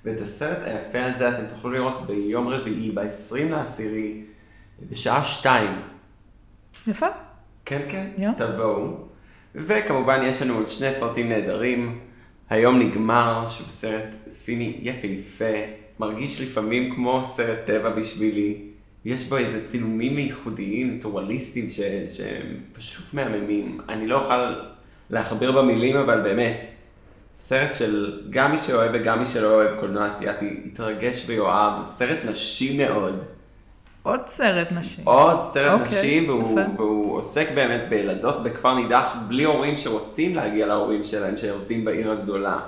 ואת 0.05 0.21
הסרט 0.21 0.57
היפה 0.63 1.05
הזה 1.05 1.29
אתם 1.29 1.47
תוכלו 1.47 1.71
לראות 1.71 2.07
ביום 2.07 2.47
רביעי, 2.47 2.91
ב-20 2.91 3.43
לעשירי, 3.49 4.23
בשעה 4.89 5.23
שתיים. 5.23 5.81
יפה. 6.87 7.07
כן, 7.65 7.81
כן, 7.89 8.07
יא. 8.17 8.29
תבואו. 8.37 8.97
וכמובן 9.55 10.21
יש 10.25 10.41
לנו 10.41 10.53
עוד 10.53 10.67
שני 10.67 10.91
סרטים 10.91 11.29
נהדרים. 11.29 11.99
היום 12.49 12.79
נגמר, 12.79 13.45
שהוא 13.47 13.69
סרט 13.69 14.15
סיני 14.29 14.79
יפהפה, 14.81 15.55
מרגיש 15.99 16.41
לפעמים 16.41 16.95
כמו 16.95 17.25
סרט 17.35 17.59
טבע 17.65 17.89
בשבילי. 17.89 18.72
יש 19.05 19.29
בו 19.29 19.37
איזה 19.37 19.65
צילומים 19.65 20.17
ייחודיים, 20.17 20.99
טורליסטיים, 21.01 21.69
ש... 21.69 21.79
שהם 22.07 22.57
פשוט 22.73 23.13
מהממים. 23.13 23.79
אני 23.89 24.07
לא 24.07 24.19
אוכל 24.19 24.53
להכביר 25.09 25.51
במילים, 25.51 25.95
אבל 25.95 26.21
באמת, 26.21 26.67
סרט 27.35 27.73
של 27.73 28.21
גם 28.29 28.51
מי 28.51 28.57
שאוהב 28.57 28.91
וגם 28.93 29.19
מי 29.19 29.25
שלא 29.25 29.53
אוהב 29.53 29.79
קולנוע 29.79 30.07
אסיאתי, 30.07 30.59
יתרגש 30.65 31.23
ויואב, 31.27 31.85
סרט 31.85 32.17
נשי 32.25 32.77
מאוד. 32.77 33.23
עוד 34.03 34.27
סרט 34.27 34.71
נשים. 34.71 35.03
עוד 35.07 35.43
סרט 35.43 35.81
אוקיי, 35.81 35.99
נשי, 35.99 36.25
והוא, 36.27 36.59
יפה. 36.59 36.81
והוא 36.81 37.17
עוסק 37.17 37.47
באמת 37.55 37.89
בילדות 37.89 38.43
בכפר 38.43 38.75
נידח, 38.75 39.15
בלי 39.27 39.43
הורים 39.43 39.77
שרוצים 39.77 40.35
להגיע 40.35 40.67
להורים 40.67 41.03
שלהם, 41.03 41.37
שעובדים 41.37 41.85
בעיר 41.85 42.11
הגדולה. 42.11 42.59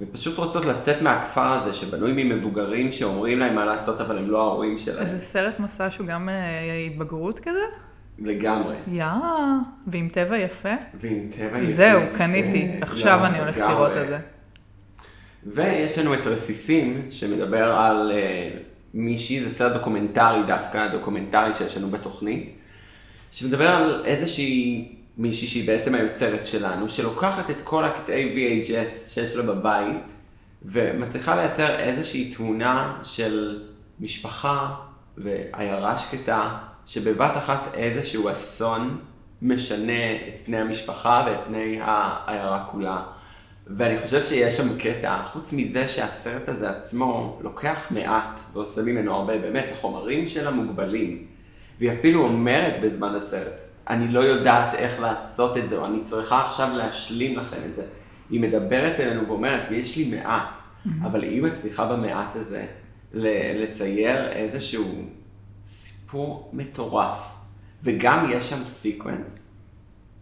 ופשוט 0.00 0.38
רוצות 0.38 0.64
לצאת 0.64 1.02
מהכפר 1.02 1.52
הזה, 1.52 1.74
שבנוי 1.74 2.24
ממבוגרים 2.24 2.92
שאומרים 2.92 3.38
להם 3.38 3.54
מה 3.54 3.64
לעשות, 3.64 4.00
אבל 4.00 4.18
הם 4.18 4.30
לא 4.30 4.42
ההורים 4.42 4.78
שלהם. 4.78 5.06
איזה 5.06 5.18
סרט 5.18 5.60
מסע 5.60 5.90
שהוא 5.90 6.06
גם 6.06 6.28
אה, 6.28 6.86
התבגרות 6.86 7.38
כזה? 7.38 7.64
לגמרי. 8.18 8.76
יא, 8.92 9.04
ועם 9.86 10.08
טבע 10.08 10.38
יפה. 10.38 10.74
ועם 11.00 11.28
טבע 11.36 11.58
יפה. 11.58 11.72
זהו, 11.72 12.00
קניתי. 12.16 12.68
לא, 12.80 12.82
עכשיו 12.82 13.26
אני 13.26 13.38
הולכת. 13.38 13.60
לראות 13.60 13.92
את 13.96 14.08
זה. 14.08 14.18
ויש 15.46 15.98
לנו 15.98 16.14
את 16.14 16.26
רסיסים, 16.26 17.06
שמדבר 17.10 17.72
על 17.72 18.12
אה, 18.12 18.58
מישהי, 18.94 19.40
זה 19.40 19.50
סרט 19.50 19.72
דוקומנטרי 19.72 20.42
דווקא, 20.46 20.88
דוקומנטרי 20.88 21.54
שיש 21.54 21.76
לנו 21.76 21.90
בתוכנית, 21.90 22.56
שמדבר 23.30 23.68
על 23.68 24.02
איזושהי 24.04 24.88
מישהי 25.20 25.46
שהיא 25.46 25.66
בעצם 25.66 25.94
היוצרת 25.94 26.46
שלנו, 26.46 26.88
שלוקחת 26.88 27.50
את 27.50 27.60
כל 27.64 27.84
הקטעי 27.84 28.62
VHS 28.62 29.08
שיש 29.08 29.36
לה 29.36 29.42
בבית, 29.42 30.12
ומצליחה 30.64 31.36
לייצר 31.36 31.78
איזושהי 31.78 32.34
תמונה 32.34 32.98
של 33.02 33.62
משפחה 34.00 34.74
ועיירה 35.16 35.98
שקטה, 35.98 36.58
שבבת 36.86 37.36
אחת 37.36 37.74
איזשהו 37.74 38.32
אסון 38.32 38.98
משנה 39.42 40.16
את 40.28 40.38
פני 40.44 40.56
המשפחה 40.56 41.24
ואת 41.26 41.46
פני 41.46 41.78
העיירה 41.82 42.64
כולה. 42.70 43.02
ואני 43.66 43.98
חושב 43.98 44.24
שיש 44.24 44.56
שם 44.56 44.78
קטע, 44.78 45.22
חוץ 45.24 45.52
מזה 45.52 45.88
שהסרט 45.88 46.48
הזה 46.48 46.70
עצמו 46.70 47.38
לוקח 47.42 47.86
מעט 47.90 48.40
ועושה 48.52 48.82
ממנו 48.82 49.14
הרבה, 49.14 49.38
באמת, 49.38 49.66
החומרים 49.72 50.26
שלה 50.26 50.50
מוגבלים. 50.50 51.26
והיא 51.78 51.92
אפילו 51.92 52.26
אומרת 52.26 52.80
בזמן 52.82 53.14
הסרט, 53.14 53.69
אני 53.90 54.08
לא 54.08 54.20
יודעת 54.20 54.74
איך 54.74 55.00
לעשות 55.00 55.56
את 55.56 55.68
זה, 55.68 55.76
או 55.76 55.86
אני 55.86 56.04
צריכה 56.04 56.46
עכשיו 56.46 56.68
להשלים 56.76 57.38
לכם 57.38 57.58
את 57.68 57.74
זה. 57.74 57.82
היא 58.30 58.40
מדברת 58.40 59.00
אלינו 59.00 59.28
ואומרת, 59.28 59.70
יש 59.70 59.96
לי 59.96 60.04
מעט, 60.16 60.60
אבל 61.02 61.22
היא 61.22 61.42
מצליחה 61.42 61.86
במעט 61.86 62.36
הזה 62.36 62.66
לצייר 63.12 64.28
איזשהו 64.28 65.04
סיפור 65.64 66.50
מטורף. 66.52 67.40
וגם 67.82 68.30
יש 68.30 68.50
שם 68.50 68.66
sequence, 68.66 69.54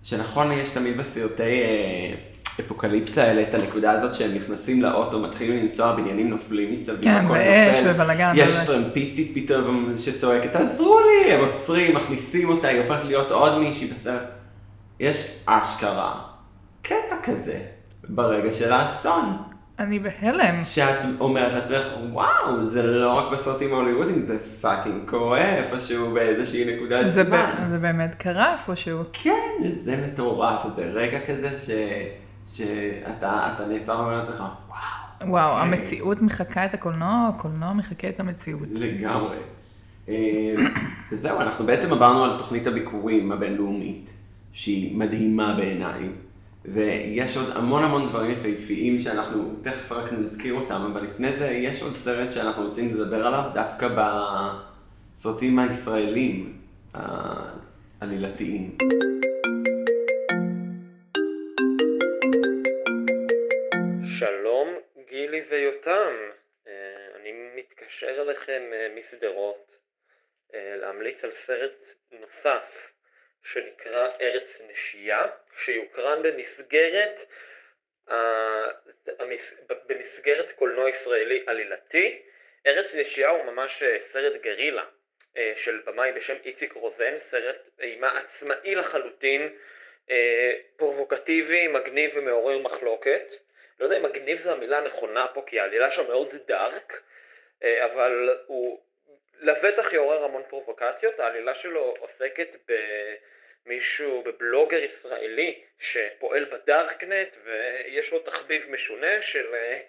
שנכון, 0.03 0.53
יש 0.53 0.71
תמיד 0.71 0.97
בסרטי 0.97 1.43
אה, 1.43 2.15
אפוקליפסה 2.61 3.25
האלה 3.25 3.43
את 3.43 3.55
הנקודה 3.55 3.91
הזאת 3.93 4.15
שהם 4.15 4.35
נכנסים 4.35 4.83
לאוטו, 4.83 5.19
מתחילים 5.19 5.57
לנסוע, 5.57 5.97
בניינים 5.97 6.31
נופלים 6.31 6.73
מסביב, 6.73 7.05
כן, 7.05 7.25
הכל 7.25 7.33
ואש 7.33 7.79
נופל. 7.79 7.91
ובלאגן 7.95 8.33
יש 8.37 8.53
וזה. 8.53 8.67
טרמפיסטית 8.67 9.31
פתאום 9.35 9.93
שצועקת, 9.97 10.53
תעזרו 10.53 10.99
לי, 11.01 11.33
הם 11.33 11.41
עוצרים, 11.41 11.97
מכניסים 11.97 12.49
אותה, 12.49 12.69
היא 12.69 12.79
הופכת 12.81 13.05
להיות 13.05 13.31
עוד 13.31 13.59
מישהי 13.59 13.87
בסרט. 13.87 14.23
יש 15.01 15.43
אשכרה 15.47 16.21
קטע 16.83 17.17
כזה 17.23 17.59
ברגע 18.09 18.53
של 18.53 18.73
האסון. 18.73 19.37
אני 19.79 19.99
בהלם. 19.99 20.61
שאת 20.63 20.97
אומרת 21.21 21.55
לעצמך, 21.55 21.87
וואו, 22.13 22.65
זה 22.65 22.83
לא 22.83 23.13
רק 23.13 23.33
בסרטים 23.33 23.73
ההוליוודים, 23.75 24.21
זה 24.21 24.39
fucking 24.61 25.09
קורה 25.09 25.57
איפשהו 25.57 26.11
באיזושהי 26.15 26.75
נקודת 26.77 27.13
זה, 27.13 27.25
זמן. 27.25 27.51
ב- 27.69 27.73
זה 27.73 27.79
באמת 27.79 28.15
קרה 28.15 28.53
איפשהו. 28.53 28.99
כן, 29.13 29.71
זה 29.73 29.97
מטורף, 30.07 30.69
זה 30.69 30.85
רגע 30.85 31.19
כזה 31.27 31.59
ש... 31.59 31.71
שאתה 32.57 33.53
אתה 33.55 33.67
נעצר 33.67 33.99
ואומר 33.99 34.17
לעצמך, 34.17 34.37
וואו, 34.41 35.31
וואו, 35.31 35.55
כן. 35.55 35.61
המציאות 35.61 36.23
מחקה 36.23 36.65
את 36.65 36.75
הקולנוע, 36.75 37.31
הקולנוע 37.35 37.73
מחקה 37.73 38.09
את 38.09 38.21
המציאות. 38.21 38.69
לגמרי. 38.75 39.37
אה, 40.09 40.55
וזהו, 41.13 41.41
אנחנו 41.41 41.67
בעצם 41.67 41.93
עברנו 41.93 42.25
על 42.25 42.39
תוכנית 42.39 42.67
הביקורים 42.67 43.33
הבינלאומית, 43.33 44.13
שהיא 44.53 44.99
מדהימה 44.99 45.55
בעיניי, 45.57 46.09
ויש 46.65 47.37
עוד 47.37 47.47
המון 47.57 47.85
המון 47.85 48.09
דברים 48.09 48.31
יפהפיים 48.31 48.99
שאנחנו 48.99 49.55
תכף 49.63 49.93
רק 49.93 50.13
נזכיר 50.13 50.55
אותם, 50.55 50.89
אבל 50.93 51.05
לפני 51.05 51.33
זה 51.33 51.47
יש 51.47 51.83
עוד 51.83 51.97
סרט 51.97 52.33
שאנחנו 52.33 52.63
רוצים 52.63 52.95
לדבר 52.95 53.27
עליו 53.27 53.51
דווקא 53.55 53.89
בסרטים 55.15 55.59
הישראלים 55.59 56.53
העלילתיים. 58.01 58.71
מתקשר 68.03 68.23
אליכם 68.23 68.71
אה, 68.73 68.89
משדרות 68.95 69.77
אה, 70.55 70.77
להמליץ 70.77 71.25
על 71.25 71.33
סרט 71.33 71.89
נוסף 72.11 72.91
שנקרא 73.45 74.09
ארץ 74.21 74.61
נשייה, 74.71 75.27
שיוקרן 75.59 76.23
במסגרת, 76.23 77.21
ה- 78.09 78.71
המס- 79.19 79.55
במסגרת 79.87 80.53
קולנוע 80.53 80.89
ישראלי 80.91 81.45
עלילתי. 81.47 82.23
ארץ 82.67 82.95
נשייה 82.95 83.29
הוא 83.29 83.45
ממש 83.45 83.83
אה, 83.83 83.97
סרט 84.01 84.41
גרילה 84.41 84.85
אה, 85.37 85.53
של 85.57 85.83
במאי 85.85 86.13
בשם 86.13 86.37
איציק 86.45 86.73
רוזן, 86.73 87.19
סרט 87.19 87.69
אימה 87.81 88.19
עצמאי 88.19 88.75
לחלוטין, 88.75 89.57
אה, 90.11 90.55
פרובוקטיבי, 90.77 91.69
מגניב 91.69 92.11
ומעורר 92.15 92.59
מחלוקת. 92.59 93.33
לא 93.81 93.85
יודע 93.85 93.97
אם 93.97 94.03
מגניב 94.03 94.39
זו 94.39 94.51
המילה 94.51 94.79
הנכונה 94.79 95.27
פה, 95.35 95.43
כי 95.47 95.61
העלילה 95.61 95.91
שם 95.91 96.07
מאוד 96.07 96.35
דארק, 96.47 96.93
אה, 96.93 96.99
אבל 97.63 98.39
הוא 98.47 98.83
לבטח 99.41 99.93
יעורר 99.93 100.25
המון 100.25 100.43
פרובוקציות. 100.49 101.21
העלילה 101.21 101.55
שלו 101.55 101.95
עוסקת 101.99 102.49
במישהו, 103.67 104.23
בבלוגר 104.23 104.85
ישראלי 104.85 105.63
שפועל 105.79 106.45
בדארקנט, 106.45 107.37
ויש 107.45 108.13
לו 108.13 108.19
תחביב 108.19 108.71
משונה 108.71 109.23
של 109.23 109.55
אה, 109.55 109.81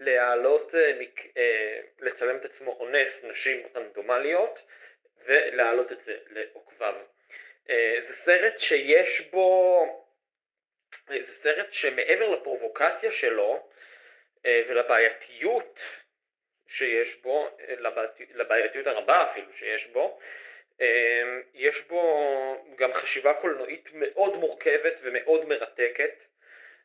להעלות, 0.00 0.74
אה, 0.74 0.92
אה, 1.36 1.80
לצלם 2.00 2.36
את 2.36 2.44
עצמו 2.44 2.76
אונס 2.80 3.24
נשים 3.24 3.66
רנדומליות 3.76 4.62
ולהעלות 5.26 5.92
את 5.92 6.00
זה 6.00 6.16
לעוקביו. 6.30 6.94
אה, 7.70 7.98
זה 8.06 8.14
סרט 8.14 8.58
שיש 8.58 9.20
בו, 9.20 9.82
אה, 11.10 11.22
זה 11.22 11.32
סרט 11.32 11.72
שמעבר 11.72 12.28
לפרובוקציה 12.28 13.12
שלו 13.12 13.68
אה, 14.46 14.62
ולבעייתיות 14.68 15.80
שיש 16.70 17.16
בו, 17.16 17.48
אה, 17.60 17.74
לבעייתי- 17.78 18.26
לבעייתיות 18.34 18.86
הרבה 18.86 19.30
אפילו 19.30 19.46
שיש 19.54 19.86
בו, 19.86 20.18
אה, 20.80 21.38
יש 21.54 21.80
בו 21.80 22.02
גם 22.76 22.92
חשיבה 22.92 23.34
קולנועית 23.34 23.88
מאוד 23.92 24.36
מורכבת 24.36 25.00
ומאוד 25.02 25.44
מרתקת, 25.44 26.24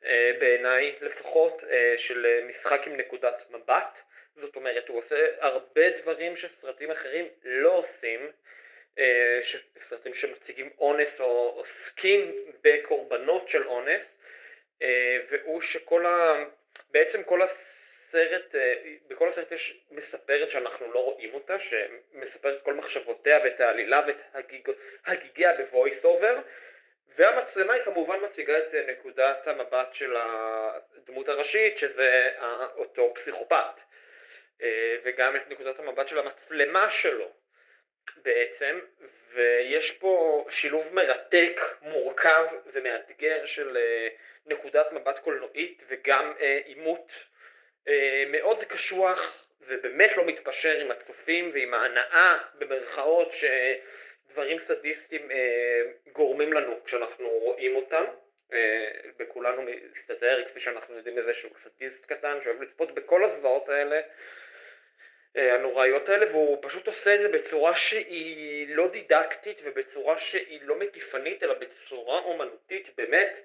אה, 0.05 0.31
בעיניי 0.39 0.95
לפחות, 1.01 1.63
של 1.97 2.41
משחק 2.47 2.81
עם 2.87 2.97
נקודת 2.97 3.43
מבט. 3.49 4.01
זאת 4.35 4.55
אומרת, 4.55 4.87
הוא 4.87 4.97
עושה 4.97 5.27
הרבה 5.39 5.89
דברים 5.89 6.37
שסרטים 6.37 6.91
אחרים 6.91 7.25
לא 7.43 7.71
עושים, 7.77 8.31
סרטים 9.77 10.13
שמציגים 10.13 10.69
אונס 10.79 11.21
או 11.21 11.53
עוסקים 11.57 12.31
בקורבנות 12.61 13.49
של 13.49 13.67
אונס, 13.67 14.17
והוא 15.29 15.61
שכל 15.61 16.05
ה... 16.05 16.43
בעצם 16.91 17.23
כל 17.23 17.41
הסרט, 18.15 18.55
אה, 18.55 18.73
בכל 19.07 19.29
הסרט 19.29 19.51
יש 19.51 19.79
מספרת 19.91 20.51
שאנחנו 20.51 20.93
לא 20.93 20.99
רואים 20.99 21.33
אותה, 21.33 21.59
שמספרת 21.59 22.61
כל 22.63 22.73
מחשבותיה 22.73 23.39
ואת 23.43 23.59
העלילה 23.59 24.01
ואת 24.07 24.21
הגיג... 24.33 24.69
הגיגיה 25.05 25.53
ב 25.57 25.65
voice 25.65 26.05
over, 26.05 26.39
והמצלמה 27.15 27.73
היא 27.73 27.83
כמובן 27.83 28.17
מציגה 28.25 28.57
את 28.57 28.75
אה, 28.75 28.85
נקודת 28.91 29.47
המבט 29.47 29.93
של 29.93 30.15
הדמות 30.17 31.29
הראשית, 31.29 31.77
שזה 31.77 32.31
אותו 32.75 33.13
פסיכופת, 33.15 33.81
אה, 34.61 34.97
וגם 35.03 35.35
את 35.35 35.49
נקודת 35.49 35.79
המבט 35.79 36.07
של 36.07 36.19
המצלמה 36.19 36.91
שלו 36.91 37.31
בעצם, 38.17 38.79
ויש 39.33 39.91
פה 39.91 40.45
שילוב 40.49 40.93
מרתק, 40.93 41.61
מורכב 41.81 42.45
ומאתגר 42.65 43.45
של 43.45 43.77
נקודת 44.45 44.91
מבט 44.91 45.19
קולנועית 45.19 45.83
וגם 45.87 46.33
עימות 46.65 47.11
מאוד 48.27 48.63
קשוח 48.63 49.45
ובאמת 49.67 50.17
לא 50.17 50.25
מתפשר 50.25 50.79
עם 50.79 50.91
הצופים 50.91 51.51
ועם 51.53 51.73
ההנאה 51.73 52.37
במרכאות 52.57 53.31
שדברים 53.33 54.59
סדיסטיים 54.59 55.31
אה, 55.31 55.81
גורמים 56.11 56.53
לנו 56.53 56.83
כשאנחנו 56.83 57.29
רואים 57.29 57.75
אותם. 57.75 58.03
אה, 58.53 58.91
בכולנו 59.17 59.65
מסתתר, 59.95 60.43
כפי 60.47 60.59
שאנחנו 60.59 60.95
יודעים, 60.95 61.17
איזשהו 61.17 61.49
סדיסט 61.63 62.05
קטן 62.05 62.37
שאוהב 62.43 62.61
לצפות 62.61 62.95
בכל 62.95 63.23
הזוועות 63.23 63.69
האלה. 63.69 64.01
אה, 65.37 65.55
הנוראיות 65.55 66.09
האלה 66.09 66.31
והוא 66.31 66.57
פשוט 66.61 66.87
עושה 66.87 67.15
את 67.15 67.19
זה 67.19 67.29
בצורה 67.29 67.75
שהיא 67.75 68.75
לא 68.75 68.87
דידקטית 68.87 69.61
ובצורה 69.63 70.17
שהיא 70.17 70.59
לא 70.63 70.79
מטיפנית 70.79 71.43
אלא 71.43 71.53
בצורה 71.53 72.19
אומנותית 72.19 72.89
באמת 72.97 73.39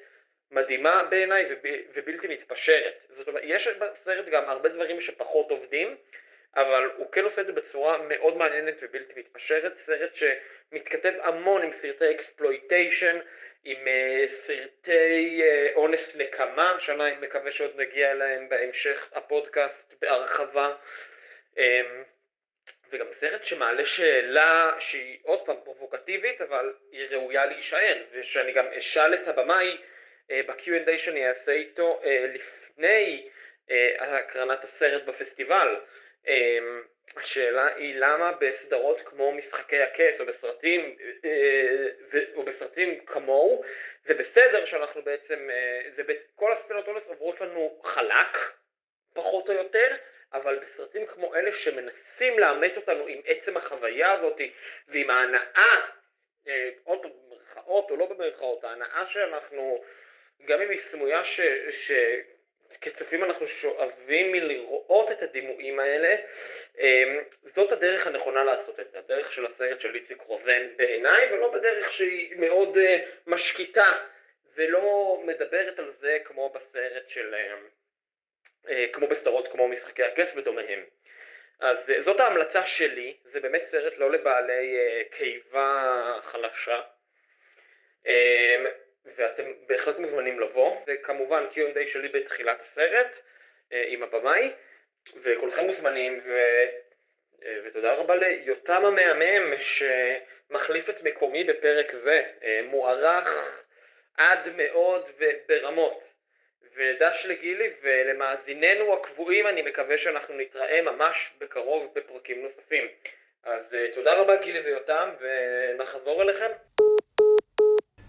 מדהימה 0.51 1.03
בעיניי 1.11 1.47
וב- 1.51 1.81
ובלתי 1.95 2.29
מתפשרת. 2.29 3.07
זאת 3.17 3.29
אומרת, 3.29 3.43
יש 3.47 3.69
בסרט 3.69 4.27
גם 4.27 4.45
הרבה 4.45 4.69
דברים 4.69 5.01
שפחות 5.01 5.51
עובדים, 5.51 5.97
אבל 6.57 6.91
הוא 6.97 7.13
כן 7.13 7.25
עושה 7.25 7.41
את 7.41 7.47
זה 7.47 7.53
בצורה 7.53 7.99
מאוד 8.09 8.37
מעניינת 8.37 8.75
ובלתי 8.83 9.13
מתפשרת, 9.17 9.77
סרט 9.77 10.15
שמתכתב 10.15 11.13
המון 11.23 11.63
עם 11.63 11.73
סרטי 11.73 12.11
exploitation, 12.11 13.19
עם 13.65 13.79
אה, 13.85 14.29
סרטי 14.29 15.43
אה, 15.43 15.77
אונס 15.77 16.17
נקמה, 16.17 16.77
שאני 16.81 17.17
מקווה 17.21 17.51
שעוד 17.51 17.73
נגיע 17.77 18.11
אליהם 18.11 18.49
בהמשך 18.49 19.09
הפודקאסט 19.13 19.95
בהרחבה. 20.01 20.75
Um, 21.57 21.61
וגם 22.93 23.07
סרט 23.13 23.45
שמעלה 23.45 23.85
שאלה 23.87 24.71
שהיא 24.79 25.19
עוד 25.23 25.47
פעם 25.47 25.57
פרובוקטיבית 25.65 26.41
אבל 26.41 26.75
היא 26.93 27.07
ראויה 27.11 27.47
להישאל 27.47 28.03
ושאני 28.13 28.53
גם 28.53 28.67
אשאל 28.67 29.15
את 29.15 29.29
הבמאי 29.29 29.79
ב-Q&A 30.31 30.99
שאני 30.99 31.29
אעשה 31.29 31.53
איתו 31.53 32.01
אה, 32.05 32.27
לפני 32.35 33.29
אה, 33.71 34.19
הקרנת 34.19 34.65
הסרט 34.65 35.03
בפסטיבל. 35.03 35.77
אה, 36.29 36.59
השאלה 37.17 37.67
היא 37.77 37.95
למה 37.97 38.33
בסדרות 38.33 39.01
כמו 39.05 39.33
משחקי 39.33 39.83
הכס 39.83 40.21
או 40.21 40.27
בסרטים 40.27 40.97
אה, 41.25 41.87
או 42.35 42.43
בסרטים 42.43 43.05
כמוהו 43.05 43.65
זה 44.05 44.15
בסדר 44.15 44.65
שאנחנו 44.65 45.03
בעצם, 45.03 45.51
אה, 45.51 45.91
זה 45.91 46.03
בעצם 46.03 46.25
כל 46.35 46.53
הסצנות 46.53 46.89
אונס 46.89 47.03
עוברות 47.07 47.41
לנו 47.41 47.81
חלק 47.85 48.39
פחות 49.15 49.49
או 49.49 49.55
יותר 49.55 49.89
אבל 50.33 50.59
בסרטים 50.59 51.07
כמו 51.07 51.35
אלה 51.35 51.53
שמנסים 51.53 52.39
לאמת 52.39 52.77
אותנו 52.77 53.07
עם 53.07 53.21
עצם 53.25 53.57
החוויה 53.57 54.13
הזאת 54.13 54.41
ועם 54.89 55.11
ההנאה, 55.11 55.87
אה, 56.49 56.71
עוד 56.85 57.03
במרכאות 57.03 57.91
או 57.91 57.97
לא 57.97 58.07
במרכאות, 58.07 58.65
ההנאה 58.65 59.07
שאנחנו, 59.07 59.85
גם 60.47 60.61
אם 60.61 60.71
היא 60.71 60.79
סמויה 60.79 61.25
ש... 61.25 61.41
ש... 61.71 61.93
כצופים 62.81 63.25
אנחנו 63.25 63.47
שואבים 63.47 64.33
מלראות 64.33 65.11
את 65.11 65.23
הדימויים 65.23 65.81
האלה, 65.81 66.17
אה, 66.79 67.19
זאת 67.55 67.73
הדרך 67.73 68.07
הנכונה 68.07 68.45
לעשות 68.45 68.81
את 68.81 68.91
זה, 68.91 68.99
הדרך 68.99 69.33
של 69.33 69.47
הסרט 69.47 69.81
של 69.81 69.95
איציק 69.95 70.21
רוזן 70.21 70.67
בעיניי, 70.77 71.33
ולא 71.33 71.53
בדרך 71.53 71.93
שהיא 71.93 72.37
מאוד 72.37 72.79
אה, 72.79 72.99
משקיטה 73.27 73.93
ולא 74.55 75.21
מדברת 75.27 75.79
על 75.79 75.93
זה 76.01 76.19
כמו 76.25 76.49
בסרט 76.49 77.09
של... 77.09 77.35
אה, 77.35 77.55
אה, 78.69 78.87
כמו 78.93 79.07
בסדרות 79.07 79.49
כמו 79.53 79.69
משחקי 79.69 80.03
הכס 80.03 80.37
ודומיהם. 80.37 80.85
אז 81.61 81.93
זאת 81.99 82.21
ההמלצה 82.21 82.67
שלי, 82.67 83.17
זה 83.25 83.41
באמת 83.41 83.65
סרט 83.65 83.99
לא 83.99 84.11
לבעלי 84.11 84.77
קיבה 85.11 86.19
חלשה, 86.23 86.81
אה, 88.07 88.65
ואתם 89.17 89.43
בהחלט 89.67 89.99
מוזמנים 89.99 90.41
לבוא, 90.41 90.77
וכמובן 90.87 91.45
Q&A 91.53 91.87
שלי 91.87 92.09
בתחילת 92.09 92.61
הסרט 92.61 93.21
אה, 93.73 93.85
עם 93.87 94.03
הבמאי, 94.03 94.51
וכולכם 95.23 95.65
מוזמנים, 95.65 96.21
ו... 96.25 96.39
אה, 97.45 97.59
ותודה 97.65 97.93
רבה 97.93 98.17
ליותם 98.17 98.85
המהמם 98.85 99.55
שמחליף 99.61 100.91
את 100.91 101.03
מקומי 101.03 101.45
בפרק 101.45 101.93
זה, 101.93 102.23
אה, 102.45 102.61
מוערך 102.65 103.63
עד 104.17 104.49
מאוד 104.57 105.11
וברמות. 105.19 106.11
ודש 106.75 107.27
לגילי 107.27 107.71
ולמאזיננו 107.83 108.95
הקבועים 108.95 109.47
אני 109.47 109.63
מקווה 109.63 109.99
שאנחנו 109.99 110.35
נתראה 110.35 110.83
ממש 110.83 111.31
בקרוב 111.39 111.95
בפרקים 111.95 112.43
נוספים. 112.43 112.89
אז 113.45 113.77
תודה 113.95 114.15
רבה 114.15 114.37
גילי 114.37 114.61
ויותם 114.61 115.11
ונחזור 115.21 116.23
אליכם. 116.23 116.51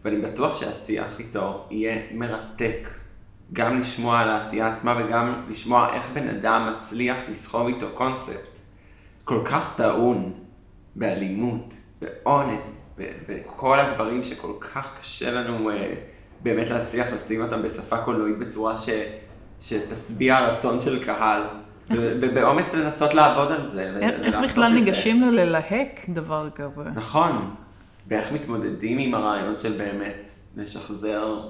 ואני 0.05 0.17
בטוח 0.17 0.53
שהשיח 0.59 1.19
איתו 1.19 1.65
יהיה 1.71 1.95
מרתק. 2.13 2.87
גם 3.53 3.79
לשמוע 3.79 4.19
על 4.19 4.29
העשייה 4.29 4.67
עצמה 4.67 4.95
וגם 4.99 5.33
לשמוע 5.49 5.93
איך 5.93 6.09
בן 6.13 6.27
אדם 6.27 6.73
מצליח 6.75 7.17
לסחוב 7.31 7.67
איתו 7.67 7.87
קונספט 7.93 8.59
כל 9.23 9.41
כך 9.45 9.73
טעון 9.77 10.33
באלימות, 10.95 11.73
באונס, 12.01 12.95
וכל 13.27 13.79
הדברים 13.79 14.23
שכל 14.23 14.51
כך 14.59 14.97
קשה 15.01 15.31
לנו 15.31 15.69
אה, 15.69 15.93
באמת 16.43 16.69
להצליח 16.69 17.07
לשים 17.13 17.41
אותם 17.41 17.61
בשפה 17.61 17.97
קולנועית 17.97 18.37
בצורה 18.39 18.77
ש- 18.77 18.89
שתשביע 19.61 20.39
רצון 20.39 20.81
של 20.81 21.03
קהל. 21.05 21.41
ובאומץ 21.95 22.73
לנסות 22.73 23.13
לעבוד 23.13 23.51
על 23.51 23.69
זה. 23.69 23.97
איך- 24.01 24.35
בכלל. 24.43 24.73
ניגשים 24.73 25.21
ללהק 25.23 25.99
דבר 26.09 26.49
כזה? 26.55 26.83
נכון, 26.95 27.55
ואיך 28.07 28.31
מתמודדים 28.31 28.97
עם 28.97 29.13
הרעיון 29.13 29.57
של 29.57 29.77
באמת 29.77 30.29
לשחזר 30.57 31.49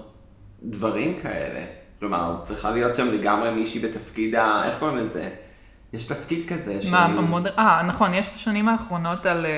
דברים 0.64 1.20
כאלה. 1.20 1.66
כלומר, 2.00 2.36
צריכה 2.40 2.72
להיות 2.72 2.96
שם 2.96 3.08
לגמרי 3.08 3.52
מישהי 3.52 3.80
בתפקיד 3.80 4.36
ה... 4.36 4.62
איך 4.66 4.80
קוראים 4.80 4.98
לזה? 4.98 5.30
יש 5.94 6.06
תפקיד 6.06 6.50
כזה 6.50 6.82
של... 6.82 6.92
מה, 6.92 7.06
המודר... 7.06 7.50
אה, 7.58 7.84
נכון, 7.88 8.14
יש 8.14 8.30
בשנים 8.36 8.68
האחרונות 8.68 9.26
על... 9.26 9.46
אה, 9.46 9.52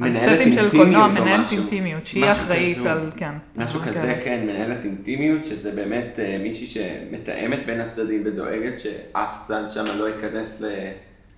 על 0.00 0.10
מנהלת 0.10 0.16
סטים 0.16 0.52
של 0.52 0.58
אינטימיות 0.60 0.72
קולנוע, 0.72 1.08
מנהלת. 1.08 1.52
אינטימיות, 1.52 2.06
שהיא 2.06 2.30
אחראית 2.30 2.78
כזו. 2.78 2.88
על, 2.88 3.10
כן. 3.16 3.34
משהו 3.56 3.80
על 3.80 3.88
כזה, 3.88 4.00
כאלה. 4.00 4.20
כן, 4.24 4.46
מנהלת 4.46 4.84
אינטימיות, 4.84 5.44
שזה 5.44 5.72
באמת 5.72 6.18
אה, 6.22 6.38
מישהי 6.42 6.66
שמתאמת 6.66 7.66
בין 7.66 7.80
הצדדים 7.80 8.22
ודואגת 8.26 8.78
שאף 8.78 9.46
צד 9.46 9.70
שם 9.70 9.84
לא 9.98 10.08
ייכנס 10.08 10.60
ל... 10.60 10.66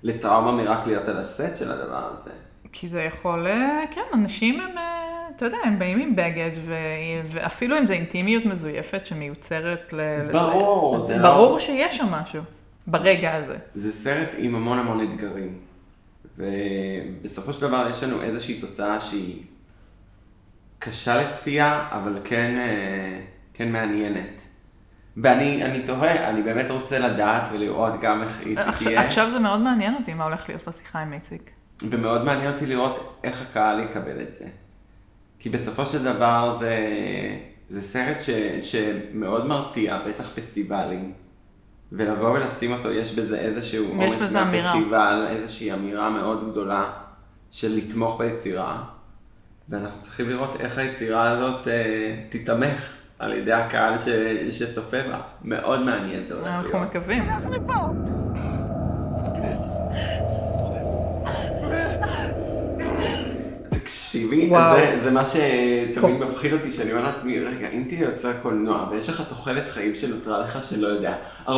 לטראומה 0.03 0.53
מרק 0.53 0.87
להיות 0.87 1.09
על 1.09 1.19
הסט 1.19 1.57
של 1.57 1.73
הדבר 1.73 2.11
הזה. 2.13 2.31
כי 2.73 2.89
זה 2.89 3.03
יכול, 3.03 3.47
אה, 3.47 3.81
כן, 3.91 4.01
אנשים 4.15 4.61
הם, 4.61 4.79
אה, 4.79 5.29
אתה 5.37 5.45
יודע, 5.45 5.57
הם 5.65 5.79
באים 5.79 5.99
עם 6.01 6.17
בגד, 6.17 6.51
ו... 6.61 6.75
ואפילו 7.27 7.79
אם 7.79 7.87
זה 7.87 7.95
אינטימיות 7.95 8.45
מזויפת 8.45 9.07
שמיוצרת 9.07 9.93
ל... 9.93 10.01
ברור, 10.33 10.99
זה 11.01 11.17
לא- 11.17 11.23
ברור 11.31 11.59
שיש 11.59 11.97
שם 11.97 12.07
משהו, 12.11 12.43
ברגע 12.87 13.35
הזה. 13.37 13.57
זה 13.75 13.93
סרט 13.93 14.35
עם 14.39 14.55
המון 14.55 14.79
המון 14.79 15.09
אתגרים. 15.09 15.59
ובסופו 16.39 17.53
של 17.53 17.61
דבר 17.61 17.89
יש 17.91 18.03
לנו 18.03 18.23
איזושהי 18.23 18.61
תוצאה 18.61 19.01
שהיא 19.01 19.43
קשה 20.79 21.17
לצפייה, 21.17 21.89
אבל 21.91 22.21
כן, 22.25 22.57
אה, 22.59 23.21
כן 23.55 23.73
מעניינת. 23.73 24.41
ואני 25.17 25.65
אני 25.65 25.83
תוהה, 25.83 26.31
אני 26.31 26.43
באמת 26.43 26.71
רוצה 26.71 26.99
לדעת 26.99 27.43
ולראות 27.53 28.01
גם 28.01 28.23
איך 28.23 28.41
איציק 28.41 28.83
יהיה, 28.83 29.07
עכשיו 29.07 29.31
זה 29.31 29.39
מאוד 29.39 29.61
מעניין 29.61 29.95
אותי 29.95 30.15
מה 30.15 30.25
הולך 30.25 30.49
להיות 30.49 30.69
בשיחה 30.69 30.99
עם 31.01 31.13
איציק. 31.13 31.51
ומאוד 31.91 32.25
מעניין 32.25 32.53
אותי 32.53 32.67
לראות 32.67 33.19
איך 33.25 33.43
הקהל 33.43 33.81
יקבל 33.81 34.21
את 34.23 34.35
זה. 34.35 34.47
כי 35.39 35.49
בסופו 35.51 35.87
של 35.87 36.05
דבר 36.05 36.57
זה, 36.59 36.77
זה 37.69 37.83
סרט 37.83 38.21
ש, 38.21 38.31
שמאוד 38.61 39.47
מרתיע, 39.47 39.99
בטח 40.09 40.31
פסטיבלים. 40.35 41.13
ולבוא 41.93 42.31
ולשים 42.31 42.73
אותו, 42.73 42.91
יש 42.91 43.15
בזה 43.15 43.39
איזשהו 43.39 43.93
אמירה. 43.93 44.31
מהפסטיבל, 44.31 45.27
איזושהי 45.31 45.73
אמירה 45.73 46.11
מאוד 46.11 46.51
גדולה 46.51 46.91
של 47.51 47.77
לתמוך 47.77 48.19
ביצירה. 48.19 48.83
ואנחנו 49.69 50.01
צריכים 50.01 50.29
לראות 50.29 50.61
איך 50.61 50.79
היצירה 50.79 51.31
הזאת 51.31 51.69
אה, 51.69 52.17
תיתמך 52.29 52.93
על 53.19 53.33
ידי 53.33 53.53
הקהל 53.53 53.99
ש, 53.99 54.09
שצופה 54.59 55.03
בה. 55.03 55.21
מאוד 55.43 55.81
מעניין 55.81 56.25
זה 56.25 56.35
הולך 56.35 56.47
להיות. 56.47 56.75
אנחנו 56.75 56.81
מקווים. 56.81 57.23
תקשיבי. 63.93 64.51
זה, 64.51 64.99
זה 65.03 65.11
מה 65.11 65.23
שתמיד 65.25 66.17
מפחיד 66.19 66.53
אותי, 66.53 66.73
שאני 66.73 66.93
אומר 66.93 67.03
לעצמי, 67.03 67.39
רגע, 67.39 67.69
אם 67.69 67.85
תהיה 67.89 68.01
יוצר 68.01 68.33
קולנוע 68.43 68.89
ויש 68.91 69.09
לך 69.09 69.23
תוחלת 69.29 69.71
חיים 69.71 69.95
שנותרה 69.95 70.39
לך 70.39 70.63
שלא 70.63 70.87
יודע, 70.89 71.15
40-50 71.47 71.51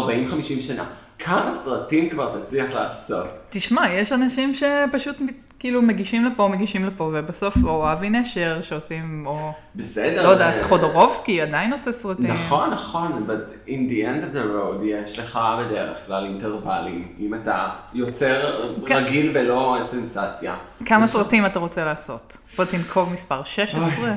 שנה, 0.61 0.85
כמה 1.18 1.53
סרטים 1.53 2.11
כבר 2.11 2.41
תצליח 2.41 2.74
לעשות? 2.74 3.26
תשמע, 3.51 3.93
יש 3.93 4.12
אנשים 4.12 4.55
שפשוט 4.55 5.16
כאילו 5.64 5.82
מגישים 5.82 6.24
לפה, 6.24 6.48
מגישים 6.48 6.84
לפה, 6.84 7.10
ובסוף, 7.14 7.56
או 7.64 7.92
אבי 7.92 8.10
נשר 8.10 8.62
שעושים, 8.62 9.24
או 9.26 9.52
בסדר. 9.76 10.26
לא 10.26 10.28
יודעת, 10.28 10.54
אה, 10.54 10.68
חודורובסקי 10.68 11.40
עדיין 11.40 11.72
עושה 11.72 11.92
סרטים. 11.92 12.26
נכון, 12.26 12.70
נכון, 12.70 13.26
but 13.28 13.68
in 13.68 13.90
the 13.90 14.04
end 14.04 14.22
of 14.22 14.36
the 14.36 14.40
road 14.40 14.84
יש 14.84 15.18
לך 15.18 15.38
בדרך 15.60 16.06
כלל 16.06 16.24
אינטרוולים, 16.24 17.08
אם 17.20 17.34
אתה 17.34 17.68
יוצר 17.94 18.66
כן. 18.86 18.96
רגיל 18.96 19.30
ולא 19.34 19.78
סנסציה. 19.84 20.54
כמה 20.84 21.06
סרטים 21.06 21.46
אתה 21.46 21.58
רוצה 21.58 21.84
לעשות? 21.84 22.36
בוא 22.56 22.64
תנקוב 22.64 23.12
מספר 23.12 23.44
16? 23.44 24.12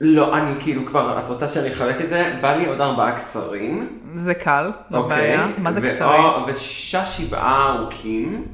לא, 0.00 0.36
אני 0.36 0.50
כאילו 0.60 0.86
כבר, 0.86 1.18
את 1.18 1.28
רוצה 1.28 1.48
שאני 1.48 1.70
אחלק 1.70 2.00
את 2.00 2.08
זה? 2.08 2.38
בא 2.40 2.56
לי 2.56 2.66
עוד 2.66 2.80
ארבעה 2.80 3.12
קצרים. 3.12 3.98
זה 4.14 4.34
קל, 4.34 4.72
לא 4.90 4.98
אוקיי, 4.98 5.16
בעיה. 5.16 5.46
מה 5.58 5.72
זה 5.72 5.80
קצרים? 5.80 6.22
ושישה 6.46 7.06
שבעה 7.06 7.74
ארוכים. 7.74 8.46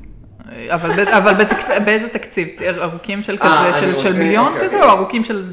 אבל 0.69 1.07
אבל 1.07 1.35
בתק- 1.35 1.81
באיזה 1.85 2.09
תקציב? 2.09 2.49
ארוכים 2.81 3.23
של 3.23 3.33
אה, 3.33 3.39
כזה, 3.39 3.69
אני 3.69 3.93
של- 3.93 3.97
של 3.97 4.09
רוצה- 4.09 4.19
מיליון 4.19 4.47
אוקיי, 4.47 4.65
כזה, 4.65 4.77
אוקיי. 4.77 4.91
או 4.91 4.99
ארוכים 4.99 5.25
של 5.25 5.45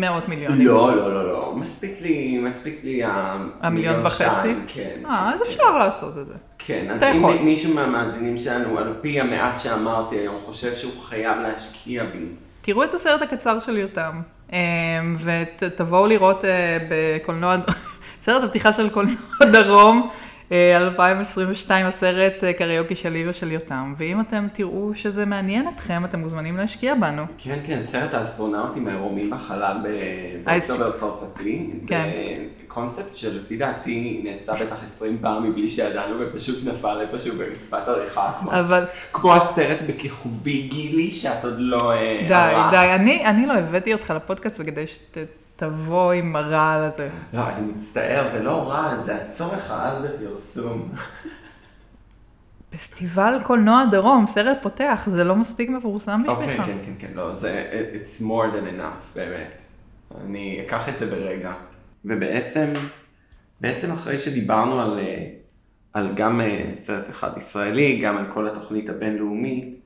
מאות 0.00 0.28
מיליונים? 0.28 0.66
לא, 0.66 0.96
לא, 0.96 1.14
לא, 1.14 1.26
לא, 1.26 1.52
מספיק 1.56 1.90
לי, 2.02 2.38
מספיק 2.38 2.80
לי 2.84 3.02
המיליון 3.62 4.06
וחצי? 4.06 4.54
כן. 4.68 4.94
אה, 5.06 5.30
אז 5.34 5.40
כן, 5.40 5.46
אפשר 5.46 5.78
לעשות 5.78 6.18
את 6.18 6.26
זה. 6.26 6.34
כן, 6.58 6.86
אז 6.90 7.02
אם 7.02 7.16
יכול. 7.16 7.38
מישהו 7.38 7.74
מהמאזינים 7.74 8.36
שלנו, 8.36 8.78
על 8.78 8.94
פי 9.00 9.20
המעט 9.20 9.60
שאמרתי 9.60 10.16
היום, 10.16 10.36
חושב 10.40 10.74
שהוא 10.74 10.92
חייב 11.02 11.38
להשקיע 11.38 12.04
בי, 12.04 12.24
תראו 12.62 12.84
את 12.84 12.94
הסרט 12.94 13.22
הקצר 13.22 13.60
של 13.60 13.76
יותם, 13.76 14.20
אמ, 14.52 14.56
ותבואו 15.58 16.06
לראות 16.06 16.44
אה, 16.44 16.50
בקולנוע, 16.90 17.56
סרט 18.24 18.44
הפתיחה 18.44 18.72
של 18.72 18.88
קולנוע 18.90 19.16
דרום, 19.52 20.08
אה, 20.10 20.25
2022, 20.52 21.86
הסרט 21.86 22.44
אה, 22.44 22.52
קריוקי 22.52 22.96
של 22.96 23.08
ליבה 23.08 23.32
של 23.32 23.52
יותם, 23.52 23.94
ואם 23.96 24.20
אתם 24.20 24.46
תראו 24.52 24.94
שזה 24.94 25.24
מעניין 25.24 25.68
אתכם, 25.68 26.04
אתם 26.04 26.18
מוזמנים 26.18 26.56
להשקיע 26.56 26.94
בנו. 26.94 27.22
כן, 27.38 27.58
כן, 27.66 27.82
סרט 27.82 28.14
האסטרונאוטים 28.14 28.88
העירומים 28.88 29.30
בחלל 29.30 29.76
בויסובר 30.44 30.92
צרפתי, 30.92 31.70
זה 31.74 31.88
כן. 31.88 32.10
קונספט 32.68 33.14
שלפי 33.14 33.56
דעתי 33.56 34.20
נעשה 34.24 34.54
בטח 34.54 34.84
20 34.84 35.18
פעם 35.20 35.50
מבלי 35.50 35.68
שידענו 35.68 36.14
ופשוט 36.20 36.68
נפל 36.68 37.00
איפשהו 37.00 37.36
ברצפת 37.36 37.88
עריכה, 37.88 38.32
כמו, 39.12 39.34
הסרט 39.34 39.78
בכיכובי 39.86 40.62
גילי 40.62 41.10
שאת 41.10 41.44
עוד 41.44 41.54
לא 41.58 41.92
אה, 41.92 42.24
די. 42.28 42.76
די, 42.76 43.22
אני, 43.24 43.46
לא 43.46 43.52
הבאתי 43.52 43.92
אותך 43.92 44.12
לפודקאסט 44.16 44.60
וכדי 44.60 44.84
שתבוא 45.56 46.12
עם 46.12 46.36
הרעל 46.36 46.84
הזה. 46.84 47.08
לא, 47.32 47.48
אני 47.48 47.72
מצטער, 47.72 48.30
זה 48.30 48.42
לא 48.42 48.68
רע, 48.68 48.98
זה 48.98 49.16
הצורך 49.16 49.70
העז 49.70 50.02
בפרסום. 50.02 50.92
פסטיבל 52.70 53.38
קולנוע 53.42 53.84
דרום, 53.90 54.26
סרט 54.26 54.58
פותח, 54.62 55.08
זה 55.10 55.24
לא 55.24 55.36
מספיק 55.36 55.70
מפורסם 55.70 56.22
אוקיי, 56.28 56.46
בשבילך. 56.46 56.66
כן, 56.66 56.78
כן, 56.82 57.06
כן, 57.06 57.14
לא, 57.14 57.34
זה, 57.34 57.70
it's 57.94 58.22
more 58.22 58.54
than 58.54 58.80
enough, 58.80 59.14
באמת. 59.14 59.62
אני 60.24 60.62
אקח 60.66 60.88
את 60.88 60.98
זה 60.98 61.06
ברגע. 61.06 61.52
ובעצם, 62.04 62.72
בעצם 63.60 63.92
אחרי 63.92 64.18
שדיברנו 64.18 64.80
על, 64.80 64.98
אה, 64.98 65.26
על 65.92 66.14
גם 66.14 66.40
אה, 66.40 66.70
סרט 66.76 67.10
אחד 67.10 67.30
ישראלי, 67.36 67.98
גם 67.98 68.16
על 68.16 68.26
כל 68.34 68.48
התוכנית 68.48 68.88
הבינלאומית, 68.88 69.80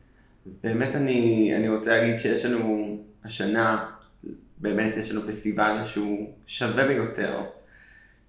אז 0.46 0.60
באמת 0.64 0.94
אני, 0.94 1.50
אני 1.56 1.68
רוצה 1.68 1.98
להגיד 1.98 2.18
שיש 2.18 2.44
לנו 2.44 2.98
השנה, 3.24 3.86
באמת 4.60 4.96
יש 4.96 5.12
לנו 5.12 5.20
פסטיבל 5.26 5.84
שהוא 5.84 6.28
שווה 6.46 6.86
ביותר. 6.86 7.40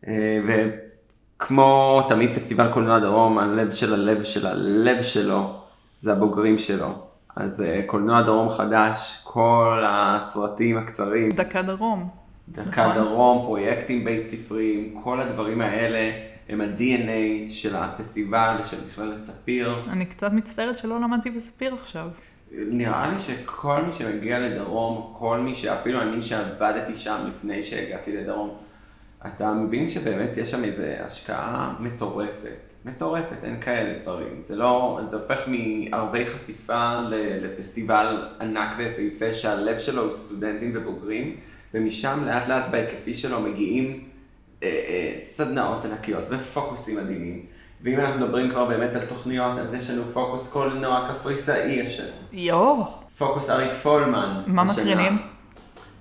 אה, 0.08 0.40
וכמו 0.48 2.02
תמיד 2.10 2.36
פסטיבל 2.36 2.74
קולנוע 2.74 3.00
דרום, 3.00 3.40
הלב 3.40 3.72
של 3.72 3.94
הלב 3.94 4.24
של 4.24 4.48
הלב 4.48 5.02
שלו, 5.02 5.60
זה 6.00 6.12
הבוגרים 6.12 6.60
שלו. 6.60 6.94
אז 7.36 7.62
אה, 7.62 7.82
קולנוע 7.86 8.22
דרום 8.22 8.50
חדש, 8.50 9.22
כל 9.24 9.84
הסרטים 9.88 10.78
הקצרים, 10.78 11.30
דקה 11.30 11.62
דרום. 11.62 12.10
דקה 12.50 12.88
נכון. 12.88 13.04
דרום, 13.04 13.44
פרויקטים 13.44 14.06
בית 14.06 14.26
ספריים, 14.26 15.02
כל 15.04 15.22
הדברים 15.22 15.62
האלה 15.62 16.12
הם 16.50 16.62
ה-DNA 16.62 17.50
של 17.50 17.76
הפסטיבל 17.76 18.58
ושל 18.62 18.78
מכללת 18.88 19.22
ספיר. 19.22 19.76
אני 19.90 20.06
קצת 20.06 20.32
מצטערת 20.32 20.78
שלא 20.78 21.02
למדתי 21.02 21.30
בספיר 21.30 21.74
עכשיו. 21.74 22.08
נראה 22.52 23.12
לי 23.14 23.20
שכל 23.20 23.82
מי 23.82 23.92
שמגיע 23.92 24.40
לדרום, 24.40 25.14
כל 25.20 25.40
מי 25.40 25.56
שאפילו 25.56 26.02
אני 26.02 26.22
שעבדתי 26.22 26.96
שם 26.96 27.26
לפני 27.28 27.64
שהגעתי 27.64 28.18
לדרום, 28.18 28.58
אתה 29.28 29.54
מבין 29.54 29.88
שבאמת 29.88 30.38
יש 30.38 30.52
שם 30.52 30.64
איזו 30.64 30.84
השקעה 31.06 31.76
מטורפת. 31.80 32.72
מטורפת, 32.86 33.44
אין 33.44 33.62
כאלה 33.62 34.00
דברים. 34.00 34.42
זה 34.42 34.56
לא, 34.56 35.00
זה 35.06 35.16
הופך 35.16 35.48
מערבי 35.48 36.26
חשיפה 36.26 37.02
לפסטיבל 37.42 38.28
ענק 38.42 38.70
ויפהפה 38.78 39.34
שהלב 39.34 39.78
שלו 39.78 40.04
הוא 40.04 40.12
סטודנטים 40.12 40.72
ובוגרים, 40.76 41.36
ומשם 41.74 42.20
לאט 42.26 42.48
לאט 42.48 42.64
בהיקפי 42.72 43.14
שלו 43.14 43.42
מגיעים 43.42 44.04
אה, 44.64 44.68
אה, 44.68 45.16
סדנאות 45.20 45.86
ענקיות 45.86 46.24
ופוקוסים 46.30 46.98
מדהימים. 46.98 47.46
ואם 47.84 48.00
אנחנו 48.00 48.26
מדברים 48.26 48.50
כבר 48.50 48.66
באמת 48.66 48.96
על 48.96 49.06
תוכניות, 49.06 49.58
אז 49.58 49.74
יש 49.74 49.90
לנו 49.90 50.04
פוקוס 50.06 50.50
קולנוע 50.50 51.08
קפריסאי 51.10 51.86
השנה. 51.86 52.06
יואו, 52.32 52.88
פוקוס 53.18 53.50
ארי 53.50 53.70
פולמן. 53.70 54.44
מה 54.48 54.62
השנה. 54.62 54.84
מקרינים? 54.84 55.18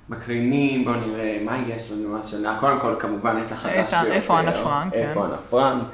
מקרינים, 0.09 0.85
בואו 0.85 0.97
נראה 0.97 1.39
מה 1.45 1.59
יש 1.68 1.91
לנו 1.91 2.18
השנה. 2.18 2.57
קודם 2.61 2.81
כל, 2.81 2.97
כמובן, 3.01 3.43
את 3.47 3.53
החדש 3.53 3.95
ביותר. 3.95 4.12
איפה 4.12 4.41
אנה 4.41 4.53
פרנק, 4.53 4.93
כן. 4.93 4.99
איפה 4.99 5.26
אנה 5.26 5.37
פרנק, 5.37 5.85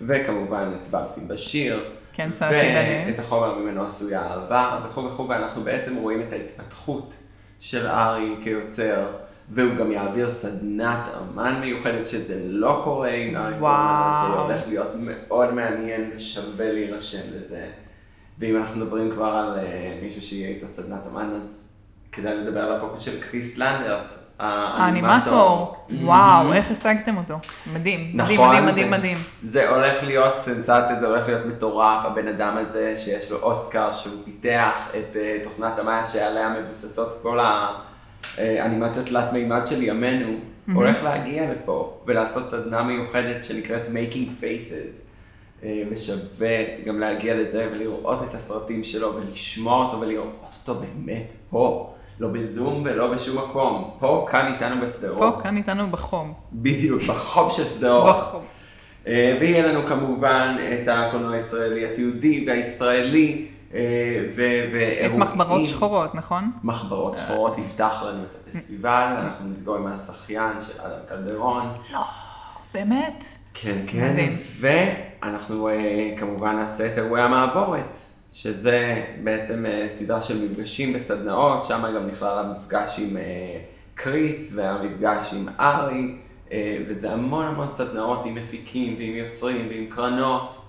וכמובן 0.00 0.72
את 0.82 0.88
ברסי 0.88 1.20
בשיר. 1.20 1.84
כן, 2.12 2.30
סעתי 2.32 2.54
גנים. 2.54 3.06
ואת 3.06 3.18
החומר 3.18 3.54
ממנו 3.54 3.84
עשויה 3.84 4.22
אהבה, 4.22 4.80
וכו' 4.84 5.04
וכו', 5.04 5.28
ואנחנו 5.28 5.64
בעצם 5.64 5.96
רואים 5.96 6.20
את 6.20 6.32
ההתפתחות 6.32 7.14
של 7.60 7.86
ארי 7.86 8.36
כיוצר. 8.42 9.06
והוא 9.50 9.76
גם 9.76 9.92
יעביר 9.92 10.30
סדנת 10.30 10.98
אמן 11.18 11.60
מיוחדת, 11.60 12.06
שזה 12.06 12.40
לא 12.44 12.80
קורה 12.84 13.10
עם 13.10 13.36
ארי 13.36 13.54
פולמן, 13.58 14.10
אז 14.14 14.32
זה. 14.32 14.38
הולך 14.40 14.60
להיות 14.68 14.94
מאוד 14.98 15.54
מעניין 15.54 16.10
ושווה 16.14 16.72
להירשם 16.72 17.18
לזה. 17.34 17.66
ואם 18.38 18.56
אנחנו 18.56 18.80
מדברים 18.84 19.10
כבר 19.10 19.26
על 19.26 19.58
אה, 19.58 19.64
מישהו 20.02 20.22
שיהיה 20.22 20.48
איתו 20.48 20.66
סדנת 20.68 21.06
אמן, 21.12 21.30
אז 21.34 21.72
כדאי 22.12 22.34
לדבר 22.36 22.60
על 22.60 22.72
הפוקוס 22.72 23.00
של 23.00 23.20
קריס 23.20 23.58
לנדרט, 23.58 24.12
האנימטור, 24.38 25.76
וואו, 26.02 26.52
איך 26.52 26.70
השגתם 26.70 27.16
אותו? 27.16 27.34
מדהים, 27.74 28.10
מדהים, 28.14 28.40
נכון, 28.40 28.48
מדהים, 28.56 28.64
זה- 28.66 28.70
מדהים, 28.72 28.90
מדהים. 28.90 29.18
זה 29.42 29.68
הולך 29.70 30.02
להיות 30.02 30.38
סנסציה, 30.38 31.00
זה 31.00 31.06
הולך 31.06 31.26
להיות 31.28 31.46
מטורף, 31.46 32.04
הבן 32.04 32.28
אדם 32.28 32.56
הזה 32.56 32.94
שיש 32.96 33.30
לו 33.30 33.38
אוסקר, 33.42 33.92
שהוא 33.92 34.14
פיתח 34.24 34.88
את 34.90 35.16
אה, 35.16 35.38
תוכנת 35.42 35.78
המאיה 35.78 36.04
שעליה 36.04 36.48
מבוססות 36.48 37.18
כל 37.22 37.38
האנימציות 38.38 39.06
תלת 39.06 39.32
מימד 39.32 39.66
של 39.66 39.82
ימינו, 39.82 40.32
הולך 40.74 41.02
להגיע 41.02 41.52
לפה 41.52 42.00
ולעשות 42.06 42.50
סדנה 42.50 42.82
מיוחדת 42.82 43.44
שנקראת 43.44 43.86
Making 43.86 44.42
Faces. 44.42 45.02
אה, 45.64 45.82
ושווה 45.90 46.64
גם 46.84 47.00
להגיע 47.00 47.36
לזה 47.36 47.68
ולראות 47.72 48.22
את 48.22 48.34
הסרטים 48.34 48.84
שלו 48.84 49.14
ולשמוע 49.14 49.84
אותו 49.84 50.00
ולראות 50.00 50.54
אותו 50.60 50.80
באמת 50.80 51.32
פה, 51.50 51.94
לא 52.20 52.28
בזום 52.28 52.82
ולא 52.84 53.12
בשום 53.12 53.38
מקום, 53.38 53.90
פה, 53.98 54.26
כאן 54.30 54.52
איתנו 54.52 54.82
בשדרות. 54.82 55.18
פה, 55.18 55.42
כאן 55.42 55.56
איתנו 55.56 55.90
בחום. 55.90 56.34
בדיוק, 56.52 57.02
בחום 57.02 57.50
של 57.50 57.64
שדרות. 57.64 58.16
בחום. 58.16 58.40
אה, 59.06 59.36
ויהיה 59.40 59.66
לנו 59.66 59.86
כמובן 59.86 60.56
את 60.82 60.88
הקולנוע 60.88 61.34
הישראלי 61.34 61.86
התיעודי 61.86 62.44
והישראלי, 62.48 63.46
אה, 63.46 63.51
את 63.72 64.34
ואירועים. 64.72 65.20
מחברות 65.20 65.64
שחורות, 65.64 66.14
נכון? 66.14 66.50
מחברות 66.64 67.16
שחורות 67.16 67.58
יפתח 67.58 68.02
לנו 68.06 68.22
את 68.22 68.34
הפסטיבל, 68.34 69.14
אנחנו 69.18 69.48
נסגור 69.48 69.76
עם 69.76 69.86
השחיין 69.86 70.60
של 70.60 70.80
אדם 70.80 70.98
קלדרון. 71.08 71.72
באמת? 72.74 73.24
כן, 73.54 73.78
כן, 73.86 74.12
מדהים. 74.12 74.36
ואנחנו 74.60 75.68
אה, 75.68 75.74
כמובן 76.16 76.56
נעשה 76.56 76.86
את 76.86 76.98
אירועי 76.98 77.22
המעבורת, 77.22 77.98
שזה 78.32 79.04
בעצם 79.24 79.66
אה, 79.66 79.86
סדרה 79.88 80.22
של 80.22 80.44
מפגשים 80.44 80.92
בסדנאות, 80.92 81.64
שם 81.64 81.82
גם 81.96 82.06
נכלל 82.06 82.38
המפגש 82.38 82.98
עם 82.98 83.16
אה, 83.16 83.22
קריס 83.94 84.52
והמפגש 84.56 85.34
עם 85.34 85.48
ארי, 85.60 86.14
אה, 86.52 86.78
וזה 86.88 87.12
המון 87.12 87.46
המון 87.46 87.68
סדנאות 87.68 88.24
עם 88.24 88.34
מפיקים 88.34 88.94
ועם 88.98 89.16
יוצרים 89.16 89.66
ועם 89.68 89.86
קרנות, 89.88 90.56
אה, 90.56 90.61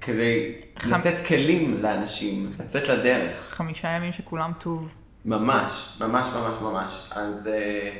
כדי 0.00 0.52
חמ- 0.78 0.94
לתת 0.94 1.26
כלים 1.26 1.82
לאנשים 1.82 2.52
לצאת 2.60 2.88
לדרך. 2.88 3.46
חמישה 3.50 3.88
ימים 3.88 4.12
שכולם 4.12 4.52
טוב. 4.58 4.94
ממש, 5.24 5.98
ממש, 6.00 6.28
ממש, 6.34 6.56
ממש. 6.62 7.10
אז, 7.14 7.48
אה, 7.48 7.90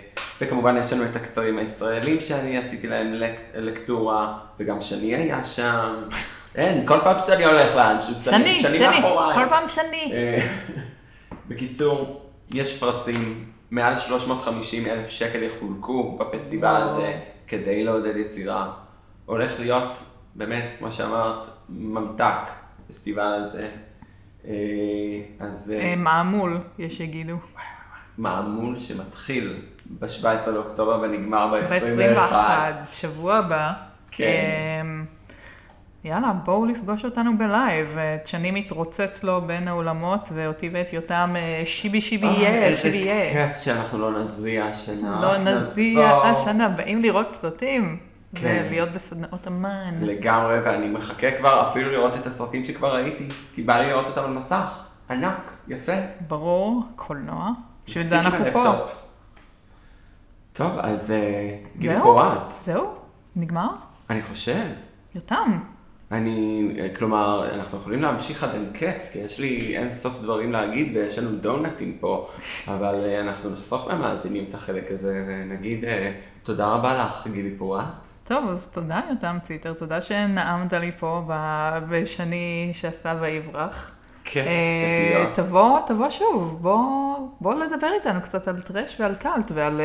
וכמובן 0.41 0.77
יש 0.77 0.93
לנו 0.93 1.05
את 1.05 1.17
הקצרים 1.17 1.59
הישראלים 1.59 2.21
שאני 2.21 2.59
עשיתי 2.59 2.87
להם 2.89 3.15
לק, 3.15 3.41
לקטורה, 3.55 4.39
וגם 4.61 4.81
שני 4.81 5.15
היה 5.17 5.45
שם. 5.45 5.95
אין, 6.55 6.87
כל 6.87 6.99
פעם 7.05 7.17
שאני 7.19 7.45
הולך 7.45 7.77
לאנשהו, 7.77 8.15
שני, 8.15 8.55
שני, 8.55 8.79
מאחוריי. 8.79 9.35
כל 9.35 9.51
פעם 9.51 9.69
שני. 9.69 10.13
אה, 10.13 10.49
בקיצור, 11.49 12.23
יש 12.55 12.79
פרסים, 12.79 13.45
מעל 13.71 13.99
350 13.99 14.87
אלף 14.87 15.09
שקל 15.09 15.43
יחולקו 15.43 16.19
בפסטיבל. 16.19 16.83
הזה 16.83 17.13
כדי 17.47 17.85
לעודד 17.85 18.17
יצירה. 18.17 18.71
הולך 19.27 19.61
להיות, 19.61 19.99
באמת, 20.37 20.73
כמו 20.79 20.93
שאמרת, 20.93 21.49
ממתק, 21.69 22.51
פסטיבל 22.89 23.23
הזה. 23.23 23.69
אה, 24.47 24.53
אז... 25.41 25.75
אה, 25.77 25.81
אה, 25.81 25.97
מעמול, 25.97 26.59
יש 26.79 26.97
שיגידו. 26.97 27.37
מעמול 28.19 28.77
שמתחיל 28.77 29.63
ב-17 29.99 30.51
לאוקטובר 30.51 31.01
ונגמר 31.03 31.55
ב-21. 31.55 31.71
ב-21, 31.71 32.87
שבוע 32.87 33.35
הבא. 33.35 33.73
כן. 34.11 34.31
אמ, 34.83 35.05
יאללה, 36.05 36.33
בואו 36.33 36.67
לפגוש 36.67 37.05
אותנו 37.05 37.39
בלייב. 37.39 37.97
שני 38.25 38.51
מתרוצץ 38.51 39.25
לו 39.25 39.43
בין 39.47 39.69
האולמות, 39.69 40.29
ואותי 40.35 40.71
ואת 40.73 40.93
יותם 40.93 41.35
שיבי 41.65 42.01
שיבי 42.01 42.27
יהיה, 42.27 42.77
שיבי 42.77 42.97
יהיה. 42.97 43.23
איזה 43.23 43.53
כיף 43.53 43.63
שאנחנו 43.63 43.99
לא 43.99 44.21
נזיע 44.21 44.65
השנה. 44.65 45.21
לא 45.21 45.39
נזיע. 45.39 46.07
השנה, 46.07 46.69
באים 46.69 47.03
לראות 47.03 47.35
סרטים. 47.41 47.99
כן. 48.41 48.63
ולהיות 48.67 48.89
בסדנאות 48.89 49.47
אמן. 49.47 49.95
לגמרי, 50.01 50.61
ואני 50.61 50.89
מחכה 50.89 51.31
כבר 51.39 51.71
אפילו 51.71 51.91
לראות 51.91 52.17
את 52.17 52.27
הסרטים 52.27 52.65
שכבר 52.65 52.95
ראיתי, 52.95 53.29
כי 53.55 53.63
בא 53.63 53.79
לי 53.79 53.89
לראות 53.89 54.07
אותם 54.07 54.25
על 54.25 54.31
מסך. 54.31 54.83
ענק, 55.11 55.51
יפה. 55.69 55.93
ברור, 56.29 56.85
קולנוע. 56.97 57.51
בשביל 57.87 58.07
זה 58.09 58.21
אנחנו 58.21 58.45
פה. 58.53 58.87
טוב, 60.53 60.79
אז 60.79 61.11
אה, 61.11 61.57
זהו? 61.81 62.03
פורט, 62.03 62.53
זהו? 62.61 62.95
נגמר? 63.37 63.69
אני 64.11 64.23
חושב. 64.23 64.67
יותם. 65.15 65.59
אני, 66.13 66.69
כלומר, 66.97 67.55
אנחנו 67.55 67.79
יכולים 67.79 68.03
להמשיך 68.03 68.45
עד 68.45 68.51
אין 68.55 68.71
קץ, 68.73 69.09
כי 69.13 69.19
יש 69.19 69.39
לי 69.39 69.77
אין 69.79 69.93
סוף 69.93 70.21
דברים 70.21 70.53
להגיד 70.53 70.97
ויש 70.97 71.19
לנו 71.19 71.37
דונטים 71.37 71.97
פה, 72.01 72.29
אבל 72.69 73.05
אה, 73.05 73.21
אנחנו 73.21 73.51
נחסוך 73.51 73.89
מהמאזינים 73.89 74.45
את 74.49 74.55
החלק 74.55 74.91
הזה 74.91 75.25
ונגיד 75.29 75.85
אה, 75.85 76.13
תודה 76.43 76.67
רבה 76.67 77.05
לך, 77.05 77.27
גילי 77.33 77.55
פורט. 77.59 78.09
טוב, 78.25 78.49
אז 78.49 78.73
תודה 78.73 79.01
יותם 79.11 79.39
ציטר, 79.43 79.73
תודה 79.73 80.01
שנעמת 80.01 80.73
לי 80.73 80.93
פה 80.99 81.23
בשני 81.89 82.71
שעשה 82.73 83.15
ויברח. 83.21 83.91
כיף, 84.25 84.47
אה, 84.47 84.53
כיף 85.11 85.17
להיות. 85.17 85.35
תבוא, 85.35 85.81
תבוא 85.87 86.11
שוב, 86.11 86.59
בוא, 86.63 87.17
בוא 87.41 87.55
לדבר 87.55 87.89
איתנו 87.95 88.21
קצת 88.21 88.49
על 88.49 88.61
טרש 88.61 88.97
ועל 89.01 89.15
קאלט 89.15 89.53
ועל 89.55 89.81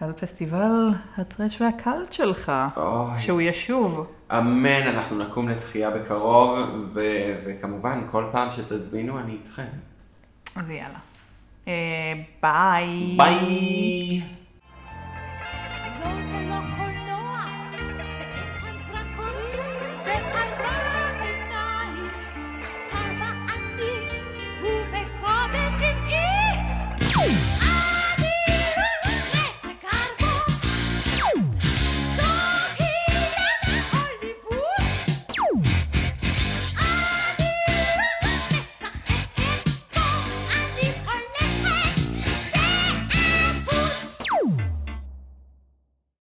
על 0.00 0.12
פסטיבל 0.12 0.88
הטרש 1.18 1.60
והקלט 1.60 2.12
שלך, 2.12 2.52
אוי. 2.76 3.18
שהוא 3.18 3.40
ישוב. 3.40 4.06
אמן, 4.32 4.68
אנחנו 4.86 5.18
נקום 5.18 5.48
לתחייה 5.48 5.90
בקרוב, 5.90 6.58
ו- 6.94 7.34
וכמובן, 7.46 8.00
כל 8.10 8.24
פעם 8.32 8.50
שתזמינו 8.52 9.18
אני 9.18 9.32
איתכם. 9.32 9.66
אז 10.56 10.70
יאללה. 10.70 10.98
אה, 11.68 11.72
ביי. 12.42 13.14
ביי. 13.16 14.22
לא, 16.00 16.22
זה 16.22 16.46
לא 16.48 16.60
קולנוע, 16.76 17.44
ואין 17.72 17.96
כאן 18.60 18.76
זרקורים, 18.86 19.58